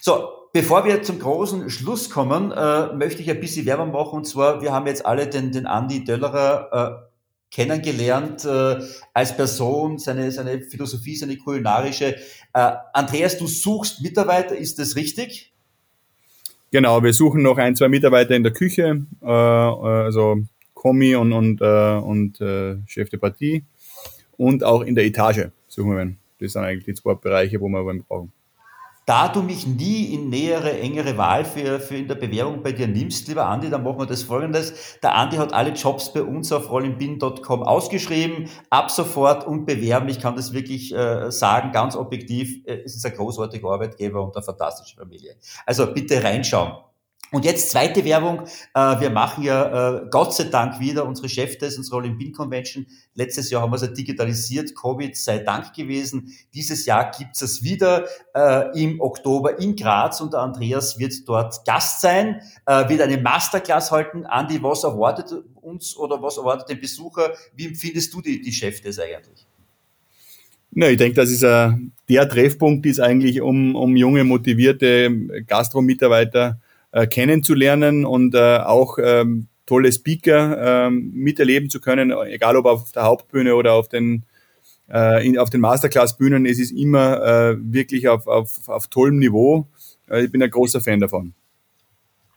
So, 0.00 0.26
bevor 0.54 0.86
wir 0.86 1.02
zum 1.02 1.18
großen 1.18 1.68
Schluss 1.68 2.08
kommen, 2.08 2.50
äh, 2.50 2.94
möchte 2.94 3.20
ich 3.20 3.28
ein 3.28 3.40
bisschen 3.40 3.66
Werbung 3.66 3.92
machen. 3.92 4.20
Und 4.20 4.26
zwar, 4.26 4.62
wir 4.62 4.72
haben 4.72 4.86
jetzt 4.86 5.04
alle 5.04 5.26
den, 5.26 5.52
den 5.52 5.66
Andi 5.66 6.02
Döllerer 6.02 7.02
äh, 7.02 7.07
kennengelernt 7.50 8.44
äh, 8.44 8.78
als 9.14 9.36
Person, 9.36 9.98
seine, 9.98 10.30
seine 10.30 10.60
Philosophie, 10.60 11.16
seine 11.16 11.36
kulinarische. 11.36 12.16
Äh, 12.52 12.72
Andreas, 12.92 13.38
du 13.38 13.46
suchst 13.46 14.02
Mitarbeiter, 14.02 14.56
ist 14.56 14.78
das 14.78 14.96
richtig? 14.96 15.52
Genau, 16.70 17.02
wir 17.02 17.14
suchen 17.14 17.42
noch 17.42 17.56
ein, 17.56 17.74
zwei 17.76 17.88
Mitarbeiter 17.88 18.36
in 18.36 18.42
der 18.42 18.52
Küche, 18.52 19.06
äh, 19.22 19.26
also 19.26 20.42
Kommi 20.74 21.14
und, 21.14 21.32
und, 21.32 21.60
äh, 21.62 21.96
und 21.96 22.40
äh, 22.40 22.76
Chef 22.86 23.08
de 23.08 23.18
Partie 23.18 23.64
und 24.36 24.62
auch 24.62 24.82
in 24.82 24.94
der 24.94 25.04
Etage 25.04 25.48
suchen 25.66 25.96
wir. 25.96 26.14
Das 26.40 26.52
sind 26.52 26.62
eigentlich 26.62 26.84
die 26.84 26.94
zwei 26.94 27.14
Bereiche, 27.14 27.60
wo 27.60 27.68
wir 27.68 27.80
einen 27.80 28.04
brauchen. 28.04 28.32
Da 29.08 29.28
du 29.28 29.40
mich 29.40 29.66
nie 29.66 30.12
in 30.12 30.28
nähere, 30.28 30.80
engere 30.80 31.16
Wahl 31.16 31.46
für, 31.46 31.80
für 31.80 31.96
in 31.96 32.08
der 32.08 32.14
Bewerbung 32.16 32.62
bei 32.62 32.72
dir 32.72 32.86
nimmst, 32.86 33.26
lieber 33.26 33.46
Andi, 33.46 33.70
dann 33.70 33.82
machen 33.82 34.00
wir 34.00 34.04
das 34.04 34.22
folgendes. 34.22 34.98
Der 35.02 35.14
Andi 35.14 35.36
hat 35.38 35.54
alle 35.54 35.70
Jobs 35.70 36.12
bei 36.12 36.22
uns 36.22 36.52
auf 36.52 36.70
rollinbin.com 36.70 37.62
ausgeschrieben, 37.62 38.50
ab 38.68 38.90
sofort 38.90 39.46
und 39.46 39.64
bewerben. 39.64 40.10
Ich 40.10 40.20
kann 40.20 40.36
das 40.36 40.52
wirklich 40.52 40.94
äh, 40.94 41.30
sagen, 41.32 41.72
ganz 41.72 41.96
objektiv. 41.96 42.66
Äh, 42.66 42.82
es 42.84 42.96
ist 42.96 43.06
ein 43.06 43.14
großartiger 43.14 43.70
Arbeitgeber 43.70 44.22
und 44.22 44.36
eine 44.36 44.44
fantastische 44.44 44.96
Familie. 44.96 45.36
Also 45.64 45.90
bitte 45.90 46.22
reinschauen. 46.22 46.72
Und 47.30 47.44
jetzt 47.44 47.70
zweite 47.70 48.04
Werbung. 48.04 48.44
Äh, 48.74 49.00
wir 49.00 49.10
machen 49.10 49.44
ja 49.44 49.96
äh, 49.96 50.06
Gott 50.10 50.34
sei 50.34 50.44
Dank 50.44 50.80
wieder 50.80 51.04
unsere 51.04 51.28
Chefs, 51.28 51.76
unsere 51.76 52.02
Pin 52.02 52.32
Convention. 52.32 52.86
Letztes 53.14 53.50
Jahr 53.50 53.62
haben 53.62 53.70
wir 53.70 53.76
es 53.76 53.82
ja 53.82 53.88
digitalisiert, 53.88 54.74
Covid 54.74 55.16
sei 55.16 55.38
Dank 55.38 55.74
gewesen. 55.74 56.32
Dieses 56.54 56.86
Jahr 56.86 57.10
gibt 57.10 57.40
es 57.40 57.62
wieder 57.62 58.06
äh, 58.34 58.82
im 58.82 59.00
Oktober 59.00 59.58
in 59.58 59.76
Graz 59.76 60.20
und 60.20 60.34
Andreas 60.34 60.98
wird 60.98 61.28
dort 61.28 61.64
Gast 61.64 62.00
sein, 62.00 62.40
wird 62.66 63.00
eine 63.00 63.18
Masterclass 63.18 63.90
halten. 63.90 64.24
Andi, 64.24 64.62
was 64.62 64.84
erwartet 64.84 65.32
uns 65.56 65.96
oder 65.96 66.22
was 66.22 66.36
erwartet 66.36 66.68
den 66.68 66.80
Besucher? 66.80 67.32
Wie 67.54 67.66
empfindest 67.66 68.14
du 68.14 68.20
die, 68.20 68.40
die 68.40 68.52
Chefs 68.52 68.98
eigentlich? 68.98 69.46
Ja, 70.72 70.88
ich 70.88 70.96
denke, 70.96 71.16
das 71.16 71.30
ist 71.30 71.42
äh, 71.42 71.70
der 72.08 72.28
Treffpunkt 72.28 72.86
ist 72.86 73.00
eigentlich, 73.00 73.40
um, 73.40 73.74
um 73.74 73.96
junge, 73.96 74.24
motivierte 74.24 75.10
Gastro-Mitarbeiter 75.46 76.60
äh, 76.92 77.06
kennenzulernen 77.06 78.04
und 78.04 78.34
äh, 78.34 78.58
auch 78.58 78.98
ähm, 79.02 79.48
tolle 79.66 79.92
Speaker 79.92 80.86
ähm, 80.86 81.10
miterleben 81.12 81.68
zu 81.70 81.80
können, 81.80 82.12
egal 82.26 82.56
ob 82.56 82.66
auf 82.66 82.92
der 82.92 83.04
Hauptbühne 83.04 83.54
oder 83.54 83.74
auf 83.74 83.88
den, 83.88 84.24
äh, 84.90 85.26
in, 85.26 85.38
auf 85.38 85.50
den 85.50 85.60
Masterclass-Bühnen. 85.60 86.46
Es 86.46 86.58
ist 86.58 86.70
immer 86.70 87.22
äh, 87.22 87.56
wirklich 87.60 88.08
auf, 88.08 88.26
auf, 88.26 88.68
auf 88.68 88.86
tollem 88.86 89.18
Niveau. 89.18 89.68
Äh, 90.08 90.24
ich 90.24 90.32
bin 90.32 90.42
ein 90.42 90.50
großer 90.50 90.80
Fan 90.80 91.00
davon. 91.00 91.34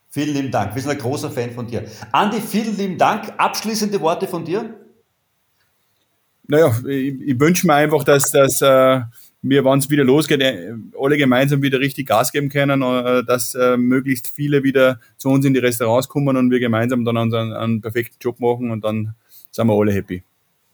Vielen 0.09 0.35
lieben 0.35 0.51
Dank. 0.51 0.75
Wir 0.75 0.81
sind 0.81 0.91
ein 0.91 0.97
großer 0.97 1.31
Fan 1.31 1.51
von 1.51 1.67
dir. 1.67 1.85
Andi, 2.11 2.41
vielen 2.41 2.75
lieben 2.75 2.97
Dank. 2.97 3.31
Abschließende 3.37 4.01
Worte 4.01 4.27
von 4.27 4.43
dir? 4.43 4.75
Naja, 6.47 6.75
ich, 6.85 7.21
ich 7.21 7.39
wünsche 7.39 7.65
mir 7.65 7.75
einfach, 7.75 8.03
dass 8.03 8.29
das 8.29 8.61
äh, 8.61 9.01
wir, 9.41 9.65
wenn 9.65 9.79
es 9.79 9.89
wieder 9.89 10.03
losgeht, 10.03 10.41
äh, 10.41 10.73
alle 10.99 11.17
gemeinsam 11.17 11.61
wieder 11.61 11.79
richtig 11.79 12.07
Gas 12.07 12.31
geben 12.31 12.49
können, 12.49 12.81
äh, 12.81 13.23
dass 13.23 13.55
äh, 13.55 13.77
möglichst 13.77 14.27
viele 14.27 14.63
wieder 14.63 14.99
zu 15.17 15.29
uns 15.29 15.45
in 15.45 15.53
die 15.53 15.59
Restaurants 15.59 16.09
kommen 16.09 16.37
und 16.37 16.51
wir 16.51 16.59
gemeinsam 16.59 17.05
dann 17.05 17.17
einen, 17.17 17.53
einen 17.53 17.81
perfekten 17.81 18.17
Job 18.19 18.39
machen 18.39 18.71
und 18.71 18.83
dann 18.83 19.15
sind 19.49 19.67
wir 19.67 19.73
alle 19.73 19.91
happy. 19.91 20.23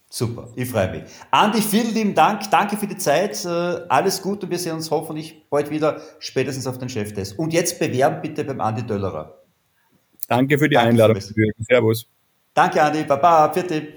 Super, 0.10 0.48
ich 0.56 0.70
freue 0.70 0.92
mich. 0.92 1.04
Andi, 1.32 1.62
vielen 1.62 1.94
lieben 1.94 2.16
Dank. 2.16 2.50
Danke 2.50 2.78
für 2.78 2.88
die 2.88 2.98
Zeit. 2.98 3.46
Alles 3.46 4.22
Gute 4.22 4.46
und 4.46 4.52
wir 4.52 4.58
sehen 4.58 4.76
uns 4.76 4.90
hoffentlich 4.90 5.44
bald 5.50 5.70
wieder, 5.70 6.00
spätestens 6.20 6.66
auf 6.66 6.78
den 6.78 6.88
Cheftest. 6.88 7.38
Und 7.38 7.52
jetzt 7.52 7.78
bewerben 7.78 8.22
bitte 8.22 8.46
beim 8.46 8.62
Andi 8.62 8.84
Döllerer. 8.84 9.38
Danke 10.30 10.58
für 10.58 10.70
die 10.70 10.76
Danke 10.76 10.90
Einladung. 10.90 11.22
Servus. 11.68 12.08
Danke, 12.54 12.82
Andi. 12.82 13.04
Baba. 13.04 13.52
Vierte. 13.52 13.96